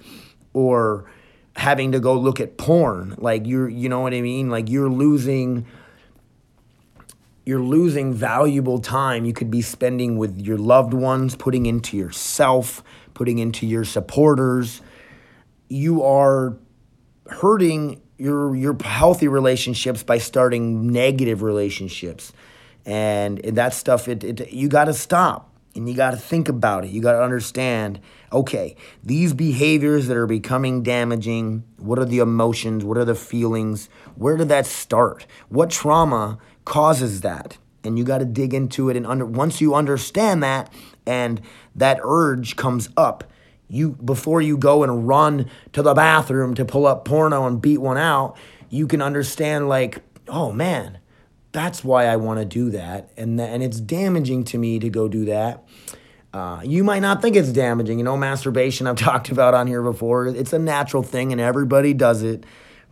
or 0.53 1.05
having 1.57 1.93
to 1.93 2.01
go 2.01 2.15
look 2.15 2.41
at 2.41 2.57
porn 2.57 3.15
like 3.19 3.47
you're 3.47 3.69
you 3.69 3.89
know 3.89 4.01
what 4.01 4.13
i 4.13 4.21
mean? 4.21 4.51
Like 4.51 4.69
you're 4.69 4.91
losing 4.91 5.67
you're 7.45 7.61
losing 7.61 8.13
valuable 8.13 8.81
time 8.81 9.25
you 9.25 9.33
could 9.33 9.51
be 9.51 9.63
spending 9.63 10.19
with 10.19 10.39
your 10.41 10.59
loved 10.59 10.93
ones 10.93 11.37
putting 11.37 11.67
into 11.67 11.97
yourself 11.97 12.83
putting 13.17 13.39
into 13.39 13.67
your 13.67 13.83
supporters, 13.83 14.83
you 15.69 16.03
are 16.03 16.59
hurting 17.29 18.03
your 18.19 18.55
your 18.55 18.77
healthy 18.85 19.27
relationships 19.27 20.03
by 20.03 20.19
starting 20.19 20.93
negative 20.93 21.41
relationships. 21.41 22.35
And, 22.85 23.45
and 23.45 23.57
that 23.57 23.73
stuff 23.73 24.07
it, 24.07 24.23
it 24.23 24.53
you 24.53 24.69
got 24.69 24.85
to 24.85 24.93
stop 24.93 25.51
and 25.75 25.89
you 25.89 25.95
got 25.95 26.11
to 26.11 26.19
think 26.19 26.51
about 26.51 26.85
it. 26.85 26.91
You 26.91 27.01
got 27.01 27.13
to 27.13 27.23
understand, 27.23 28.01
okay, 28.31 28.77
these 29.03 29.33
behaviors 29.33 30.09
that 30.09 30.17
are 30.19 30.27
becoming 30.27 30.83
damaging, 30.83 31.65
what 31.79 31.99
are 31.99 32.05
the 32.05 32.19
emotions, 32.19 32.85
what 32.85 32.99
are 32.99 33.05
the 33.07 33.15
feelings? 33.15 33.89
Where 34.15 34.37
did 34.37 34.51
that 34.51 34.67
start? 34.67 35.27
What 35.49 35.71
trauma 35.71 36.37
causes 36.67 37.23
that? 37.23 37.57
And 37.83 37.97
you 37.99 38.05
got 38.05 38.19
to 38.19 38.27
dig 38.27 38.53
into 38.53 38.91
it 38.91 38.97
and 38.97 39.07
under 39.07 39.25
once 39.25 39.63
you 39.63 39.75
understand 39.75 40.43
that 40.43 40.71
and 41.07 41.41
that 41.77 42.01
urge 42.03 42.57
comes 42.57 42.89
up, 42.97 43.25
you 43.69 43.93
before 43.93 44.41
you 44.41 44.57
go 44.57 44.83
and 44.83 45.07
run 45.07 45.49
to 45.73 45.83
the 45.83 45.95
bathroom 45.95 46.55
to 46.55 46.65
pull 46.65 46.87
up 46.87 47.05
porno 47.05 47.47
and 47.47 47.61
beat 47.61 47.79
one 47.79 47.99
out, 47.99 48.37
you 48.69 48.87
can 48.87 49.03
understand 49.03 49.69
like, 49.69 50.03
oh 50.29 50.53
man, 50.53 50.99
that's 51.53 51.83
why 51.83 52.07
I 52.07 52.17
want 52.17 52.39
to 52.39 52.45
do 52.45 52.71
that, 52.71 53.11
and 53.17 53.39
th- 53.39 53.49
and 53.51 53.63
it's 53.63 53.81
damaging 53.81 54.45
to 54.45 54.59
me 54.59 54.79
to 54.79 54.91
go 54.91 55.09
do 55.09 55.25
that. 55.25 55.65
Uh, 56.33 56.61
you 56.63 56.85
might 56.85 57.01
not 57.01 57.23
think 57.23 57.35
it's 57.35 57.51
damaging. 57.51 57.97
You 57.97 58.05
know, 58.05 58.17
masturbation 58.17 58.87
I've 58.87 58.97
talked 59.11 59.31
about 59.31 59.55
on 59.55 59.67
here 59.67 59.83
before. 59.83 60.27
It's 60.27 60.53
a 60.53 60.59
natural 60.59 61.03
thing, 61.03 61.33
and 61.33 61.41
everybody 61.41 61.95
does 61.95 62.23
it. 62.23 62.45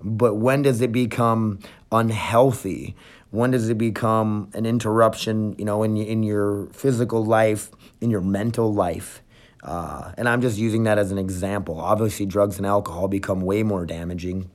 But 0.02 0.36
when 0.36 0.62
does 0.62 0.80
it 0.80 0.92
become 0.92 1.58
unhealthy? 1.92 2.96
When 3.30 3.50
does 3.50 3.68
it 3.68 3.76
become 3.76 4.48
an 4.54 4.64
interruption? 4.64 5.54
You 5.58 5.66
know, 5.66 5.82
in 5.82 5.96
in 5.98 6.22
your 6.22 6.66
physical 6.68 7.22
life, 7.22 7.70
in 8.04 8.10
your 8.10 8.20
mental 8.20 8.72
life. 8.72 9.22
Uh, 9.64 10.12
and 10.18 10.28
I'm 10.28 10.42
just 10.42 10.58
using 10.58 10.84
that 10.84 10.98
as 10.98 11.10
an 11.10 11.18
example. 11.18 11.80
Obviously, 11.80 12.26
drugs 12.26 12.58
and 12.58 12.66
alcohol 12.66 13.08
become 13.08 13.40
way 13.40 13.62
more 13.62 13.86
damaging. 13.86 14.50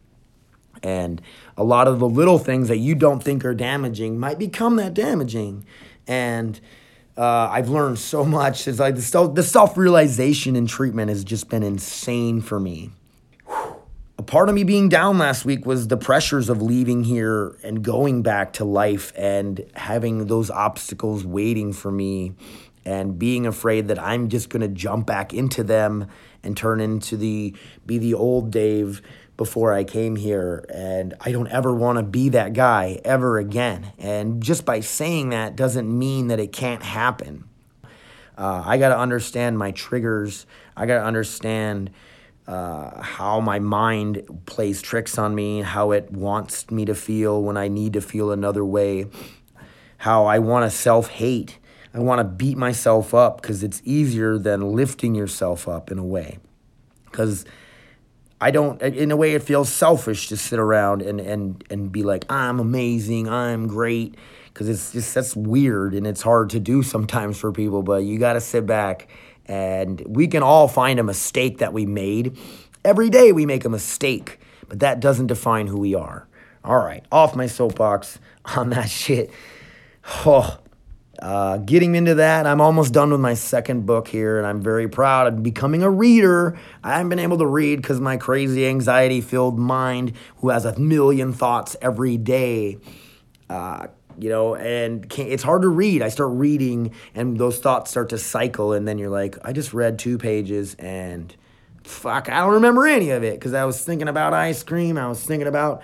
And 0.84 1.22
a 1.58 1.64
lot 1.64 1.88
of 1.88 2.00
the 2.00 2.08
little 2.08 2.38
things 2.38 2.68
that 2.70 2.78
you 2.78 2.95
don't 2.95 3.22
think 3.22 3.43
are 3.43 3.56
damaging 3.56 4.20
might 4.20 4.39
become 4.39 4.76
that 4.78 4.93
damaging. 4.93 5.66
And 6.08 6.60
uh, 7.18 7.50
I've 7.52 7.70
learned 7.70 8.00
so 8.00 8.24
much. 8.39 8.68
It's 8.68 8.80
like 8.80 8.95
the, 8.95 9.43
self, 9.43 9.78
realization 9.78 10.56
in 10.56 10.68
treatment 10.68 11.10
has 11.10 11.24
just 11.24 11.50
been 11.50 11.64
insane 11.64 12.39
for 12.39 12.60
me. 12.60 12.91
A 14.20 14.24
part 14.24 14.50
of 14.50 14.56
me 14.56 14.64
being 14.64 14.89
down 14.89 15.18
last 15.18 15.45
week 15.45 15.66
was 15.66 15.88
the 15.88 15.97
pressures 15.97 16.50
of 16.50 16.62
leaving 16.62 17.06
here 17.06 17.58
and 17.64 17.82
going 17.82 18.22
back 18.22 18.54
to 18.54 18.66
life 18.66 19.14
and 19.16 19.66
having 19.76 20.28
those 20.28 20.52
obstacles 20.52 21.26
waiting 21.26 21.72
for 21.72 21.89
me 21.89 22.34
and 22.86 23.19
being 23.19 23.45
afraid 23.45 23.88
that 23.88 23.99
I'm 23.99 24.30
just 24.30 24.49
going 24.49 24.61
to 24.61 24.67
jump 24.67 25.05
back 25.05 25.34
into 25.34 25.63
them 25.63 26.07
and 26.43 26.55
turn 26.55 26.80
into 26.80 27.17
the 27.17 27.55
be 27.86 27.97
the 27.97 28.13
old 28.13 28.51
Dave 28.51 29.01
before 29.38 29.73
I 29.73 29.86
came 29.86 30.17
here 30.17 30.65
and 30.73 31.13
I 31.21 31.32
don't 31.32 31.47
ever 31.47 31.73
want 31.73 31.97
to 31.97 32.03
be 32.03 32.30
that 32.30 32.53
guy 32.53 32.99
ever 33.05 33.38
again. 33.38 33.93
And 33.97 34.43
just 34.43 34.65
by 34.65 34.82
saying 34.82 35.30
that 35.30 35.55
doesn't 35.55 35.88
mean 35.88 36.27
that 36.27 36.39
it 36.39 36.51
can't 36.51 36.84
happen. 36.84 37.45
Uh, 38.38 38.63
I 38.65 38.77
got 38.77 38.89
to 38.89 38.97
understand 38.97 39.57
my 39.57 39.71
triggers. 39.71 40.45
I 40.75 40.86
got 40.86 40.95
to 40.95 41.05
understand 41.05 41.91
uh, 42.47 43.01
how 43.01 43.39
my 43.39 43.59
mind 43.59 44.41
plays 44.45 44.82
tricks 44.82 45.17
on 45.17 45.36
me, 45.36 45.61
how 45.61 45.91
it 45.91 46.11
wants 46.11 46.71
me 46.71 46.84
to 46.86 46.95
feel 46.95 47.41
when 47.43 47.57
I 47.57 47.67
need 47.67 47.93
to 47.93 48.01
feel 48.01 48.32
another 48.32 48.65
way, 48.65 49.05
how 49.97 50.25
I 50.25 50.39
want 50.39 50.69
to 50.69 50.75
self 50.75 51.09
hate 51.09 51.59
I 51.94 52.00
want 52.00 52.20
to 52.20 52.24
beat 52.24 52.58
myself 52.58 53.14
up 53.14 53.42
because 53.42 53.64
it's 53.64 53.82
easier 53.84 54.38
than 54.38 54.74
lifting 54.76 55.16
yourself 55.16 55.68
up 55.68 55.92
in 55.92 55.98
a 55.98 56.04
way. 56.04 56.38
Because 57.06 57.46
I 58.40 58.52
don't, 58.52 58.82
in 58.82 59.12
a 59.12 59.18
way, 59.18 59.34
it 59.34 59.44
feels 59.44 59.70
selfish 59.70 60.28
to 60.28 60.38
sit 60.38 60.60
around 60.60 61.02
and, 61.02 61.20
and, 61.20 61.64
and 61.70 61.92
be 61.92 62.04
like, 62.04 62.26
I'm 62.32 62.60
amazing, 62.60 63.28
I'm 63.28 63.68
great. 63.68 64.16
Because 64.48 64.70
it's 64.70 64.92
just, 64.92 65.14
that's 65.16 65.36
weird 65.36 65.94
and 65.94 66.06
it's 66.06 66.22
hard 66.22 66.52
to 66.52 66.60
do 66.60 66.84
sometimes 66.84 67.40
for 67.40 67.52
people, 67.52 67.82
but 67.82 68.04
you 68.04 68.20
got 68.20 68.34
to 68.34 68.42
sit 68.42 68.66
back 68.66 69.08
and 69.46 70.02
we 70.06 70.28
can 70.28 70.44
all 70.44 70.68
find 70.68 71.00
a 71.00 71.04
mistake 71.04 71.58
that 71.58 71.74
we 71.74 71.86
made. 71.86 72.38
Every 72.86 73.10
day 73.10 73.32
we 73.32 73.48
make 73.48 73.66
a 73.66 73.70
mistake, 73.70 74.40
but 74.68 74.80
that 74.80 75.00
doesn't 75.00 75.28
define 75.28 75.68
who 75.68 75.80
we 75.80 75.96
are. 75.96 76.28
All 76.64 76.78
right, 76.78 77.04
off 77.12 77.36
my 77.36 77.48
soapbox 77.48 78.20
on 78.56 78.70
that 78.70 78.90
shit. 78.90 79.32
Oh, 80.26 80.60
uh, 81.22 81.57
getting 81.57 81.95
into 81.95 82.15
that, 82.15 82.45
I'm 82.45 82.61
almost 82.61 82.93
done 82.93 83.11
with 83.11 83.20
my 83.20 83.34
second 83.34 83.86
book 83.86 84.07
here, 84.07 84.38
and 84.38 84.47
I'm 84.47 84.61
very 84.61 84.88
proud 84.88 85.28
of 85.28 85.43
becoming 85.43 85.84
a 85.84 85.89
reader. 85.89 86.57
I 86.84 86.93
haven't 86.93 87.09
been 87.09 87.20
able 87.20 87.38
to 87.39 87.45
read 87.45 87.82
because 87.82 87.99
my 87.99 88.17
crazy, 88.17 88.65
anxiety 88.65 89.20
filled 89.20 89.59
mind, 89.59 90.13
who 90.38 90.49
has 90.49 90.65
a 90.65 90.78
million 90.80 91.34
thoughts 91.34 91.76
every 91.82 92.15
day, 92.17 92.78
uh, 93.49 93.88
you 94.17 94.30
know, 94.30 94.55
and 94.55 95.11
it's 95.17 95.43
hard 95.43 95.63
to 95.63 95.67
read. 95.67 96.01
I 96.01 96.09
start 96.09 96.32
reading, 96.32 96.93
and 97.13 97.38
those 97.38 97.59
thoughts 97.59 97.91
start 97.91 98.09
to 98.09 98.17
cycle, 98.17 98.72
and 98.72 98.88
then 98.88 98.97
you're 98.97 99.09
like, 99.09 99.38
I 99.43 99.51
just 99.51 99.74
read 99.74 99.99
two 99.99 100.17
pages, 100.17 100.76
and 100.76 101.36
fuck, 101.84 102.30
I 102.30 102.39
don't 102.39 102.53
remember 102.53 102.88
any 102.88 103.09
of 103.09 103.24
it 103.24 103.34
because 103.34 103.53
I 103.53 103.65
was 103.65 103.84
thinking 103.84 104.07
about 104.07 104.34
ice 104.34 104.63
cream, 104.63 104.97
I 104.97 105.07
was 105.07 105.22
thinking 105.22 105.47
about 105.47 105.82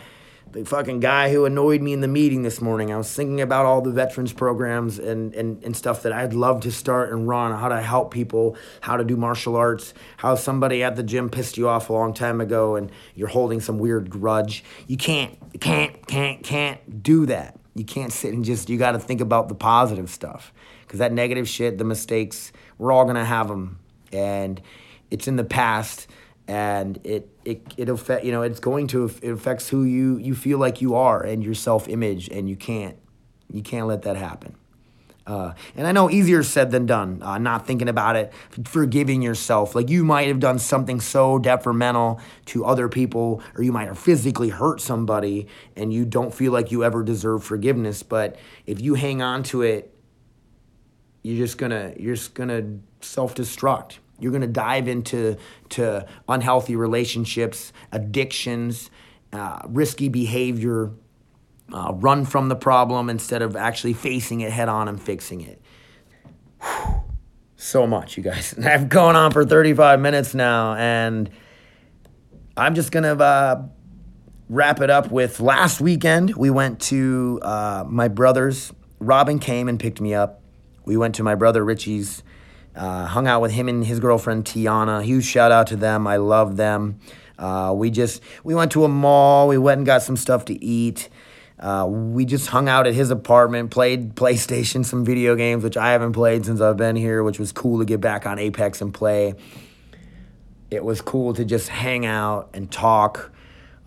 the 0.52 0.64
fucking 0.64 1.02
guy 1.02 1.32
who 1.32 1.46
annoyed 1.46 1.82
me 1.82 1.92
in 1.92 2.02
the 2.02 2.08
meeting 2.08 2.44
this 2.44 2.62
morning. 2.62 2.92
I 2.92 2.98
was 2.98 3.14
thinking 3.14 3.42
about 3.42 3.66
all 3.66 3.82
the 3.82 3.92
veterans 3.92 4.32
programs 4.32 5.00
and, 5.00 5.34
and, 5.36 5.64
and 5.64 5.76
stuff 5.76 6.04
that 6.04 6.14
I'd 6.14 6.34
love 6.34 6.62
to 6.62 6.72
start 6.72 7.12
and 7.12 7.28
run, 7.28 7.58
how 7.58 7.68
to 7.68 7.82
help 7.82 8.14
people, 8.14 8.56
how 8.82 8.96
to 8.96 9.04
do 9.04 9.18
martial 9.18 9.56
arts, 9.56 9.94
how 10.18 10.36
somebody 10.36 10.82
at 10.82 10.96
the 10.96 11.04
gym 11.04 11.30
pissed 11.30 11.58
you 11.58 11.68
off 11.68 11.90
a 11.90 11.94
long 11.94 12.14
time 12.14 12.40
ago 12.40 12.76
and 12.76 12.92
you're 13.16 13.28
holding 13.28 13.60
some 13.60 13.80
weird 13.80 14.10
grudge. 14.10 14.64
You 14.88 14.98
can't, 14.98 15.38
can't, 15.60 16.08
can't, 16.08 16.42
can't 16.42 17.04
do 17.04 17.26
that. 17.26 17.60
You 17.74 17.84
can't 17.84 18.14
sit 18.14 18.34
and 18.34 18.46
just, 18.46 18.70
you 18.70 18.78
got 18.78 18.94
to 18.94 19.00
think 19.00 19.20
about 19.20 19.50
the 19.50 19.56
positive 19.56 20.10
stuff. 20.10 20.54
Because 20.84 21.00
that 21.00 21.12
negative 21.12 21.50
shit, 21.50 21.78
the 21.78 21.84
mistakes, 21.84 22.54
we're 22.78 22.92
all 22.92 23.04
going 23.04 23.16
to 23.16 23.26
have 23.26 23.50
them. 23.50 23.80
And 24.14 24.62
it's 25.12 25.28
in 25.28 25.36
the 25.36 25.44
past 25.44 26.08
and 26.48 27.00
it 27.04 27.30
it 27.44 27.62
it 27.78 27.90
affect 27.90 28.24
you 28.24 28.32
know 28.32 28.42
it's 28.42 28.60
going 28.60 28.88
to 28.88 29.06
it 29.22 29.32
affects 29.32 29.70
who 29.70 29.84
you 29.84 30.18
you 30.18 30.36
feel 30.36 30.60
like 30.60 30.82
you 30.82 30.96
are 30.96 31.24
and 31.24 31.44
your 31.44 31.56
self 31.56 31.88
image 31.88 32.30
and 32.30 32.50
you 32.50 32.56
can't 32.56 32.98
you 33.52 33.62
can't 33.62 33.88
let 33.88 34.04
that 34.04 34.18
happen. 34.18 34.56
Uh, 35.28 35.54
and 35.76 35.88
I 35.88 35.92
know 35.92 36.10
easier 36.12 36.44
said 36.44 36.70
than 36.70 36.86
done, 36.86 37.24
uh, 37.24 37.40
not 37.40 37.66
thinking 37.66 37.90
about 37.90 38.16
it, 38.16 38.32
forgiving 38.64 39.24
yourself. 39.24 39.74
Like 39.74 39.90
you 39.90 40.04
might 40.04 40.28
have 40.28 40.40
done 40.40 40.60
something 40.60 41.00
so 41.00 41.40
detrimental 41.40 42.20
to 42.48 42.64
other 42.64 42.88
people, 42.88 43.42
or 43.56 43.64
you 43.64 43.72
might 43.72 43.88
have 43.88 43.98
physically 43.98 44.50
hurt 44.50 44.82
somebody, 44.82 45.48
and 45.76 45.92
you 45.92 46.06
don't 46.06 46.32
feel 46.32 46.52
like 46.52 46.72
you 46.72 46.84
ever 46.84 47.02
deserve 47.02 47.44
forgiveness. 47.44 48.04
But 48.04 48.36
if 48.68 48.80
you 48.80 48.94
hang 48.94 49.24
on 49.24 49.42
to 49.44 49.64
it, 49.64 49.92
you're 51.24 51.44
just 51.44 51.58
gonna 51.58 51.94
you're 51.98 52.16
just 52.16 52.36
gonna 52.36 52.78
self-destruct. 53.02 53.98
You're 54.20 54.32
gonna 54.32 54.48
dive 54.48 54.88
into 54.88 55.38
to 55.70 56.06
unhealthy 56.28 56.76
relationships, 56.76 57.74
addictions, 57.92 58.90
uh, 59.34 59.60
risky 59.68 60.10
behavior 60.10 60.92
uh, 61.74 61.92
run 61.96 62.26
from 62.26 62.50
the 62.50 62.56
problem 62.56 63.10
instead 63.10 63.42
of 63.42 63.56
actually 63.56 63.94
facing 63.94 64.42
it 64.42 64.52
head 64.52 64.70
on 64.70 64.88
and 64.88 65.02
fixing 65.02 65.42
it. 65.42 65.62
Whew. 66.62 67.02
So 67.58 67.88
much, 67.88 68.18
you 68.18 68.24
guys. 68.24 68.54
I've 68.64 68.90
gone 68.90 69.16
on 69.16 69.32
for 69.32 69.46
35 69.46 70.00
minutes 70.00 70.34
now, 70.34 70.76
and 70.76 71.30
I'm 72.56 72.76
just 72.76 72.92
gonna 72.92 73.16
uh, 73.16 73.64
wrap 74.50 74.82
it 74.82 74.90
up 74.90 75.12
with 75.12 75.40
last 75.40 75.82
weekend. 75.82 76.36
We 76.36 76.50
went 76.50 76.80
to 76.82 77.40
uh, 77.42 77.84
my 77.88 78.08
brother's. 78.08 78.72
Robin 79.00 79.40
came 79.40 79.68
and 79.68 79.80
picked 79.80 80.00
me 80.00 80.14
up. 80.14 80.42
We 80.86 80.98
went 80.98 81.16
to 81.16 81.24
my 81.24 81.36
brother 81.36 81.66
Richie's, 81.66 82.24
uh, 82.76 83.06
hung 83.06 83.28
out 83.28 83.42
with 83.42 83.52
him 83.52 83.70
and 83.70 83.86
his 83.86 84.00
girlfriend 84.00 84.46
Tiana. 84.46 85.04
Huge 85.04 85.26
shout 85.26 85.52
out 85.52 85.68
to 85.68 85.76
them. 85.76 86.08
I 86.08 86.18
love 86.18 86.58
them. 86.58 87.00
Uh, 87.38 87.74
we 87.76 87.92
just 87.92 88.22
we 88.44 88.56
went 88.56 88.72
to 88.74 88.84
a 88.84 88.88
mall. 88.88 89.48
We 89.48 89.58
went 89.58 89.80
and 89.80 89.86
got 89.86 90.02
some 90.04 90.18
stuff 90.18 90.46
to 90.46 90.64
eat. 90.64 91.10
Uh, 91.60 91.86
we 91.88 92.26
just 92.26 92.48
hung 92.48 92.68
out 92.68 92.86
at 92.86 92.94
his 92.94 93.12
apartment, 93.12 93.72
played 93.72 94.14
PlayStation, 94.16 94.86
some 94.86 95.06
video 95.06 95.36
games, 95.36 95.64
which 95.64 95.78
I 95.78 95.92
haven't 95.92 96.12
played 96.12 96.46
since 96.46 96.60
I've 96.60 96.76
been 96.76 96.98
here, 96.98 97.24
which 97.24 97.40
was 97.40 97.54
cool 97.54 97.80
to 97.80 97.86
get 97.86 98.02
back 98.02 98.26
on 98.26 98.40
Apex 98.40 98.82
and 98.82 98.94
play. 98.94 99.36
It 100.70 100.84
was 100.84 101.00
cool 101.00 101.34
to 101.36 101.46
just 101.46 101.70
hang 101.70 102.06
out 102.06 102.50
and 102.54 102.70
talk. 102.70 103.32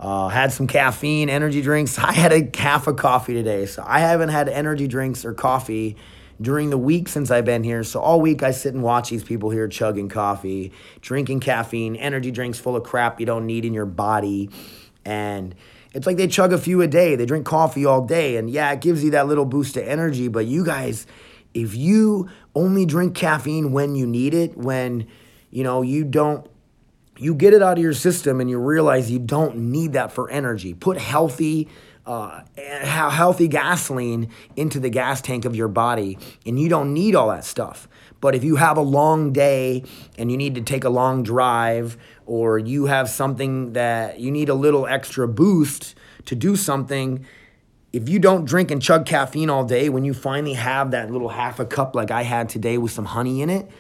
Uh, 0.01 0.29
had 0.29 0.53
some 0.53 0.67
caffeine, 0.67 1.29
energy 1.29 1.61
drinks. 1.61 1.99
I 1.99 2.13
had 2.13 2.33
a 2.33 2.49
half 2.59 2.87
a 2.87 2.95
coffee 2.95 3.35
today, 3.35 3.67
so 3.67 3.85
I 3.87 4.01
haven't 4.01 4.31
had 4.31 4.49
energy 4.49 4.89
drinks 4.89 5.25
or 5.25 5.35
coffee 5.35 5.97
during 6.41 6.71
the 6.71 6.79
week 6.79 7.09
since 7.09 7.31
I've 7.31 7.45
been 7.45 7.65
here. 7.65 7.83
So 7.83 8.01
all 8.01 8.21
week 8.21 8.43
I 8.43 8.53
sit 8.53 8.75
and 8.75 8.83
watch 8.83 9.11
these 9.11 9.25
people 9.25 9.51
here 9.51 9.69
chugging 9.69 10.09
coffee, 10.09 10.73
drinking 11.01 11.41
caffeine, 11.41 11.97
energy 11.97 12.31
drinks 12.31 12.59
full 12.59 12.77
of 12.77 12.85
crap 12.85 13.21
you 13.21 13.27
don't 13.27 13.47
need 13.47 13.65
in 13.65 13.75
your 13.75 13.87
body, 13.87 14.51
and 15.05 15.55
it's 15.95 16.07
like 16.07 16.17
they 16.17 16.29
chug 16.29 16.53
a 16.53 16.59
few 16.59 16.83
a 16.83 16.87
day. 16.87 17.17
They 17.17 17.27
drink 17.27 17.47
coffee 17.47 17.85
all 17.85 18.03
day. 18.03 18.37
And 18.37 18.51
yeah, 18.51 18.71
it 18.73 18.81
gives 18.81 19.03
you 19.03 19.11
that 19.13 19.27
little 19.27 19.45
boost 19.45 19.77
of 19.77 19.87
energy. 19.87 20.29
But 20.29 20.47
you 20.47 20.65
guys, 20.65 21.07
if 21.55 21.75
you 21.75 22.29
only 22.55 22.85
drink 22.85 23.15
caffeine 23.15 23.73
when 23.73 23.95
you 23.95 24.07
need 24.07 24.35
it, 24.35 24.57
when, 24.57 25.07
you 25.51 25.65
know, 25.65 25.83
you 25.83 26.05
don't, 26.05 26.47
you 27.17 27.35
get 27.35 27.53
it 27.53 27.63
out 27.63 27.79
of 27.79 27.83
your 27.83 27.95
system 27.95 28.41
and 28.41 28.49
you 28.49 28.59
realize 28.59 29.11
you 29.11 29.19
don't 29.19 29.57
need 29.57 29.95
that 29.95 30.13
for 30.13 30.31
energy. 30.31 30.75
Put 30.75 30.99
healthy, 30.99 31.69
uh, 32.09 32.41
healthy 32.57 33.49
gasoline 33.49 34.31
into 34.57 34.81
the 34.81 34.89
gas 34.89 35.21
tank 35.21 35.45
of 35.45 35.55
your 35.55 35.69
body, 35.69 36.19
and 36.47 36.59
you 36.59 36.69
don't 36.69 36.95
need 36.95 37.15
all 37.15 37.29
that 37.29 37.45
stuff. 37.45 37.87
But 38.21 38.35
if 38.35 38.43
you 38.43 38.57
have 38.57 38.79
a 38.79 38.83
long 38.83 39.33
day 39.33 39.85
and 40.17 40.31
you 40.31 40.39
need 40.39 40.55
to 40.55 40.63
take 40.63 40.85
a 40.85 40.89
long 40.89 41.23
drive, 41.23 41.99
or 42.25 42.59
you 42.59 42.87
have 42.87 43.11
something 43.11 43.75
that 43.75 44.19
you 44.19 44.31
need 44.31 44.49
a 44.49 44.55
little 44.55 44.87
extra 44.87 45.29
boost 45.29 45.95
to 46.25 46.35
do 46.35 46.57
something, 46.57 47.27
if 47.93 48.09
you 48.09 48.19
don't 48.19 48.47
drink 48.47 48.71
and 48.71 48.81
chug 48.81 49.05
caffeine 49.05 49.51
all 49.51 49.65
day, 49.65 49.91
when 49.91 50.05
you 50.05 50.15
finally 50.15 50.55
have 50.55 50.91
that 50.93 51.11
little 51.11 51.29
half 51.29 51.61
a 51.61 51.67
cup 51.67 51.95
like 51.95 52.11
I 52.11 52.23
had 52.23 52.49
today 52.49 52.79
with 52.79 52.91
some 52.91 53.05
honey 53.05 53.43
in 53.43 53.51
it, 53.51 53.71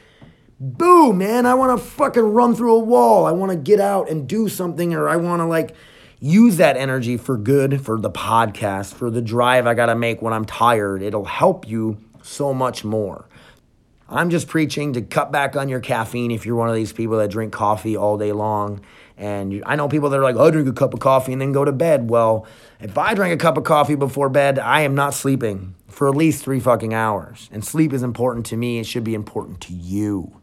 boom, 0.60 1.18
man, 1.18 1.46
I 1.46 1.54
wanna 1.54 1.78
fucking 1.78 2.22
run 2.22 2.54
through 2.54 2.76
a 2.76 2.84
wall. 2.84 3.24
I 3.24 3.32
wanna 3.32 3.56
get 3.56 3.80
out 3.80 4.10
and 4.10 4.28
do 4.28 4.50
something, 4.50 4.92
or 4.92 5.08
I 5.08 5.16
wanna 5.16 5.48
like 5.48 5.74
use 6.20 6.56
that 6.56 6.76
energy 6.76 7.16
for 7.16 7.36
good, 7.36 7.84
for 7.84 8.00
the 8.00 8.10
podcast, 8.10 8.94
for 8.94 9.10
the 9.10 9.22
drive 9.22 9.66
I 9.66 9.74
gotta 9.74 9.94
make 9.94 10.20
when 10.22 10.32
I'm 10.32 10.44
tired. 10.44 11.02
It'll 11.02 11.24
help 11.24 11.68
you 11.68 11.98
so 12.22 12.52
much 12.52 12.84
more. 12.84 13.26
I'm 14.10 14.30
just 14.30 14.48
preaching 14.48 14.94
to 14.94 15.02
cut 15.02 15.30
back 15.30 15.54
on 15.54 15.68
your 15.68 15.80
caffeine 15.80 16.30
if 16.30 16.46
you're 16.46 16.56
one 16.56 16.70
of 16.70 16.74
these 16.74 16.92
people 16.92 17.18
that 17.18 17.30
drink 17.30 17.52
coffee 17.52 17.96
all 17.96 18.16
day 18.16 18.32
long. 18.32 18.80
And 19.18 19.62
I 19.66 19.76
know 19.76 19.88
people 19.88 20.08
that 20.10 20.18
are 20.18 20.22
like, 20.22 20.36
I 20.36 20.50
drink 20.50 20.68
a 20.68 20.72
cup 20.72 20.94
of 20.94 21.00
coffee 21.00 21.32
and 21.32 21.42
then 21.42 21.52
go 21.52 21.64
to 21.64 21.72
bed. 21.72 22.08
Well, 22.08 22.46
if 22.80 22.96
I 22.96 23.12
drink 23.14 23.34
a 23.34 23.36
cup 23.36 23.58
of 23.58 23.64
coffee 23.64 23.96
before 23.96 24.30
bed, 24.30 24.58
I 24.58 24.82
am 24.82 24.94
not 24.94 25.12
sleeping 25.12 25.74
for 25.88 26.08
at 26.08 26.14
least 26.14 26.42
three 26.42 26.60
fucking 26.60 26.94
hours. 26.94 27.50
And 27.52 27.64
sleep 27.64 27.92
is 27.92 28.02
important 28.02 28.46
to 28.46 28.56
me. 28.56 28.78
It 28.78 28.86
should 28.86 29.04
be 29.04 29.14
important 29.14 29.60
to 29.62 29.74
you. 29.74 30.37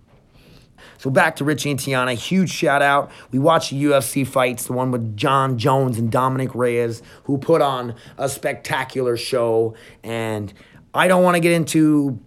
So 1.05 1.11
back 1.11 1.35
to 1.35 1.45
Richie 1.45 1.69
and 1.69 1.79
Tiana. 1.79 2.15
Huge 2.15 2.49
shout 2.49 2.81
out. 2.81 3.11
We 3.29 3.37
watched 3.37 3.69
the 3.69 3.83
UFC 3.83 4.25
fights, 4.25 4.65
the 4.65 4.73
one 4.73 4.89
with 4.89 5.15
Jon 5.15 5.55
Jones 5.55 5.99
and 5.99 6.11
Dominick 6.11 6.55
Reyes, 6.55 7.03
who 7.25 7.37
put 7.37 7.61
on 7.61 7.93
a 8.17 8.27
spectacular 8.27 9.15
show. 9.15 9.75
And 10.03 10.51
I 10.95 11.07
don't 11.07 11.21
want 11.21 11.35
to 11.35 11.41
get 11.41 11.51
into 11.51 12.19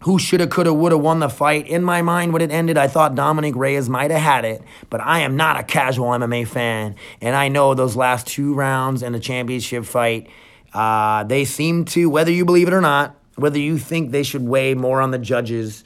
who 0.00 0.18
shoulda, 0.18 0.48
coulda, 0.48 0.74
woulda 0.74 0.98
won 0.98 1.20
the 1.20 1.30
fight. 1.30 1.66
In 1.66 1.82
my 1.82 2.02
mind, 2.02 2.34
when 2.34 2.42
it 2.42 2.50
ended, 2.50 2.76
I 2.76 2.88
thought 2.88 3.14
Dominick 3.14 3.56
Reyes 3.56 3.88
might 3.88 4.10
have 4.10 4.20
had 4.20 4.44
it, 4.44 4.62
but 4.90 5.00
I 5.00 5.20
am 5.20 5.34
not 5.34 5.58
a 5.58 5.62
casual 5.62 6.08
MMA 6.08 6.46
fan, 6.46 6.96
and 7.22 7.34
I 7.34 7.48
know 7.48 7.72
those 7.72 7.96
last 7.96 8.26
two 8.26 8.52
rounds 8.52 9.02
in 9.02 9.14
the 9.14 9.20
championship 9.20 9.86
fight, 9.86 10.28
uh, 10.74 11.24
they 11.24 11.46
seem 11.46 11.86
to, 11.86 12.10
whether 12.10 12.30
you 12.30 12.44
believe 12.44 12.68
it 12.68 12.74
or 12.74 12.82
not, 12.82 13.16
whether 13.36 13.58
you 13.58 13.78
think 13.78 14.10
they 14.10 14.24
should 14.24 14.46
weigh 14.46 14.74
more 14.74 15.00
on 15.00 15.10
the 15.10 15.18
judges 15.18 15.84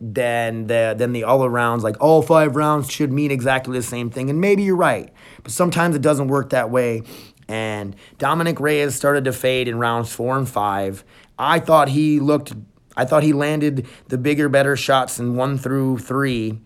than 0.00 0.66
the 0.66 0.94
than 0.96 1.12
the 1.12 1.24
other 1.24 1.48
rounds, 1.48 1.82
like 1.84 1.96
all 2.00 2.22
five 2.22 2.56
rounds 2.56 2.90
should 2.90 3.12
mean 3.12 3.30
exactly 3.30 3.76
the 3.76 3.82
same 3.82 4.10
thing, 4.10 4.30
and 4.30 4.40
maybe 4.40 4.62
you're 4.62 4.76
right, 4.76 5.12
but 5.42 5.52
sometimes 5.52 5.96
it 5.96 6.02
doesn't 6.02 6.28
work 6.28 6.50
that 6.50 6.70
way. 6.70 7.02
And 7.48 7.96
Dominick 8.18 8.60
Reyes 8.60 8.94
started 8.94 9.24
to 9.24 9.32
fade 9.32 9.68
in 9.68 9.78
rounds 9.78 10.12
four 10.12 10.36
and 10.36 10.48
five. 10.48 11.04
I 11.38 11.58
thought 11.60 11.88
he 11.88 12.20
looked 12.20 12.52
I 12.96 13.04
thought 13.04 13.22
he 13.22 13.32
landed 13.32 13.86
the 14.08 14.18
bigger, 14.18 14.48
better 14.48 14.76
shots 14.76 15.18
in 15.18 15.36
one 15.36 15.56
through 15.56 15.98
three, 15.98 16.60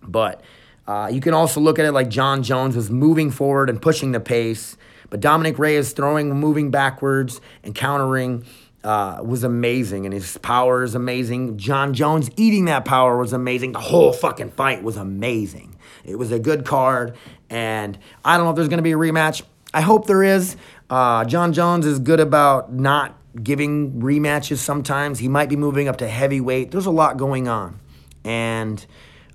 but 0.00 0.42
uh, 0.86 1.10
you 1.12 1.20
can 1.20 1.34
also 1.34 1.60
look 1.60 1.78
at 1.78 1.84
it 1.84 1.92
like 1.92 2.08
Jon 2.08 2.42
Jones 2.42 2.76
was 2.76 2.90
moving 2.90 3.30
forward 3.30 3.68
and 3.68 3.82
pushing 3.82 4.12
the 4.12 4.20
pace, 4.20 4.76
but 5.10 5.20
Dominick 5.20 5.58
Reyes 5.58 5.92
throwing, 5.92 6.30
moving 6.30 6.70
backwards 6.70 7.40
and 7.64 7.74
countering. 7.74 8.44
Uh, 8.86 9.20
was 9.20 9.42
amazing, 9.42 10.04
and 10.04 10.14
his 10.14 10.38
power 10.38 10.84
is 10.84 10.94
amazing. 10.94 11.58
Jon 11.58 11.92
Jones 11.92 12.30
eating 12.36 12.66
that 12.66 12.84
power 12.84 13.16
was 13.16 13.32
amazing. 13.32 13.72
The 13.72 13.80
whole 13.80 14.12
fucking 14.12 14.52
fight 14.52 14.84
was 14.84 14.96
amazing. 14.96 15.76
It 16.04 16.16
was 16.16 16.30
a 16.30 16.38
good 16.38 16.64
card, 16.64 17.16
and 17.50 17.98
I 18.24 18.36
don't 18.36 18.46
know 18.46 18.50
if 18.50 18.56
there's 18.56 18.68
going 18.68 18.78
to 18.78 18.84
be 18.84 18.92
a 18.92 18.96
rematch. 18.96 19.42
I 19.74 19.80
hope 19.80 20.06
there 20.06 20.22
is. 20.22 20.56
Uh, 20.88 21.24
Jon 21.24 21.52
Jones 21.52 21.84
is 21.84 21.98
good 21.98 22.20
about 22.20 22.72
not 22.72 23.18
giving 23.42 24.00
rematches 24.00 24.58
sometimes. 24.58 25.18
He 25.18 25.28
might 25.28 25.48
be 25.48 25.56
moving 25.56 25.88
up 25.88 25.96
to 25.98 26.08
heavyweight. 26.08 26.70
There's 26.70 26.86
a 26.86 26.92
lot 26.92 27.16
going 27.16 27.48
on. 27.48 27.80
And 28.24 28.84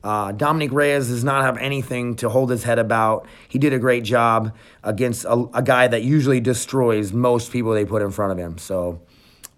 uh, 0.04 0.32
Dominick 0.32 0.72
Reyes 0.72 1.10
does 1.10 1.24
not 1.24 1.44
have 1.44 1.58
anything 1.58 2.16
to 2.18 2.30
hold 2.30 2.50
his 2.50 2.64
head 2.64 2.80
about. 2.80 3.28
He 3.48 3.60
did 3.60 3.74
a 3.74 3.80
great 3.80 4.04
job 4.04 4.56
against 4.84 5.26
a, 5.26 5.46
a, 5.54 5.62
guy 5.62 5.88
that 5.88 6.02
usually 6.02 6.40
destroys 6.40 7.14
most 7.14 7.52
people 7.52 7.72
they 7.74 7.86
put 7.86 8.02
in 8.02 8.10
front 8.10 8.32
of 8.32 8.38
him. 8.40 8.58
So 8.58 9.02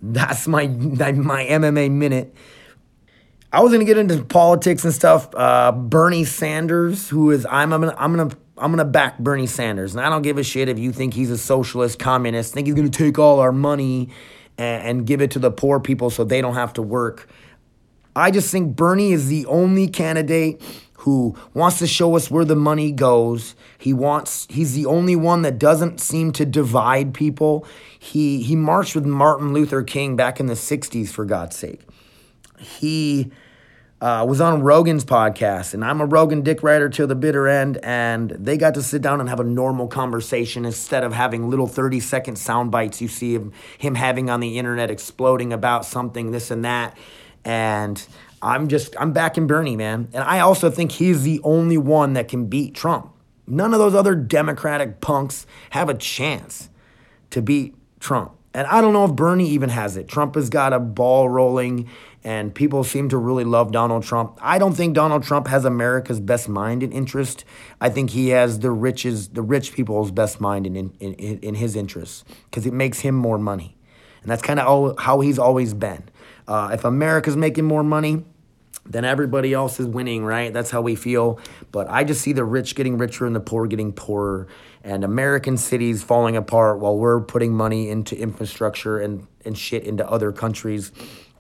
that's 0.03 0.47
my 0.47 0.67
my 0.67 1.45
MMA 1.45 1.89
minute. 1.89 2.35
I 3.53 3.61
was 3.61 3.71
gonna 3.71 3.85
get 3.85 3.97
into 3.97 4.21
politics 4.23 4.83
and 4.83 4.93
stuff. 4.93 5.33
Uh, 5.33 5.71
Bernie 5.71 6.25
Sanders, 6.25 7.07
who 7.07 7.31
is 7.31 7.47
I'm 7.49 7.71
I'm 7.71 7.81
gonna, 7.81 7.95
I'm 7.97 8.15
gonna 8.15 8.35
I'm 8.57 8.71
gonna 8.71 8.83
back 8.83 9.17
Bernie 9.19 9.47
Sanders, 9.47 9.95
and 9.95 10.05
I 10.05 10.09
don't 10.09 10.21
give 10.21 10.37
a 10.37 10.43
shit 10.43 10.67
if 10.67 10.77
you 10.77 10.91
think 10.91 11.13
he's 11.13 11.31
a 11.31 11.37
socialist 11.37 11.99
communist, 11.99 12.53
think 12.53 12.67
he's 12.67 12.75
gonna 12.75 12.89
take 12.89 13.17
all 13.17 13.39
our 13.39 13.53
money 13.53 14.09
and, 14.57 14.87
and 14.87 15.07
give 15.07 15.21
it 15.21 15.31
to 15.31 15.39
the 15.39 15.51
poor 15.51 15.79
people 15.79 16.09
so 16.09 16.25
they 16.25 16.41
don't 16.41 16.55
have 16.55 16.73
to 16.73 16.81
work. 16.81 17.29
I 18.15 18.29
just 18.29 18.51
think 18.51 18.75
Bernie 18.75 19.13
is 19.13 19.29
the 19.29 19.45
only 19.45 19.87
candidate 19.87 20.61
who 21.03 21.35
wants 21.53 21.79
to 21.79 21.87
show 21.87 22.15
us 22.15 22.31
where 22.31 22.45
the 22.45 22.55
money 22.55 22.89
goes. 22.89 23.55
He 23.77 23.91
wants 23.91 24.47
he's 24.49 24.73
the 24.73 24.85
only 24.85 25.17
one 25.17 25.41
that 25.41 25.59
doesn't 25.59 25.99
seem 25.99 26.31
to 26.33 26.45
divide 26.45 27.13
people. 27.13 27.67
He 27.99 28.41
he 28.41 28.55
marched 28.55 28.95
with 28.95 29.05
Martin 29.05 29.53
Luther 29.53 29.83
King 29.83 30.15
back 30.15 30.39
in 30.39 30.45
the 30.45 30.53
60s 30.53 31.09
for 31.09 31.25
God's 31.25 31.57
sake. 31.57 31.81
He 32.57 33.31
uh, 33.99 34.25
was 34.25 34.39
on 34.39 34.61
Rogan's 34.61 35.03
podcast, 35.03 35.73
and 35.73 35.83
I'm 35.83 35.99
a 35.99 36.05
Rogan 36.05 36.41
dick 36.41 36.63
rider 36.63 36.87
till 36.87 37.07
the 37.07 37.15
bitter 37.15 37.49
end, 37.49 37.79
and 37.83 38.31
they 38.31 38.55
got 38.55 38.73
to 38.75 38.81
sit 38.81 39.01
down 39.01 39.19
and 39.19 39.27
have 39.27 39.41
a 39.41 39.45
normal 39.45 39.87
conversation 39.87 40.63
instead 40.63 41.03
of 41.03 41.11
having 41.11 41.49
little 41.49 41.67
30 41.67 41.99
second 41.99 42.37
sound 42.37 42.71
bites 42.71 43.01
you 43.01 43.09
see 43.09 43.33
him, 43.33 43.51
him 43.77 43.95
having 43.95 44.29
on 44.29 44.39
the 44.39 44.57
internet 44.57 44.89
exploding 44.89 45.51
about 45.51 45.85
something, 45.85 46.31
this 46.31 46.49
and 46.49 46.63
that. 46.63 46.97
And 47.45 48.05
I'm 48.43 48.67
just, 48.67 48.95
I'm 48.99 49.13
backing 49.13 49.47
Bernie, 49.47 49.77
man. 49.77 50.09
And 50.13 50.23
I 50.23 50.41
also 50.41 50.69
think 50.69 50.91
he's 50.91 51.23
the 51.23 51.39
only 51.43 51.77
one 51.77 52.13
that 52.13 52.27
can 52.27 52.47
beat 52.47 52.75
Trump. 52.75 53.13
None 53.47 53.73
of 53.73 53.79
those 53.79 53.95
other 53.95 54.15
Democratic 54.15 54.99
punks 54.99 55.47
have 55.71 55.87
a 55.89 55.93
chance 55.93 56.69
to 57.29 57.41
beat 57.41 57.73
Trump. 57.99 58.33
And 58.53 58.67
I 58.67 58.81
don't 58.81 58.93
know 58.93 59.05
if 59.05 59.13
Bernie 59.13 59.49
even 59.49 59.69
has 59.69 59.97
it. 59.97 60.07
Trump 60.07 60.35
has 60.35 60.49
got 60.49 60.73
a 60.73 60.79
ball 60.79 61.27
rolling, 61.27 61.89
and 62.23 62.53
people 62.53 62.83
seem 62.83 63.09
to 63.09 63.17
really 63.17 63.43
love 63.43 63.71
Donald 63.71 64.03
Trump. 64.03 64.37
I 64.41 64.59
don't 64.59 64.73
think 64.73 64.93
Donald 64.93 65.23
Trump 65.23 65.47
has 65.47 65.65
America's 65.65 66.19
best 66.19 66.47
mind 66.47 66.83
and 66.83 66.93
interest. 66.93 67.45
I 67.81 67.89
think 67.89 68.11
he 68.11 68.29
has 68.29 68.59
the 68.59 68.69
riches, 68.69 69.29
the 69.29 69.41
rich 69.41 69.73
people's 69.73 70.11
best 70.11 70.39
mind 70.39 70.67
in, 70.67 70.75
in, 70.75 71.13
in, 71.15 71.55
his 71.55 71.75
interests 71.75 72.23
because 72.45 72.67
it 72.67 72.73
makes 72.73 72.99
him 72.99 73.15
more 73.15 73.39
money. 73.39 73.75
And 74.21 74.29
that's 74.29 74.43
kind 74.43 74.59
of 74.59 74.99
how 74.99 75.21
he's 75.21 75.39
always 75.39 75.73
been. 75.73 76.03
Uh, 76.47 76.69
if 76.73 76.85
America's 76.85 77.35
making 77.35 77.65
more 77.65 77.83
money, 77.83 78.23
then 78.85 79.05
everybody 79.05 79.53
else 79.53 79.79
is 79.79 79.85
winning, 79.85 80.25
right? 80.25 80.51
That's 80.51 80.69
how 80.69 80.81
we 80.81 80.95
feel. 80.95 81.39
But 81.71 81.89
I 81.89 82.03
just 82.03 82.21
see 82.21 82.33
the 82.33 82.43
rich 82.43 82.75
getting 82.75 82.97
richer 82.97 83.25
and 83.25 83.35
the 83.35 83.39
poor 83.39 83.65
getting 83.67 83.93
poorer, 83.93 84.47
and 84.83 85.03
American 85.03 85.57
cities 85.57 86.03
falling 86.03 86.35
apart 86.35 86.79
while 86.79 86.97
we're 86.97 87.21
putting 87.21 87.53
money 87.53 87.89
into 87.89 88.17
infrastructure 88.17 88.99
and, 88.99 89.27
and 89.45 89.57
shit 89.57 89.83
into 89.83 90.07
other 90.09 90.31
countries, 90.31 90.91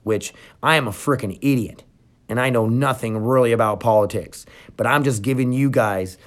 which 0.03 0.33
I 0.61 0.77
am 0.77 0.87
a 0.87 0.91
freaking 0.91 1.37
idiot. 1.41 1.83
And 2.29 2.39
I 2.39 2.49
know 2.49 2.67
nothing 2.67 3.17
really 3.17 3.51
about 3.51 3.81
politics. 3.81 4.45
But 4.77 4.87
I'm 4.87 5.03
just 5.03 5.21
giving 5.21 5.51
you 5.51 5.69
guys 5.69 6.17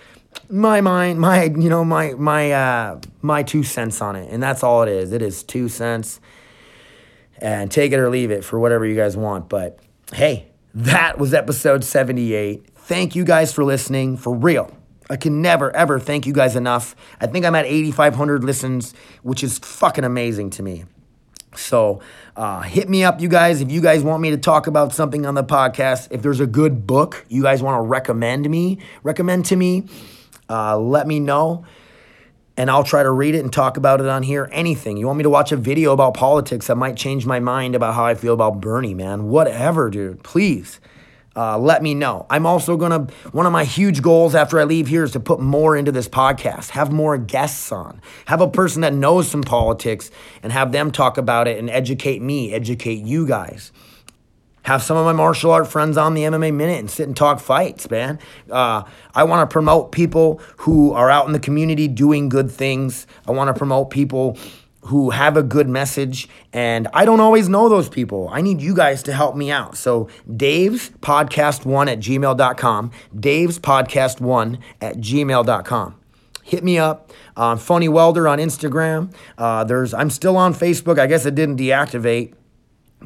my 0.50 0.82
mind, 0.82 1.18
my 1.18 1.44
you 1.44 1.70
know, 1.70 1.84
my 1.84 2.12
my 2.12 2.52
uh 2.52 3.00
my 3.22 3.42
two 3.42 3.62
cents 3.62 4.02
on 4.02 4.14
it. 4.16 4.30
And 4.30 4.42
that's 4.42 4.62
all 4.62 4.82
it 4.82 4.90
is. 4.90 5.12
It 5.12 5.22
is 5.22 5.42
two 5.42 5.68
cents. 5.70 6.20
And 7.38 7.70
take 7.70 7.92
it 7.92 7.98
or 7.98 8.08
leave 8.08 8.30
it 8.30 8.44
for 8.44 8.58
whatever 8.60 8.86
you 8.86 8.94
guys 8.94 9.16
want. 9.16 9.48
But 9.48 9.78
hey, 10.12 10.48
that 10.76 11.16
was 11.16 11.32
episode 11.32 11.84
78. 11.84 12.68
Thank 12.74 13.16
you 13.16 13.24
guys 13.24 13.50
for 13.50 13.64
listening, 13.64 14.18
for 14.18 14.34
real. 14.34 14.70
I 15.08 15.16
can 15.16 15.40
never, 15.40 15.74
ever 15.74 15.98
thank 15.98 16.26
you 16.26 16.34
guys 16.34 16.54
enough. 16.54 16.94
I 17.18 17.26
think 17.26 17.46
I'm 17.46 17.54
at 17.54 17.64
8,500 17.64 18.44
listens, 18.44 18.92
which 19.22 19.42
is 19.42 19.58
fucking 19.58 20.04
amazing 20.04 20.50
to 20.50 20.62
me. 20.62 20.84
So 21.54 22.02
uh, 22.36 22.60
hit 22.60 22.90
me 22.90 23.04
up, 23.04 23.22
you 23.22 23.28
guys, 23.30 23.62
if 23.62 23.70
you 23.70 23.80
guys 23.80 24.02
want 24.02 24.20
me 24.20 24.28
to 24.32 24.36
talk 24.36 24.66
about 24.66 24.92
something 24.92 25.24
on 25.24 25.34
the 25.34 25.44
podcast. 25.44 26.08
If 26.10 26.20
there's 26.20 26.40
a 26.40 26.46
good 26.46 26.86
book 26.86 27.24
you 27.30 27.42
guys 27.42 27.62
want 27.62 27.78
to 27.78 27.80
recommend 27.80 28.50
me, 28.50 28.78
recommend 29.02 29.46
to 29.46 29.56
me, 29.56 29.88
uh, 30.50 30.76
let 30.76 31.06
me 31.06 31.20
know 31.20 31.64
and 32.56 32.70
I'll 32.70 32.84
try 32.84 33.02
to 33.02 33.10
read 33.10 33.34
it 33.34 33.40
and 33.40 33.52
talk 33.52 33.76
about 33.76 34.00
it 34.00 34.06
on 34.06 34.22
here. 34.22 34.48
Anything. 34.52 34.96
You 34.96 35.06
want 35.06 35.18
me 35.18 35.22
to 35.24 35.30
watch 35.30 35.52
a 35.52 35.56
video 35.56 35.92
about 35.92 36.14
politics 36.14 36.66
that 36.68 36.76
might 36.76 36.96
change 36.96 37.26
my 37.26 37.40
mind 37.40 37.74
about 37.74 37.94
how 37.94 38.04
I 38.04 38.14
feel 38.14 38.34
about 38.34 38.60
Bernie, 38.60 38.94
man? 38.94 39.28
Whatever, 39.28 39.90
dude. 39.90 40.22
Please. 40.22 40.80
Uh, 41.36 41.58
let 41.58 41.82
me 41.82 41.92
know. 41.92 42.24
I'm 42.30 42.46
also 42.46 42.78
gonna, 42.78 43.08
one 43.32 43.44
of 43.44 43.52
my 43.52 43.64
huge 43.64 44.00
goals 44.00 44.34
after 44.34 44.58
I 44.58 44.64
leave 44.64 44.88
here 44.88 45.04
is 45.04 45.12
to 45.12 45.20
put 45.20 45.38
more 45.38 45.76
into 45.76 45.92
this 45.92 46.08
podcast, 46.08 46.70
have 46.70 46.90
more 46.90 47.18
guests 47.18 47.70
on, 47.70 48.00
have 48.24 48.40
a 48.40 48.48
person 48.48 48.80
that 48.80 48.94
knows 48.94 49.28
some 49.28 49.42
politics 49.42 50.10
and 50.42 50.50
have 50.50 50.72
them 50.72 50.90
talk 50.90 51.18
about 51.18 51.46
it 51.46 51.58
and 51.58 51.68
educate 51.68 52.22
me, 52.22 52.54
educate 52.54 53.04
you 53.04 53.26
guys 53.26 53.70
have 54.66 54.82
some 54.82 54.96
of 54.96 55.04
my 55.04 55.12
martial 55.12 55.52
art 55.52 55.68
friends 55.68 55.96
on 55.96 56.14
the 56.14 56.22
MMA 56.22 56.52
Minute 56.52 56.80
and 56.80 56.90
sit 56.90 57.06
and 57.06 57.16
talk 57.16 57.38
fights, 57.38 57.88
man. 57.88 58.18
Uh, 58.50 58.82
I 59.14 59.22
want 59.22 59.48
to 59.48 59.52
promote 59.52 59.92
people 59.92 60.40
who 60.58 60.92
are 60.92 61.08
out 61.08 61.24
in 61.26 61.32
the 61.32 61.38
community 61.38 61.86
doing 61.86 62.28
good 62.28 62.50
things. 62.50 63.06
I 63.28 63.30
want 63.30 63.46
to 63.46 63.54
promote 63.54 63.90
people 63.90 64.36
who 64.86 65.10
have 65.10 65.36
a 65.36 65.42
good 65.44 65.68
message, 65.68 66.28
and 66.52 66.88
I 66.92 67.04
don't 67.04 67.20
always 67.20 67.48
know 67.48 67.68
those 67.68 67.88
people. 67.88 68.28
I 68.32 68.40
need 68.40 68.60
you 68.60 68.74
guys 68.74 69.04
to 69.04 69.12
help 69.12 69.36
me 69.36 69.52
out. 69.52 69.76
So, 69.76 70.08
Dave's 70.36 70.90
podcast1 71.00 71.88
at 71.88 71.98
gmail.com, 72.00 72.90
Dave's 73.18 73.58
podcast1 73.60 74.58
at 74.80 74.96
gmail.com 74.96 76.00
hit 76.42 76.62
me 76.62 76.78
up. 76.78 77.10
Uh, 77.36 77.56
Funny 77.56 77.88
Welder 77.88 78.28
on 78.28 78.38
Instagram. 78.38 79.12
Uh, 79.36 79.64
there's 79.64 79.92
I'm 79.92 80.10
still 80.10 80.36
on 80.36 80.54
Facebook. 80.54 80.96
I 80.96 81.08
guess 81.08 81.26
it 81.26 81.34
didn't 81.34 81.56
deactivate 81.56 82.34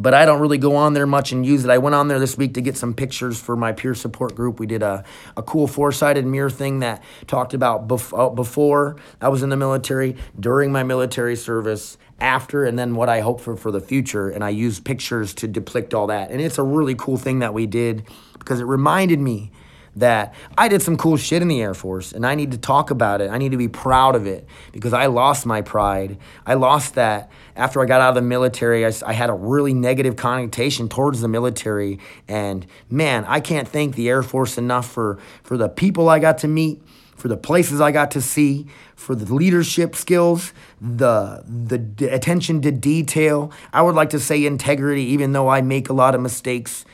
but 0.00 0.14
I 0.14 0.24
don't 0.24 0.40
really 0.40 0.58
go 0.58 0.76
on 0.76 0.94
there 0.94 1.06
much 1.06 1.30
and 1.30 1.44
use 1.44 1.64
it. 1.64 1.70
I 1.70 1.78
went 1.78 1.94
on 1.94 2.08
there 2.08 2.18
this 2.18 2.38
week 2.38 2.54
to 2.54 2.62
get 2.62 2.76
some 2.76 2.94
pictures 2.94 3.38
for 3.38 3.54
my 3.54 3.72
peer 3.72 3.94
support 3.94 4.34
group. 4.34 4.58
We 4.58 4.66
did 4.66 4.82
a, 4.82 5.04
a 5.36 5.42
cool 5.42 5.66
four 5.66 5.92
sided 5.92 6.24
mirror 6.24 6.48
thing 6.48 6.80
that 6.80 7.02
talked 7.26 7.52
about 7.52 7.86
bef- 7.86 8.18
uh, 8.18 8.30
before 8.30 8.96
I 9.20 9.28
was 9.28 9.42
in 9.42 9.50
the 9.50 9.56
military, 9.56 10.16
during 10.38 10.72
my 10.72 10.82
military 10.82 11.36
service, 11.36 11.98
after, 12.18 12.64
and 12.64 12.78
then 12.78 12.94
what 12.94 13.08
I 13.10 13.20
hope 13.20 13.40
for 13.40 13.56
for 13.56 13.70
the 13.70 13.80
future. 13.80 14.30
And 14.30 14.42
I 14.42 14.48
used 14.48 14.84
pictures 14.84 15.34
to 15.34 15.48
depict 15.48 15.92
all 15.92 16.06
that. 16.06 16.30
And 16.30 16.40
it's 16.40 16.58
a 16.58 16.62
really 16.62 16.94
cool 16.94 17.18
thing 17.18 17.40
that 17.40 17.52
we 17.52 17.66
did 17.66 18.06
because 18.38 18.60
it 18.60 18.64
reminded 18.64 19.20
me 19.20 19.52
that 19.96 20.34
I 20.56 20.68
did 20.68 20.82
some 20.82 20.96
cool 20.96 21.16
shit 21.16 21.42
in 21.42 21.48
the 21.48 21.60
Air 21.60 21.74
Force 21.74 22.12
and 22.12 22.24
I 22.24 22.34
need 22.34 22.52
to 22.52 22.58
talk 22.58 22.90
about 22.90 23.20
it. 23.20 23.30
I 23.30 23.38
need 23.38 23.50
to 23.50 23.56
be 23.56 23.68
proud 23.68 24.14
of 24.14 24.26
it 24.26 24.46
because 24.72 24.92
I 24.92 25.06
lost 25.06 25.46
my 25.46 25.62
pride. 25.62 26.18
I 26.46 26.54
lost 26.54 26.94
that 26.94 27.30
after 27.56 27.80
I 27.80 27.86
got 27.86 28.00
out 28.00 28.10
of 28.10 28.14
the 28.16 28.22
military. 28.22 28.86
I, 28.86 28.92
I, 29.06 29.12
had 29.12 29.30
a 29.30 29.34
really 29.34 29.74
negative 29.74 30.16
connotation 30.16 30.88
towards 30.88 31.20
the 31.20 31.28
military. 31.28 31.98
And 32.28 32.66
man, 32.88 33.24
I 33.26 33.40
can't 33.40 33.68
thank 33.68 33.94
the 33.94 34.08
Air 34.08 34.22
Force 34.22 34.58
enough 34.58 34.90
for, 34.90 35.18
for 35.42 35.56
the 35.56 35.68
people 35.68 36.08
I 36.08 36.18
got 36.18 36.38
to 36.38 36.48
meet. 36.48 36.82
For 37.16 37.28
the 37.28 37.36
places 37.36 37.82
I 37.82 37.92
got 37.92 38.12
to 38.12 38.22
see, 38.22 38.66
for 38.96 39.14
the 39.14 39.34
leadership 39.34 39.94
skills, 39.94 40.54
the 40.80 41.44
the 41.46 41.76
d- 41.76 42.06
attention 42.06 42.62
to 42.62 42.72
detail. 42.72 43.52
I 43.74 43.82
would 43.82 43.94
like 43.94 44.08
to 44.10 44.18
say 44.18 44.46
integrity, 44.46 45.02
even 45.02 45.32
though 45.32 45.46
I 45.46 45.60
make 45.60 45.90
a 45.90 45.92
lot 45.92 46.14
of 46.14 46.22
mistakes, 46.22 46.86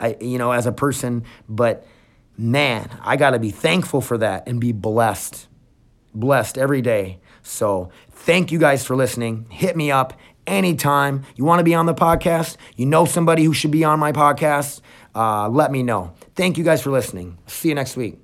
I 0.00 0.16
you 0.20 0.36
know 0.36 0.50
as 0.50 0.66
a 0.66 0.72
person. 0.72 1.22
But 1.48 1.86
man, 2.36 2.90
I 3.02 3.16
got 3.16 3.30
to 3.30 3.38
be 3.38 3.50
thankful 3.50 4.00
for 4.00 4.18
that 4.18 4.48
and 4.48 4.60
be 4.60 4.72
blessed. 4.72 5.46
Blessed 6.12 6.58
every 6.58 6.82
day. 6.82 7.20
So, 7.42 7.90
thank 8.24 8.52
you 8.52 8.58
guys 8.58 8.84
for 8.84 8.96
listening. 8.96 9.46
Hit 9.50 9.76
me 9.76 9.90
up 9.90 10.14
anytime. 10.46 11.24
You 11.36 11.44
want 11.44 11.60
to 11.60 11.64
be 11.64 11.74
on 11.74 11.86
the 11.86 11.94
podcast? 11.94 12.56
You 12.76 12.86
know 12.86 13.04
somebody 13.04 13.44
who 13.44 13.52
should 13.52 13.70
be 13.70 13.84
on 13.84 13.98
my 13.98 14.12
podcast? 14.12 14.80
Uh, 15.14 15.48
let 15.48 15.70
me 15.70 15.82
know. 15.82 16.12
Thank 16.34 16.58
you 16.58 16.64
guys 16.64 16.82
for 16.82 16.90
listening. 16.90 17.38
See 17.46 17.68
you 17.68 17.74
next 17.74 17.96
week. 17.96 18.18